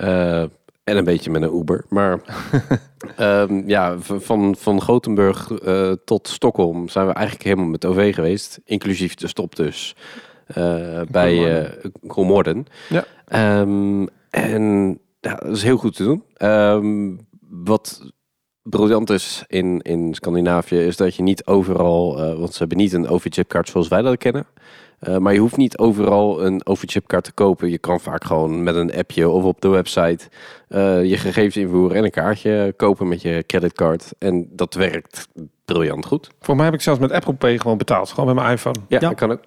[0.01, 0.43] Eh,
[0.85, 1.85] en een beetje met een Uber.
[1.89, 2.21] Maar
[3.17, 8.61] ehm, ja, van, van Gothenburg eh, tot Stockholm zijn we eigenlijk helemaal met OV geweest.
[8.65, 9.97] Inclusief de stop dus
[10.47, 12.67] eh, bij eh Kolmorden.
[12.89, 13.05] Ja.
[13.25, 16.25] Ehm, en ja, dat is heel goed te doen.
[16.35, 17.17] Ehm,
[17.49, 18.13] wat
[18.63, 22.93] briljant is in, in Scandinavië is dat je niet overal, eh, want ze hebben niet
[22.93, 24.47] een OV-chipkaart zoals wij dat kennen.
[25.01, 27.71] Eh, maar je hoeft niet overal een OV-chipkaart te kopen.
[27.71, 30.29] Je kan vaak gewoon met een appje of op de website
[30.69, 34.13] eh, je gegevens invoeren en een kaartje kopen met je creditcard.
[34.19, 35.29] En dat werkt
[35.65, 36.31] briljant goed.
[36.41, 38.11] Voor mij heb ik zelfs met Apple Pay gewoon betaald.
[38.11, 38.79] Gewoon met mijn iPhone.
[38.89, 39.09] Ja, Ja.
[39.09, 39.41] dat kan ook.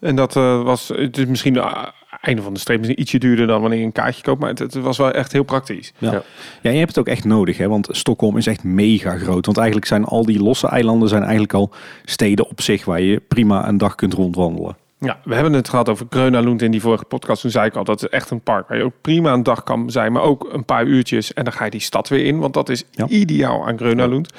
[0.00, 1.86] En dat eh, was het is misschien uh,
[2.20, 4.40] einde van de streep misschien ietsje duurder dan wanneer je een kaartje koopt.
[4.40, 5.92] Maar het, het was wel echt heel praktisch.
[5.98, 6.12] Ja.
[6.12, 6.22] Ja.
[6.62, 7.68] ja, je hebt het ook echt nodig, hè?
[7.68, 9.46] want Stockholm is echt mega groot.
[9.46, 11.70] Want eigenlijk zijn al die losse eilanden zijn eigenlijk al
[12.04, 14.76] steden op zich waar je prima een dag kunt rondwandelen.
[15.04, 17.40] Ja, we hebben het gehad over Gröna Lund in die vorige podcast.
[17.42, 19.62] Toen zei ik al dat het echt een park waar je ook prima een dag
[19.62, 20.12] kan zijn.
[20.12, 22.38] Maar ook een paar uurtjes en dan ga je die stad weer in.
[22.38, 23.08] Want dat is Ja.
[23.08, 24.32] ideaal aan Gröna Lund.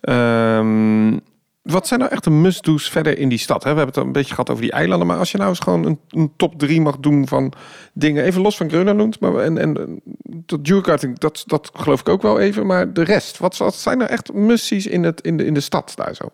[0.00, 1.18] Ehm,
[1.62, 3.64] wat zijn nou echt de must-do's verder in die stad?
[3.64, 3.70] Hè?
[3.70, 5.06] We hebben het een beetje gehad over die eilanden.
[5.06, 7.52] Maar als je nou eens gewoon een, een top 3 mag doen van
[7.92, 8.24] dingen.
[8.24, 9.20] Even los van Gröna Lund.
[9.20, 12.66] Maar, en, en dat Djurgården, dat, dat geloof ik ook wel even.
[12.66, 15.60] Maar de rest, wat, wat zijn nou echt mussies in, het, in, de, in de
[15.60, 16.24] stad daar zo?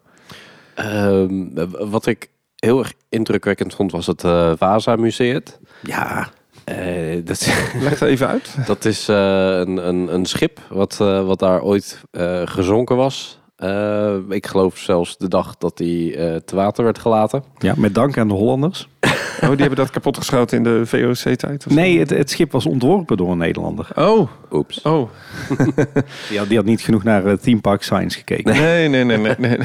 [0.74, 1.45] Ehm,
[1.91, 2.28] wat ik
[2.65, 5.43] heel erg indrukwekkend vond was het eh Vasa Museum.
[5.83, 6.29] Ja,
[6.65, 7.47] Eh, dat,
[7.81, 8.57] Leg het even uit.
[8.67, 9.17] dat is eh,
[9.59, 13.39] een, een, een schip wat, eh, wat daar ooit eh, gezonken was.
[13.57, 17.45] Eh, ik geloof zelfs de dag dat hij eh, te water werd gelaten.
[17.59, 18.89] ja, met dank aan de Hollanders.
[19.35, 21.67] Oh, die hebben dat kapotgeschoten in de VOC-tijd?
[21.71, 23.89] Nee, het, het schip was ontworpen door een Nederlander.
[23.95, 24.83] Oh, Oeps.
[24.83, 25.11] oh.
[26.29, 28.53] Die had, die had niet genoeg naar het Theme Park Science gekeken.
[28.57, 29.35] Nee, nee, nee, nee.
[29.39, 29.59] nee.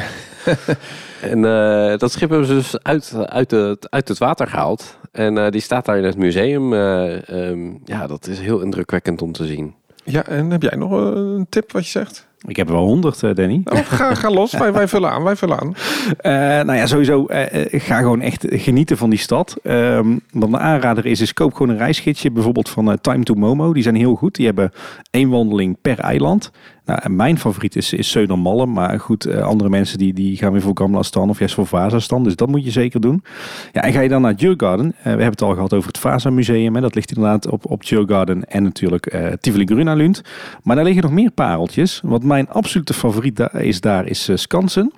[1.21, 4.97] En eh, dat schip hebben ze dus uit, uit, het, uit het water gehaald.
[5.11, 6.73] En eh, die staat daar in het museum.
[6.73, 9.73] Eh, ehm, ja, dat is heel indrukwekkend om te zien.
[10.03, 12.27] Ja, en heb jij nog een tip wat je zegt?
[12.47, 13.61] Ik heb er wel honderd, Danny.
[13.63, 15.75] Oh, ga, ga los, wij, wij vullen aan, wij vullen aan.
[16.17, 17.25] Eh, nou ja, sowieso
[17.71, 19.57] ga gewoon echt genieten van die stad.
[19.63, 22.31] Ehm wat een aanrader is, is koop gewoon een reisgidsje.
[22.31, 23.73] Bijvoorbeeld van Time to Momo.
[23.73, 24.35] Die zijn heel goed.
[24.35, 24.71] Die hebben
[25.11, 26.51] één wandeling per eiland.
[26.89, 28.71] Nou, en mijn favoriet is, is Södermalm.
[28.71, 31.65] Maar goed, eh, andere mensen die, die gaan weer voor Gamla stan of juist voor
[31.65, 32.23] Vasa stan.
[32.23, 33.23] Dus dat moet je zeker doen.
[33.71, 34.85] Ja, en ga je dan naar Djurgården.
[34.97, 36.75] Eh, we hebben het al gehad over het Vasa Museum.
[36.75, 36.81] Hè.
[36.81, 40.21] Dat ligt inderdaad op, op en natuurlijk eh Tivoli Grunalund.
[40.63, 42.01] Maar daar liggen nog meer pareltjes.
[42.03, 44.91] Wat mijn absolute favoriet is daar is Skansen.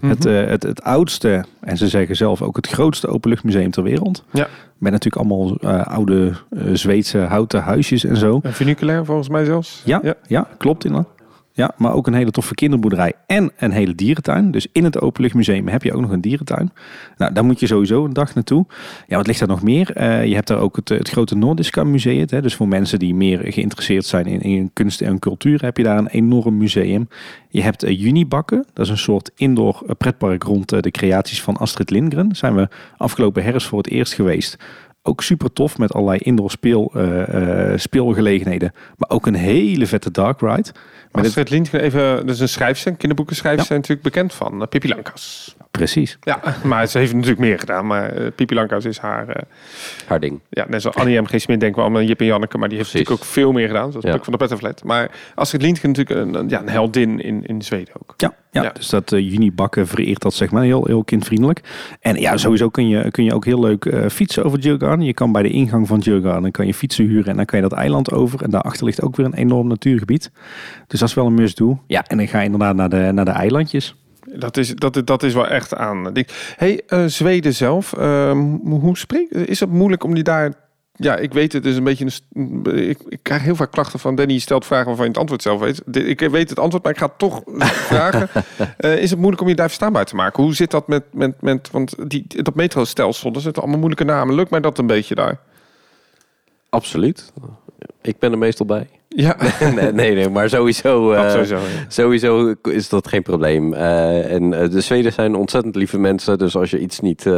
[0.00, 0.34] Het, Mhm.
[0.34, 4.24] eh, het, het oudste, en ze zeggen zelf ook het grootste openluchtmuseum ter wereld.
[4.30, 4.48] Ja.
[4.78, 6.32] Met natuurlijk allemaal oude
[6.72, 8.40] Zweedse houten huisjes en zo.
[8.42, 9.82] En funiculair volgens mij zelfs.
[9.84, 10.48] Ja, ja.
[10.58, 11.20] klopt inderdaad.
[11.62, 14.50] Ja, maar ook een hele toffe kinderboerderij en een hele dierentuin.
[14.50, 16.72] Dus in het openluchtmuseum heb je ook nog een dierentuin.
[17.16, 18.66] Nou, daar moet je sowieso een dag naartoe.
[19.06, 19.96] Ja, wat ligt daar nog meer?
[19.96, 22.26] Eh, je hebt daar ook het, eh, het grote Noordiska museum.
[22.28, 22.42] Hè?
[22.42, 25.98] Dus voor mensen die meer geïnteresseerd zijn in, in kunst en cultuur heb je daar
[25.98, 27.08] een enorm museum.
[27.52, 28.64] Je hebt uh, Junibakken.
[28.72, 32.26] Dat is een soort indoor eh, pretpark rond eh, de creaties van Astrid Lindgren.
[32.26, 34.56] Daar zijn we afgelopen herfst voor het eerst geweest.
[35.02, 38.72] Ook super tof met allerlei indoor speel, eh, eh, speelgelegenheden.
[38.96, 40.72] Maar ook een hele vette dark ride.
[41.12, 43.66] Maar Astrid Lindgren even, dus een schrijfster, kinderboekenschrijfster Ja.
[43.68, 45.56] zijn natuurlijk bekend van uh, Pippi Langkous.
[45.78, 46.18] Precies.
[46.20, 47.86] Ja, maar ze heeft natuurlijk meer gedaan.
[47.86, 49.34] Maar uh, Pippi Langkous is haar, uh,
[50.06, 50.40] Haar ding.
[50.50, 51.24] ja, net zoals Annie M.
[51.26, 51.40] G.
[51.40, 52.58] Smit denken we allemaal aan Jip en Janneke.
[52.58, 53.08] Maar die heeft Precies.
[53.08, 53.90] natuurlijk ook veel meer gedaan.
[53.90, 54.12] Zoals Ja.
[54.12, 54.84] Puk van de Pettenflat.
[54.84, 58.14] Maar Astrid Lindgren natuurlijk een, een- ja, een heldin in, in Zweden ook.
[58.16, 58.70] Ja, ja, Ja.
[58.70, 61.60] dus dat uh, Junibakken vereert dat zeg maar heel, heel kindvriendelijk.
[62.00, 65.04] En ja, sowieso kun je, kun je ook heel leuk eh, fietsen over Djurgården.
[65.04, 67.68] Je kan bij de ingang van Djurgården kan je fietsen huren en dan kan je
[67.68, 68.42] dat eiland over.
[68.42, 70.30] En daarachter ligt ook weer een enorm natuurgebied.
[70.86, 71.82] Dus dat is wel een must-do.
[71.86, 73.96] Ja, en dan ga je inderdaad naar de, naar de eilandjes.
[74.26, 76.12] Dat is, dat, dat is wel echt aan.
[76.56, 78.30] hey, uh, Zweden zelf, uh,
[78.64, 79.34] hoe spreekt?
[79.34, 80.52] Is het moeilijk om die daar
[81.02, 82.06] ja, ik weet het is een beetje.
[82.32, 85.42] Een, ik, ik, krijg heel vaak klachten van Danny stelt vragen waarvan je het antwoord
[85.42, 85.82] zelf weet.
[85.96, 87.42] Ik weet het antwoord, maar ik ga het toch
[87.92, 88.28] vragen.
[88.78, 90.42] Uh, is het moeilijk om je daar verstaanbaar te maken?
[90.42, 94.34] Hoe zit dat met, met, met want die, dat metrostelsel, dat zitten allemaal moeilijke namen.
[94.34, 95.38] Lukt mij dat een beetje daar?
[96.68, 97.32] Absoluut.
[98.02, 98.88] Ik ben er meestal bij.
[99.14, 99.36] Ja.
[99.74, 101.58] nee, nee, nee, maar sowieso, uh, sowieso,
[101.88, 103.72] sowieso, is dat geen probleem.
[103.72, 106.38] Uh, en uh, de Zweden zijn ontzettend lieve mensen.
[106.38, 107.30] Dus als je iets niet,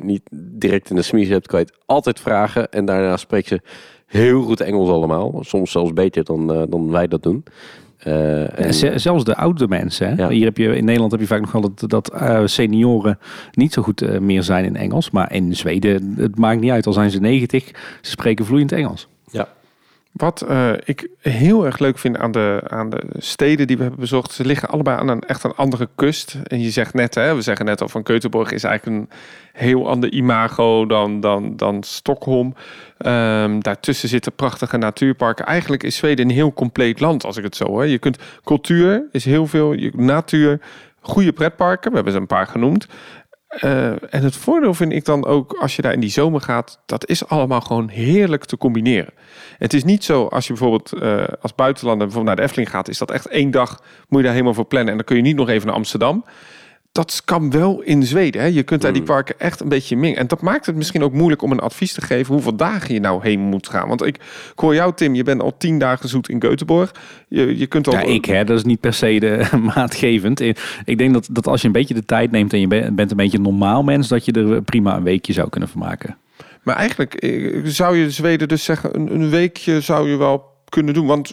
[0.00, 2.70] niet direct in de smies hebt, kan je het altijd vragen.
[2.70, 3.60] En daarna spreek ze
[4.06, 5.38] heel goed Engels allemaal.
[5.40, 7.44] Soms zelfs beter dan, dan wij dat doen.
[7.98, 9.00] En...
[9.00, 10.08] zelfs de oude mensen.
[10.08, 10.14] Hè?
[10.14, 10.28] Ja.
[10.28, 12.12] Hier heb je in Nederland heb je vaak nog wel dat, dat
[12.50, 13.18] senioren
[13.52, 15.10] niet zo goed meer zijn in Engels.
[15.10, 16.86] Maar in Zweden, het maakt niet uit.
[16.86, 17.66] Al zijn ze 90,
[18.00, 19.08] ze spreken vloeiend Engels.
[19.30, 19.48] Ja.
[20.12, 24.00] Wat uh, ik heel erg leuk vind aan de, aan de steden die we hebben
[24.00, 26.38] bezocht, ze liggen allebei aan een echt een andere kust.
[26.46, 29.08] En je zegt net, hè, we zeggen net al van Keutenborg is eigenlijk een
[29.52, 32.54] heel ander imago dan, dan, dan Stockholm.
[33.06, 35.46] Um, daartussen zitten prachtige natuurparken.
[35.46, 37.86] Eigenlijk is Zweden een heel compleet land, als ik het zo hoor.
[37.86, 40.60] Je kunt cultuur is heel veel, je, natuur,
[41.00, 42.86] goede pretparken, we hebben ze een paar genoemd.
[43.60, 46.78] Uh, en het voordeel vind ik dan ook, als je daar in die zomer gaat,
[46.86, 49.12] dat is allemaal gewoon heerlijk te combineren.
[49.58, 52.88] Het is niet zo, als je bijvoorbeeld uh, als buitenlander bijvoorbeeld naar de Efteling gaat,
[52.88, 55.22] is dat echt één dag, moet je daar helemaal voor plannen en dan kun je
[55.22, 56.24] niet nog even naar Amsterdam
[56.92, 58.40] dat kan wel in Zweden.
[58.40, 58.46] Hè?
[58.46, 59.10] Je kunt daar die hmm.
[59.10, 60.18] parken echt een beetje mingen.
[60.18, 63.00] En dat maakt het misschien ook moeilijk om een advies te geven hoeveel dagen je
[63.00, 63.88] nou heen moet gaan.
[63.88, 64.16] Want ik,
[64.52, 66.90] ik hoor jou, Tim, je bent al tien dagen zoet in Göteborg.
[67.28, 67.92] Je, je kunt al.
[67.92, 70.40] Ja, ik hè, dat is niet per se de maatgevend.
[70.84, 73.16] Ik denk dat, dat als je een beetje de tijd neemt en je bent een
[73.16, 76.16] beetje een normaal mens, dat je er prima een weekje zou kunnen vermaken.
[76.62, 80.94] Maar eigenlijk eh, zou je Zweden dus zeggen, een, een weekje zou je wel kunnen
[80.94, 81.06] doen.
[81.06, 81.32] Want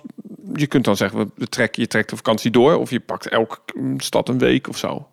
[0.53, 2.75] je kunt dan zeggen, we trekken, je trekt de vakantie door.
[2.75, 3.57] Of je pakt elke
[3.97, 5.07] stad een week of zo.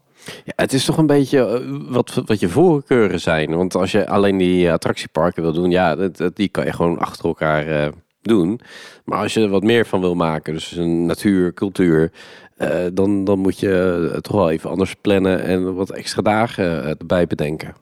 [0.44, 3.56] Ja, het is toch een beetje eh, wat, wat je voorkeuren zijn.
[3.56, 7.24] Want als je alleen die attractieparken wil doen, ja, dat, die kan je gewoon achter
[7.24, 7.88] elkaar uh,
[8.22, 8.60] doen.
[9.04, 12.12] Maar als je er wat meer van wil maken, dus een natuur, cultuur,
[12.58, 17.26] uh, dan, dan moet je toch wel even anders plannen en wat extra dagen erbij
[17.26, 17.74] bedenken.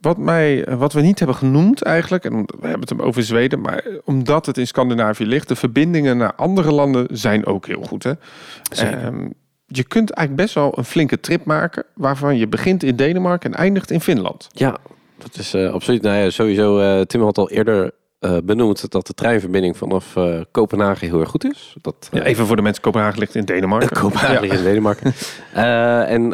[0.00, 3.84] Wat, mij, wat we niet hebben genoemd eigenlijk, en we hebben het over Zweden, maar
[4.04, 8.02] omdat het in Scandinavië ligt, de verbindingen naar andere landen zijn ook heel goed.
[8.02, 8.12] Hè?
[9.06, 9.34] Um,
[9.66, 13.58] je kunt eigenlijk best wel een flinke trip maken, waarvan je begint in Denemarken en
[13.58, 14.48] eindigt in Finland.
[14.52, 14.78] Ja,
[15.18, 16.02] dat is uh, absoluut.
[16.02, 17.90] Nou ja, sowieso, uh, Tim had al eerder
[18.20, 21.76] uh, benoemd dat de treinverbinding vanaf uh, Kopenhagen heel erg goed is.
[21.80, 23.96] Dat, ja, even voor de mensen, Kopenhagen ligt in Denemarken.
[24.02, 24.40] Kopenhagen ja.
[24.40, 25.14] ligt in Denemarken.
[26.14, 26.30] en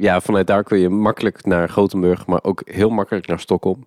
[0.00, 3.86] ja, vanuit daar kun je makkelijk naar Gothenburg, maar ook heel makkelijk naar Stockholm.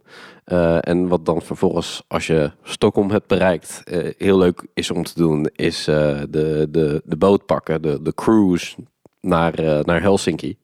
[0.79, 3.83] en wat dan vervolgens, als je Stockholm hebt bereikt,
[4.17, 6.27] heel leuk is om te doen, is de,
[6.71, 8.75] de, de boot pakken, de, de cruise
[9.21, 10.57] naar, naar Helsinki.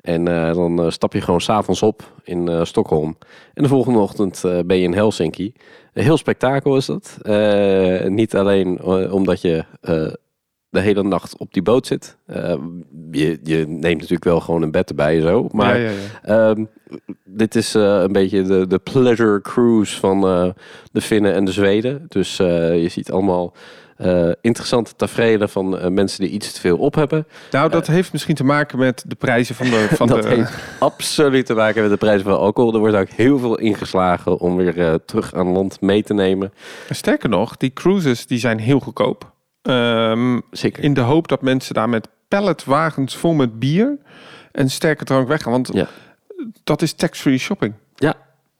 [0.00, 0.24] En
[0.54, 3.16] dan stap je gewoon s'avonds op in Stockholm.
[3.54, 5.52] En de volgende ochtend ben je in Helsinki.
[5.96, 7.18] Een heel spektakel is dat.
[7.22, 10.12] Uh, niet alleen uh, omdat je uh,
[10.68, 12.16] de hele nacht op die boot zit.
[13.10, 15.48] je, je neemt natuurlijk wel gewoon een bed erbij zo.
[15.52, 16.48] Maar ja, ja, ja.
[16.48, 16.68] Um,
[17.24, 20.20] dit is een beetje de, de pleasure cruise van
[20.92, 22.04] de Finnen en de Zweden.
[22.08, 23.54] Dus je ziet allemaal
[23.98, 27.26] uh, interessante tafereelen van uh, mensen die iets te veel op hebben.
[27.50, 29.88] Nou, dat uh, heeft misschien te maken met de prijzen van de...
[29.90, 30.28] Van dat de...
[30.28, 32.74] heeft absoluut te maken met de prijzen van alcohol.
[32.74, 36.52] Er wordt ook heel veel ingeslagen om weer terug aan land mee te nemen.
[36.90, 39.34] Sterker nog, die cruises die zijn heel goedkoop.
[39.62, 40.82] Um, Zeker.
[40.82, 43.98] In de hoop dat mensen daar met palletwagens vol met bier
[44.52, 45.52] en sterke drank weggaan.
[45.52, 45.88] Want ja.
[46.64, 47.74] dat is tax-free shopping.
[47.94, 48.14] Ja,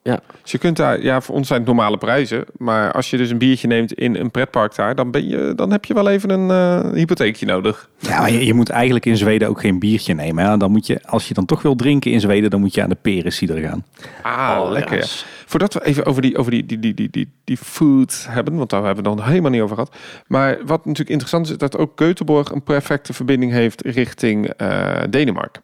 [0.07, 0.21] ja.
[0.43, 2.45] Dus je kunt daar, ja, voor ons zijn het normale prijzen.
[2.57, 5.71] Maar als je dus een biertje neemt in een pretpark daar, dan, ben je, dan
[5.71, 6.49] heb je wel even een
[6.85, 7.89] uh, hypotheekje nodig.
[7.99, 10.45] Ja, maar je, je, moet eigenlijk in Zweden ook geen biertje nemen.
[10.45, 10.57] Hè?
[10.57, 12.89] Dan moet je, als je dan toch wil drinken in Zweden, dan moet je aan
[12.89, 13.85] de perensieder gaan.
[14.23, 14.97] Ah, oh, lekker.
[14.97, 15.05] Ja.
[15.47, 18.71] Voordat we even over die, over die, die, die, die, die, die food hebben, want
[18.71, 19.97] daar hebben we dan helemaal niet over gehad.
[20.27, 25.63] Maar wat natuurlijk interessant is, dat ook Göteborg een perfecte verbinding heeft richting uh, Denemarken.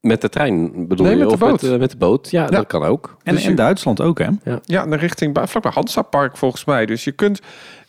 [0.00, 1.20] Met de trein bedoel nee, je?
[1.20, 1.62] Met de boot.
[1.62, 3.16] Met, uh, met, de boot, ja, dat kan ook.
[3.22, 4.28] En dus in Duitsland ook, hè?
[4.44, 6.86] Ja, ja naar richting vlakbij Hansa Park volgens mij.
[6.86, 7.40] Dus je kunt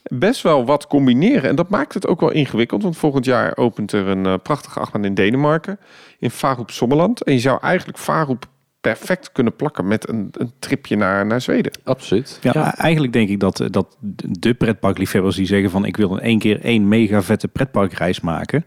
[0.03, 1.49] best wel wat combineren.
[1.49, 2.83] En dat maakt het ook wel ingewikkeld.
[2.83, 5.79] Want volgend jaar opent er een uh, prachtige achtbaan in Denemarken.
[6.19, 7.23] In Farup Sommerland.
[7.23, 8.45] En je zou eigenlijk Farup
[8.81, 11.71] perfect kunnen plakken met een, een tripje naar, naar Zweden.
[11.83, 12.39] Absoluut.
[12.41, 13.97] Ja, eigenlijk denk ik dat, dat
[14.39, 18.65] de pretparkliefhebbers die zeggen van ik wil in één keer één mega vette pretparkreis maken.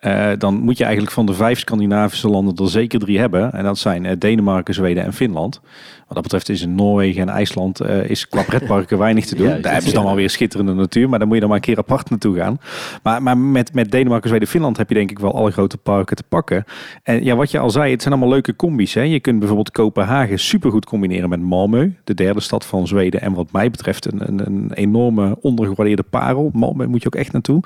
[0.00, 3.52] Uh, dan moet je eigenlijk van de vijf Scandinavische landen er zeker drie hebben.
[3.52, 5.60] En dat zijn uh, Denemarken, Zweden en Finland.
[6.06, 9.46] Wat dat betreft is in Noorwegen en IJsland uh, is qua pretparken weinig te doen.
[9.46, 11.78] Daar hebben ze dan alweer schitterende natuur, maar dan moet je dan maar een keer
[11.78, 12.58] apart naartoe gaan.
[13.02, 16.16] Maar, maar met, met Denemarken, Zweden, Finland heb je denk ik wel alle grote parken
[16.16, 16.64] te pakken.
[17.02, 18.94] En ja, wat je al zei, het zijn allemaal leuke combis.
[18.94, 19.00] Hè?
[19.00, 23.20] Je kunt bijvoorbeeld Kopenhagen supergoed combineren met Malmö, de derde stad van Zweden.
[23.20, 26.50] En wat mij betreft een, een, een enorme ondergewaardeerde parel.
[26.54, 27.62] Malmö moet je ook echt naartoe.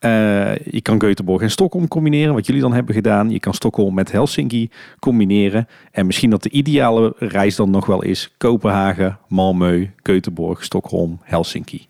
[0.00, 3.30] Uh, je kan Göteborg en Stockholm combineren, wat jullie dan hebben gedaan.
[3.30, 5.68] Je kan Stockholm met Helsinki combineren.
[5.90, 11.86] En misschien dat de ideale reis dan nog wel is Kopenhagen, Malmö, Göteborg, Stockholm, Helsinki.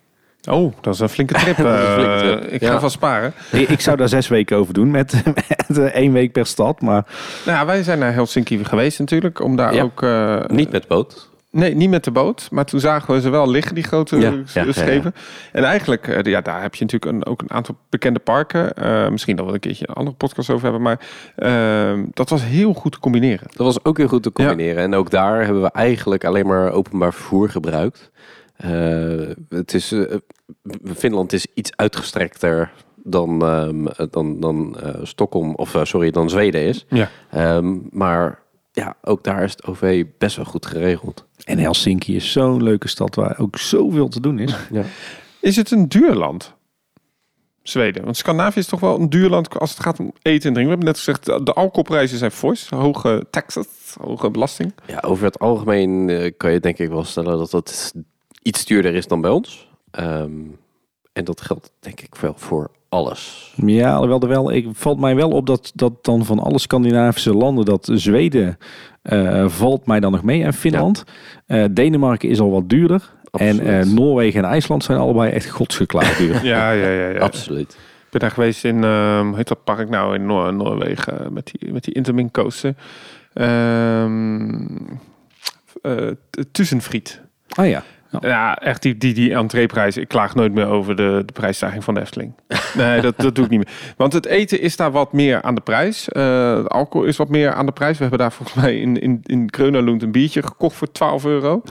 [0.50, 1.58] Oh, dat is een flinke trip.
[1.66, 2.80] uh, ik ga ja.
[2.80, 3.32] van sparen.
[3.52, 5.22] Ik, ik, zou daar zes weken over doen met,
[5.68, 6.80] met uh, één week per stad.
[6.80, 7.06] Maar...
[7.46, 9.40] Nou, wij zijn naar Helsinki geweest natuurlijk.
[9.40, 9.82] Om daar Ja.
[9.82, 10.02] ook...
[10.02, 11.30] uh, Niet met boot.
[11.52, 12.48] Nee, niet met de boot.
[12.50, 15.14] Maar toen zagen we ze wel liggen, die grote Ja, ja, ja, schepen.
[15.52, 18.72] En eigenlijk, uh, ja, daar heb je natuurlijk een, ook een aantal bekende parken.
[18.82, 20.82] Uh, misschien dat we een keertje een andere podcast over hebben.
[20.82, 21.00] Maar
[21.36, 23.46] uh, dat was heel goed te combineren.
[23.50, 24.82] Dat was ook heel goed te combineren.
[24.82, 28.10] En ook daar hebben we eigenlijk alleen maar openbaar vervoer gebruikt.
[28.64, 29.94] Uh, het is,
[30.94, 32.72] Finland is iets uitgestrekter
[33.04, 36.86] dan, um, dan, dan Stockholm, of sorry, dan Zweden is.
[36.88, 37.08] Ja.
[37.56, 38.41] Um, maar
[38.72, 41.26] ja, ook daar is het OV best wel goed geregeld.
[41.44, 44.56] En Helsinki is zo'n leuke stad waar ook zoveel te doen is.
[44.70, 44.84] Ja.
[45.40, 46.54] Is het een duur land?
[47.62, 48.04] Zweden.
[48.04, 50.62] Want Scandinavië is toch wel een duur land als het gaat om eten en drinken.
[50.62, 52.68] We hebben net gezegd, de alcoholprijzen zijn fors.
[52.70, 53.66] Hoge taxes,
[54.00, 54.74] hoge belasting.
[54.86, 57.94] Ja, over het algemeen uh, kan je denk ik wel stellen dat het
[58.42, 59.68] iets duurder is dan bij ons.
[60.00, 60.58] Um,
[61.12, 63.52] en dat geldt denk ik wel voor alles.
[63.66, 67.34] Ja, alhoewel er wel, ik valt mij wel op dat, dat dan van alle Scandinavische
[67.34, 68.58] landen, dat Zweden
[69.02, 71.04] uh, valt mij dan nog mee en Finland.
[71.46, 71.62] Ja.
[71.62, 73.10] Uh, Denemarken is al wat duurder.
[73.30, 73.60] Absoluut.
[73.60, 76.44] En uh, Noorwegen en IJsland zijn allebei echt godsgeklaard duur.
[76.54, 77.18] ja, ja, ja, ja.
[77.18, 77.72] Absoluut.
[77.72, 81.50] Ik ben daar geweest in, uh, hoe heet dat park nou, in Noor Noorwegen, met
[81.52, 82.74] die, met die Intermin coaster.
[83.34, 85.00] Um,
[86.52, 87.20] Tussenfried.
[87.58, 87.82] Oh ja.
[88.20, 88.28] Ja.
[88.28, 89.96] ja, echt die, die, die entreeprijs.
[89.96, 92.34] Ik klaag nooit meer over de, de prijsstijging van de Efteling.
[92.74, 93.94] Nee, dat, dat doe ik niet meer.
[93.96, 96.08] Want het eten is daar wat meer aan de prijs.
[96.08, 97.94] Uh, de alcohol is wat meer aan de prijs.
[97.96, 101.62] We hebben daar volgens mij in, in, in Kreunalund een biertje gekocht voor 12 euro.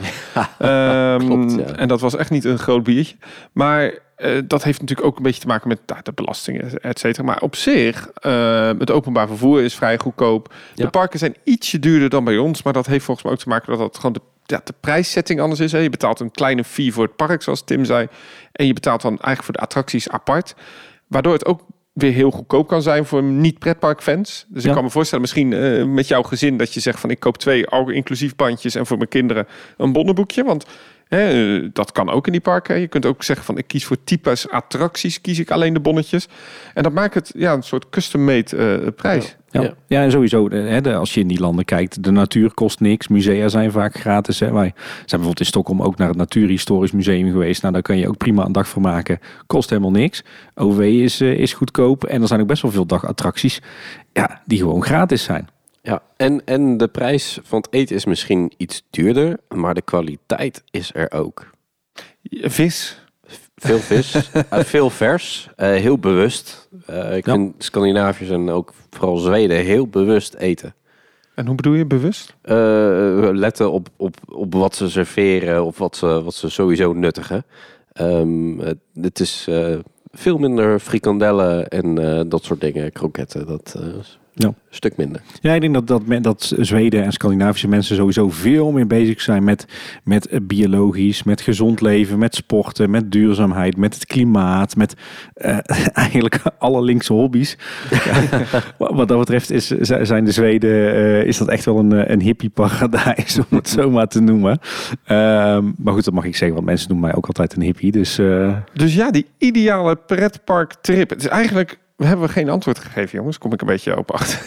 [0.59, 1.75] Ja, um, klopt, ja.
[1.75, 3.15] En dat was echt niet een groot biertje.
[3.51, 6.99] Maar uh, dat heeft natuurlijk ook een beetje te maken met nou, de belastingen, et
[6.99, 7.25] cetera.
[7.25, 10.53] Maar op zich, uh, het openbaar vervoer is vrij goedkoop.
[10.75, 10.85] Ja.
[10.85, 12.63] De parken zijn ietsje duurder dan bij ons.
[12.63, 15.39] Maar dat heeft volgens mij ook te maken dat dat gewoon de ja, de prijssetting
[15.39, 15.71] anders is.
[15.71, 15.77] Hè.
[15.77, 18.07] Je betaalt een kleine fee voor het park, zoals Tim zei.
[18.51, 20.55] En je betaalt dan eigenlijk voor de attracties apart.
[21.07, 21.61] Waardoor het ook
[21.93, 24.45] weer heel goedkoop kan zijn voor niet-pretparkfans.
[24.49, 24.69] Dus ja.
[24.69, 26.57] ik kan me voorstellen, misschien uh, met jouw gezin...
[26.57, 28.75] dat je zegt van ik koop twee inclusief bandjes...
[28.75, 29.47] en voor mijn kinderen
[29.77, 30.43] een bonnenboekje.
[30.43, 30.65] Want
[31.15, 32.79] hè, dat kan ook in die parken.
[32.79, 35.21] Je kunt ook zeggen van ik kies voor types attracties...
[35.21, 36.27] kies ik alleen de bonnetjes.
[36.73, 39.25] En dat maakt het ja, een soort custom-made uh, prijs.
[39.25, 39.61] Ja.
[39.61, 39.73] Ja.
[39.87, 43.07] ja, en sowieso, hè, de, als je in die landen kijkt, de natuur kost niks.
[43.07, 44.39] Musea zijn vaak gratis.
[44.39, 44.51] Hè.
[44.51, 47.61] Wij zijn bijvoorbeeld in Stockholm ook naar het Natuurhistorisch Museum geweest.
[47.61, 49.19] Nou, daar kan je ook prima een dag voor maken.
[49.47, 50.23] Kost helemaal niks.
[50.55, 52.03] OV is, uh, is goedkoop.
[52.03, 53.61] En er zijn ook best wel veel dagattracties
[54.13, 55.47] ja, die gewoon gratis zijn.
[55.81, 60.63] Ja, en, en de prijs van het eten is misschien iets duurder, maar de kwaliteit
[60.71, 61.49] is er ook.
[62.29, 62.99] Vis.
[63.55, 66.69] Veel vis, uh, veel vers, uh, heel bewust.
[66.89, 67.33] Uh, ik ja.
[67.33, 70.75] vind Scandinaviërs en ook vooral Zweden heel bewust eten.
[71.35, 72.35] En hoe bedoel je bewust?
[73.33, 77.45] letten op, op, op wat ze serveren of wat ze, wat ze sowieso nuttigen.
[78.01, 79.47] Um, het, het is
[80.11, 81.95] veel minder frikandellen en
[82.29, 83.47] dat soort dingen, kroketten.
[83.47, 83.75] Dat
[84.33, 84.47] ja.
[84.47, 85.21] een stuk minder.
[85.41, 89.43] Ja, ik denk dat, dat, dat Zweden en Scandinavische mensen sowieso veel meer bezig zijn
[89.43, 89.65] met,
[90.03, 94.95] met biologisch, met gezond leven, met sporten, met duurzaamheid, met het klimaat, met
[95.35, 95.57] uh,
[95.93, 97.57] eigenlijk alle linkse hobby's.
[98.05, 98.21] ja,
[98.77, 99.67] wat dat betreft is,
[100.01, 103.89] zijn de Zweden, uh, is dat echt wel een, een hippie paradijs, om het zo
[103.89, 104.59] maar te noemen.
[104.61, 105.07] Uh,
[105.77, 107.91] maar goed, dat mag ik zeggen, want mensen noemen mij ook altijd een hippie.
[107.91, 108.57] Dus, uh...
[108.73, 111.09] dus ja, die ideale pretparktrip.
[111.09, 113.37] Het is eigenlijk we hebben geen antwoord gegeven, jongens.
[113.37, 114.39] Kom ik een beetje op achter.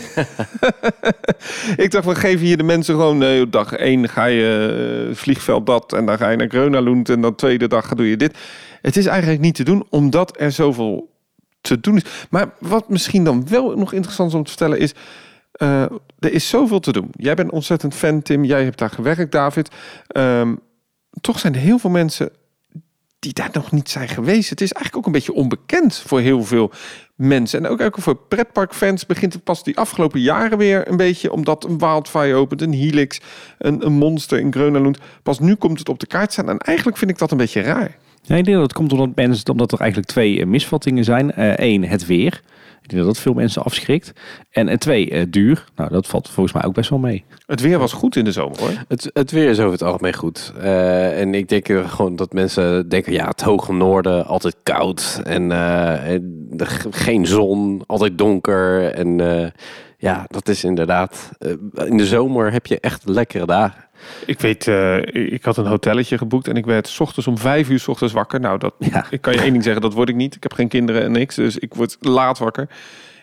[1.85, 3.23] ik dacht, we geven hier de mensen gewoon...
[3.23, 5.93] Uh, dag één ga je uh, vliegveld dat...
[5.93, 7.09] en dan ga je naar Grönalund...
[7.09, 8.39] en dan tweede dag doe je dit.
[8.83, 9.87] Het is eigenlijk niet te doen...
[9.91, 11.11] omdat er zoveel
[11.61, 12.05] te doen is.
[12.31, 14.95] Maar wat misschien dan wel nog interessant is om te vertellen is...
[15.63, 15.83] Uh,
[16.19, 17.09] er is zoveel te doen.
[17.13, 18.45] Jij bent ontzettend fan, Tim.
[18.45, 19.71] Jij hebt daar gewerkt, David.
[20.17, 20.59] Um,
[21.21, 22.31] toch zijn er heel veel mensen
[23.25, 24.51] die daar nog niet zijn geweest.
[24.51, 26.71] Het is eigenlijk ook een beetje onbekend voor heel veel
[27.15, 27.65] mensen.
[27.65, 31.33] En ook, ook voor pretparkfans begint het pas die afgelopen jaren weer een beetje...
[31.33, 33.21] omdat een Wildfire opent, een Helix,
[33.59, 34.99] een, een Monster in Grönalund.
[35.23, 36.49] Pas nu komt het op de kaart staan.
[36.49, 37.97] En eigenlijk vind ik dat een beetje raar.
[38.27, 41.33] Denk dat komt omdat, mensen, omdat er eigenlijk twee misvattingen zijn.
[41.37, 42.43] Eén, uh, het weer.
[42.85, 44.13] Ik denk dat dat veel mensen afschrikt.
[44.51, 45.65] En, en twee, eh, duur.
[45.77, 47.25] Nou, dat valt volgens mij ook best wel mee.
[47.47, 48.71] Het weer was goed in de zomer hoor.
[48.89, 50.53] Het, het weer is over het algemeen goed.
[50.61, 55.21] Eh, en ik denk eh, gewoon dat mensen denken, ja, het hoge noorden, altijd koud.
[55.25, 56.19] En, eh,
[56.51, 58.91] de- geen zon, altijd donker.
[58.93, 59.51] En eh,
[59.99, 61.31] ja, dat is inderdaad...
[61.75, 63.84] in de zomer heb je echt lekkere dagen.
[64.27, 67.69] Ik weet, eh, ik had een hotelletje geboekt en ik werd 's ochtends om vijf
[67.69, 68.41] uur 's ochtends wakker.
[68.41, 69.07] Nou, dat, Ja.
[69.11, 70.35] ik kan je één ding zeggen, dat word ik niet.
[70.35, 72.69] Ik heb geen kinderen en niks, dus ik word laat wakker.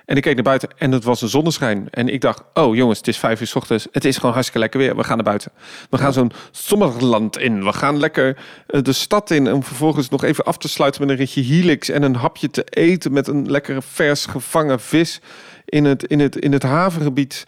[0.05, 1.87] En ik keek naar buiten en het was een zonneschijn.
[1.89, 3.87] En ik dacht, oh jongens, het is vijf uur 's ochtends.
[3.91, 4.95] Het is gewoon hartstikke lekker weer.
[4.95, 5.51] We gaan naar buiten.
[5.89, 7.63] We gaan zo'n sommerland in.
[7.63, 8.37] We gaan lekker
[8.67, 9.53] eh, de stad in.
[9.53, 11.89] Om vervolgens nog even af te sluiten met een ritje Helix.
[11.89, 15.21] En een hapje te eten met een lekkere vers gevangen vis
[15.65, 17.43] in het, in het, in het havengebied.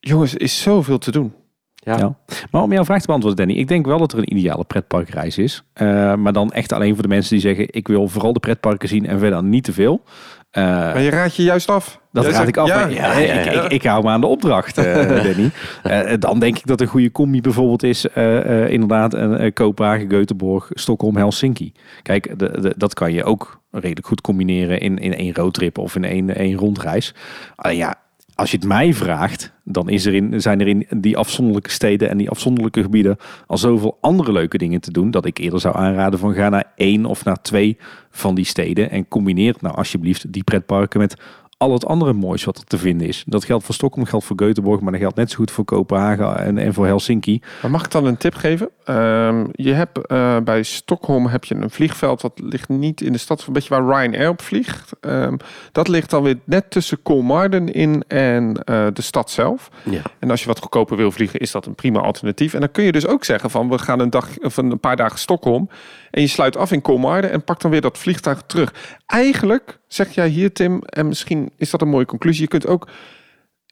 [0.00, 1.34] Jongens, er is zoveel te doen.
[1.82, 1.96] Ja.
[1.98, 2.14] Ja.
[2.50, 3.60] Maar om jouw vraag te beantwoorden, Danny.
[3.60, 5.62] Ik denk wel dat er een ideale pretparkreis is.
[5.72, 7.66] Eh, maar dan echt alleen voor de mensen die zeggen...
[7.70, 10.02] ik wil vooral de pretparken zien en verder niet te veel.
[10.50, 12.00] Eh, Maar je raadt je juist af.
[12.12, 12.68] Dat Jij raad zegt, ik af.
[12.68, 14.94] Ja, maar ja, ja, ik, ik, ik hou me aan de opdracht, eh,
[15.24, 15.50] Danny.
[15.82, 18.08] Eh, dan denk ik dat een goede combi bijvoorbeeld is...
[18.08, 21.72] eh, eh, inderdaad een eh, Kopenhagen, Göteborg, Stockholm, Helsinki.
[22.02, 24.80] Kijk, de, de, dat kan je ook redelijk goed combineren...
[24.80, 27.14] in, in één roadtrip of in één, één rondreis.
[27.56, 27.94] Alleen ja,
[28.40, 29.52] als je het mij vraagt...
[29.64, 32.08] dan is er in, zijn er in die afzonderlijke steden...
[32.08, 33.16] en die afzonderlijke gebieden...
[33.46, 35.10] al zoveel andere leuke dingen te doen...
[35.10, 37.78] dat ik eerder zou aanraden van ga naar één of naar twee
[38.10, 38.90] van die steden...
[38.90, 41.16] en combineer nou alsjeblieft die pretparken met
[41.60, 43.24] al het andere moois wat er te vinden is.
[43.26, 46.38] Dat geldt voor Stockholm, geldt voor Göteborg, maar dat geldt net zo goed voor Kopenhagen
[46.38, 47.42] en, en voor Helsinki.
[47.62, 48.70] Maar mag ik dan een tip geven?
[48.84, 53.18] Ehm, je hebt eh, bij Stockholm heb je een vliegveld dat ligt niet in de
[53.18, 54.92] stad, een beetje waar Ryanair op vliegt.
[55.00, 55.36] Ehm,
[55.72, 59.70] dat ligt dan weer net tussen Kolmarden in en eh, de stad zelf.
[59.84, 60.02] Ja.
[60.18, 62.54] En als je wat goedkoper wil vliegen, is dat een prima alternatief.
[62.54, 64.96] En dan kun je dus ook zeggen van we gaan een dag of een paar
[64.96, 65.68] dagen Stockholm
[66.10, 68.74] en je sluit af in Kolmarden en pakt dan weer dat vliegtuig terug.
[69.06, 72.42] Eigenlijk zeg jij hier Tim, en misschien is dat een mooie conclusie.
[72.42, 72.88] Je kunt ook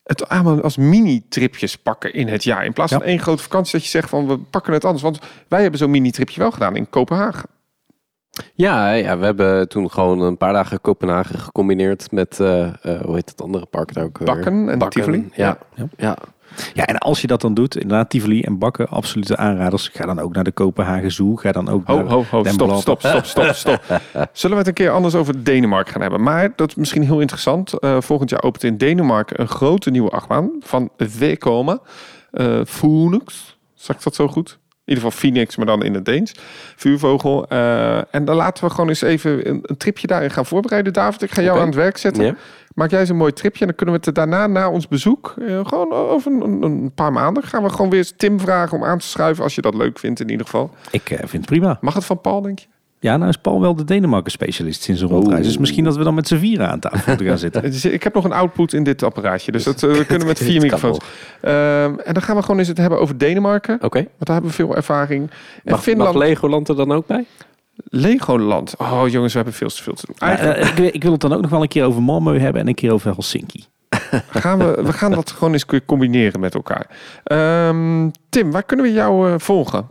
[0.02, 2.64] het allemaal als mini-tripjes pakken in het jaar.
[2.64, 3.06] In plaats van Ja.
[3.06, 5.02] één grote vakantie dat je zegt van we pakken het anders.
[5.02, 5.18] Want
[5.48, 7.48] wij hebben zo'n mini-tripje wel gedaan in Kopenhagen.
[8.55, 13.14] Ja, ja, we hebben toen gewoon een paar dagen Kopenhagen gecombineerd met, eh, eh, hoe
[13.14, 14.26] heet het andere park daar ook weer?
[14.26, 15.28] Bakken en Tivoli.
[15.34, 15.59] Ja.
[15.74, 15.88] Ja.
[15.96, 16.18] Ja.
[16.74, 19.88] Ja, en als je dat dan doet, inderdaad Tivoli en Bakken, absolute aanraders.
[19.88, 21.36] Ga dan ook naar de Kopenhagen Zoo.
[21.36, 23.80] Ga dan ook Ho, naar ho, ho, Den stop, stop, stop, stop, stop.
[24.32, 26.22] Zullen we het een keer anders over Denemarken gaan hebben?
[26.22, 27.72] Maar dat is misschien heel interessant.
[27.78, 31.78] Eh, volgend jaar opent in Denemarken een grote nieuwe achtbaan van Vekoma.
[32.32, 34.59] Uh, Phoenix, zeg ik dat zo goed?
[34.89, 36.35] In ieder geval Phoenix, maar dan in het Deens.
[36.77, 37.48] Vuurvogel.
[37.48, 40.93] Eh, en dan laten we gewoon eens even een, een tripje daarin gaan voorbereiden.
[40.93, 42.39] David, ik ga jou aan het werk zetten.
[42.74, 45.35] Maak jij eens een mooi tripje en dan kunnen we het daarna, na ons bezoek,
[45.39, 48.85] eh, gewoon over een, een paar maanden, gaan we gewoon weer eens Tim vragen om
[48.85, 50.70] aan te schuiven, als je dat leuk vindt in ieder geval.
[50.90, 51.78] Ik eh, vind het prima.
[51.81, 52.66] Mag het van Paul, denk je?
[53.00, 55.46] Ja, nou is Paul wel de Denemarken specialist sinds een rondreis.
[55.46, 57.92] Dus misschien dat we dan met z'n vieren aan tafel moeten gaan zitten.
[57.94, 60.60] Ik heb nog een output in dit apparaatje, dus dat eh, we kunnen met vier
[60.60, 60.98] microfoons.
[61.40, 63.98] Ehm, en dan gaan we gewoon eens het hebben over Denemarken, Oké.
[63.98, 65.22] want daar hebben we veel ervaring.
[65.22, 65.28] En
[65.64, 67.24] Mag, mag Finland, Legoland er dan ook bij?
[67.84, 68.74] Legoland.
[68.78, 70.16] Oh jongens, we hebben veel te veel te doen.
[70.18, 72.40] Eigenlijk eh, ik, wil- ik wil het dan ook nog wel een keer over Malmö
[72.40, 73.64] hebben en een keer over Helsinki.
[74.30, 76.86] gaan we, we gaan dat gewoon eens combineren met elkaar.
[77.24, 79.86] Ehm, Tim, waar kunnen we jou eh, volgen?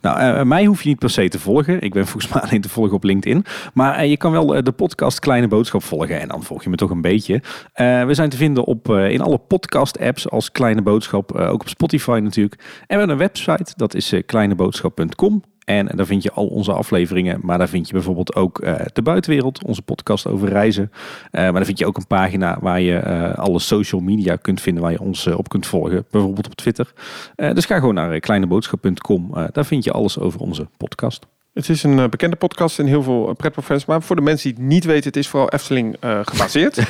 [0.00, 1.80] Nou, eh, mij hoef je niet per se te volgen.
[1.80, 3.44] Ik ben volgens mij alleen te volgen op LinkedIn.
[3.74, 6.20] Maar eh, je kan wel eh, de podcast Kleine Boodschap volgen.
[6.20, 7.42] En dan volg je me toch een beetje.
[7.72, 11.38] Eh, we zijn te vinden op, eh, in alle podcast-apps als Kleine Boodschap.
[11.38, 12.54] eh, ook op Spotify natuurlijk.
[12.60, 13.72] En we hebben een website.
[13.76, 15.42] Dat is eh, kleineboodschap.com.
[15.64, 17.40] En daar vind je al onze afleveringen.
[17.42, 20.90] Maar daar vind je bijvoorbeeld ook eh, De Buitenwereld, onze podcast over reizen.
[21.30, 24.60] Eh, maar daar vind je ook een pagina waar je eh, alle social media kunt
[24.60, 26.04] vinden waar je ons op kunt volgen.
[26.10, 26.92] Bijvoorbeeld op Twitter.
[27.34, 29.34] Dus ga gewoon naar kleineboodschap.com.
[29.52, 31.26] Daar vind je alles over onze podcast.
[31.52, 33.84] Het is een eh, bekende podcast in heel veel uh, pretparkfans.
[33.84, 36.78] Maar voor de mensen die het niet weten, het is vooral Efteling eh, gebaseerd.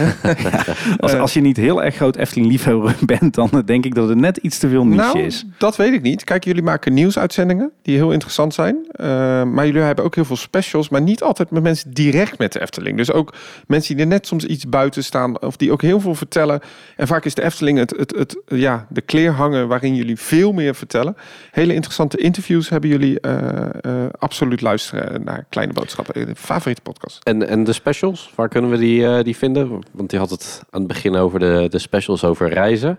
[0.98, 4.08] Als, Eh, als je niet heel erg groot Efteling-liefhebber bent, dan eh, denk ik dat
[4.08, 5.44] het net iets te veel niche nou, is.
[5.58, 6.24] dat weet ik niet.
[6.24, 8.76] Kijk, jullie maken nieuwsuitzendingen die heel interessant zijn.
[8.90, 9.06] Eh,
[9.42, 12.60] maar jullie hebben ook heel veel specials, maar niet altijd met mensen direct met de
[12.60, 12.96] Efteling.
[12.96, 13.34] Dus ook
[13.66, 16.60] mensen die er net soms iets buiten staan of die ook heel veel vertellen.
[16.96, 20.74] En vaak is de Efteling het, het, het, ja, de kleerhanger waarin jullie veel meer
[20.74, 21.16] vertellen.
[21.50, 24.08] Hele interessante interviews hebben jullie eh, eh,
[24.52, 26.14] absoluut luisteren naar Kleine Boodschappen.
[26.14, 27.22] Eh, Favoriete podcast.
[27.22, 29.82] En, en de specials, waar kunnen we die, eh, die vinden?
[29.92, 32.98] Want je had het aan het begin over de, de specials over reizen.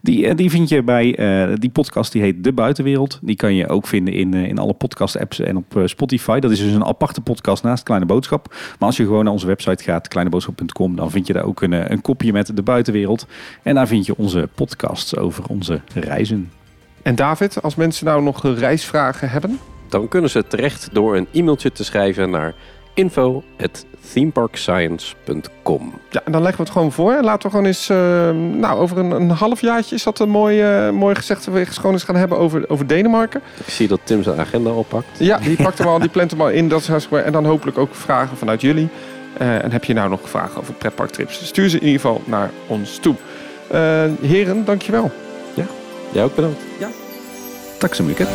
[0.00, 3.18] Die, eh, die vind je bij eh, die podcast, die heet De Buitenwereld.
[3.22, 6.38] Die kan je ook vinden in, in alle podcast-apps en op Spotify.
[6.38, 8.48] Dat is dus een aparte podcast naast Kleine Boodschap.
[8.50, 11.92] Maar als je gewoon naar onze website gaat, kleineboodschap.com, dan vind je daar ook een,
[11.92, 13.26] een kopje met De Buitenwereld.
[13.62, 16.50] En daar vind je onze podcasts over onze reizen.
[17.02, 21.72] En David, als mensen nou nog reisvragen hebben, Dan kunnen ze terecht door een e-mailtje
[21.72, 22.54] te schrijven naar
[22.94, 23.42] info
[24.12, 25.92] themeparkscience.com.
[26.10, 27.18] Ja, en dan leggen we het gewoon voor.
[27.22, 27.96] Laten we gewoon eens, uh,
[28.30, 31.44] nou, over een, een half jaartje is dat een mooi, uh, mooi gezegd.
[31.44, 33.40] We gewoon eens gaan hebben over, over Denemarken.
[33.66, 35.18] Ik zie dat Tim zijn agenda oppakt.
[35.18, 36.68] Ja, die pakt hem al, die plant hem al in.
[36.68, 38.88] Dat is hartstikke En dan hopelijk ook vragen vanuit jullie.
[39.40, 41.46] Uh, en heb je nou nog vragen over pretparktrips?
[41.46, 43.14] Stuur ze in ieder geval naar ons toe.
[44.20, 45.10] heren, dankjewel.
[45.54, 45.66] Ja,
[46.12, 46.60] jij ook bedankt.
[46.78, 46.88] Ja.
[48.02, 48.28] Mycket.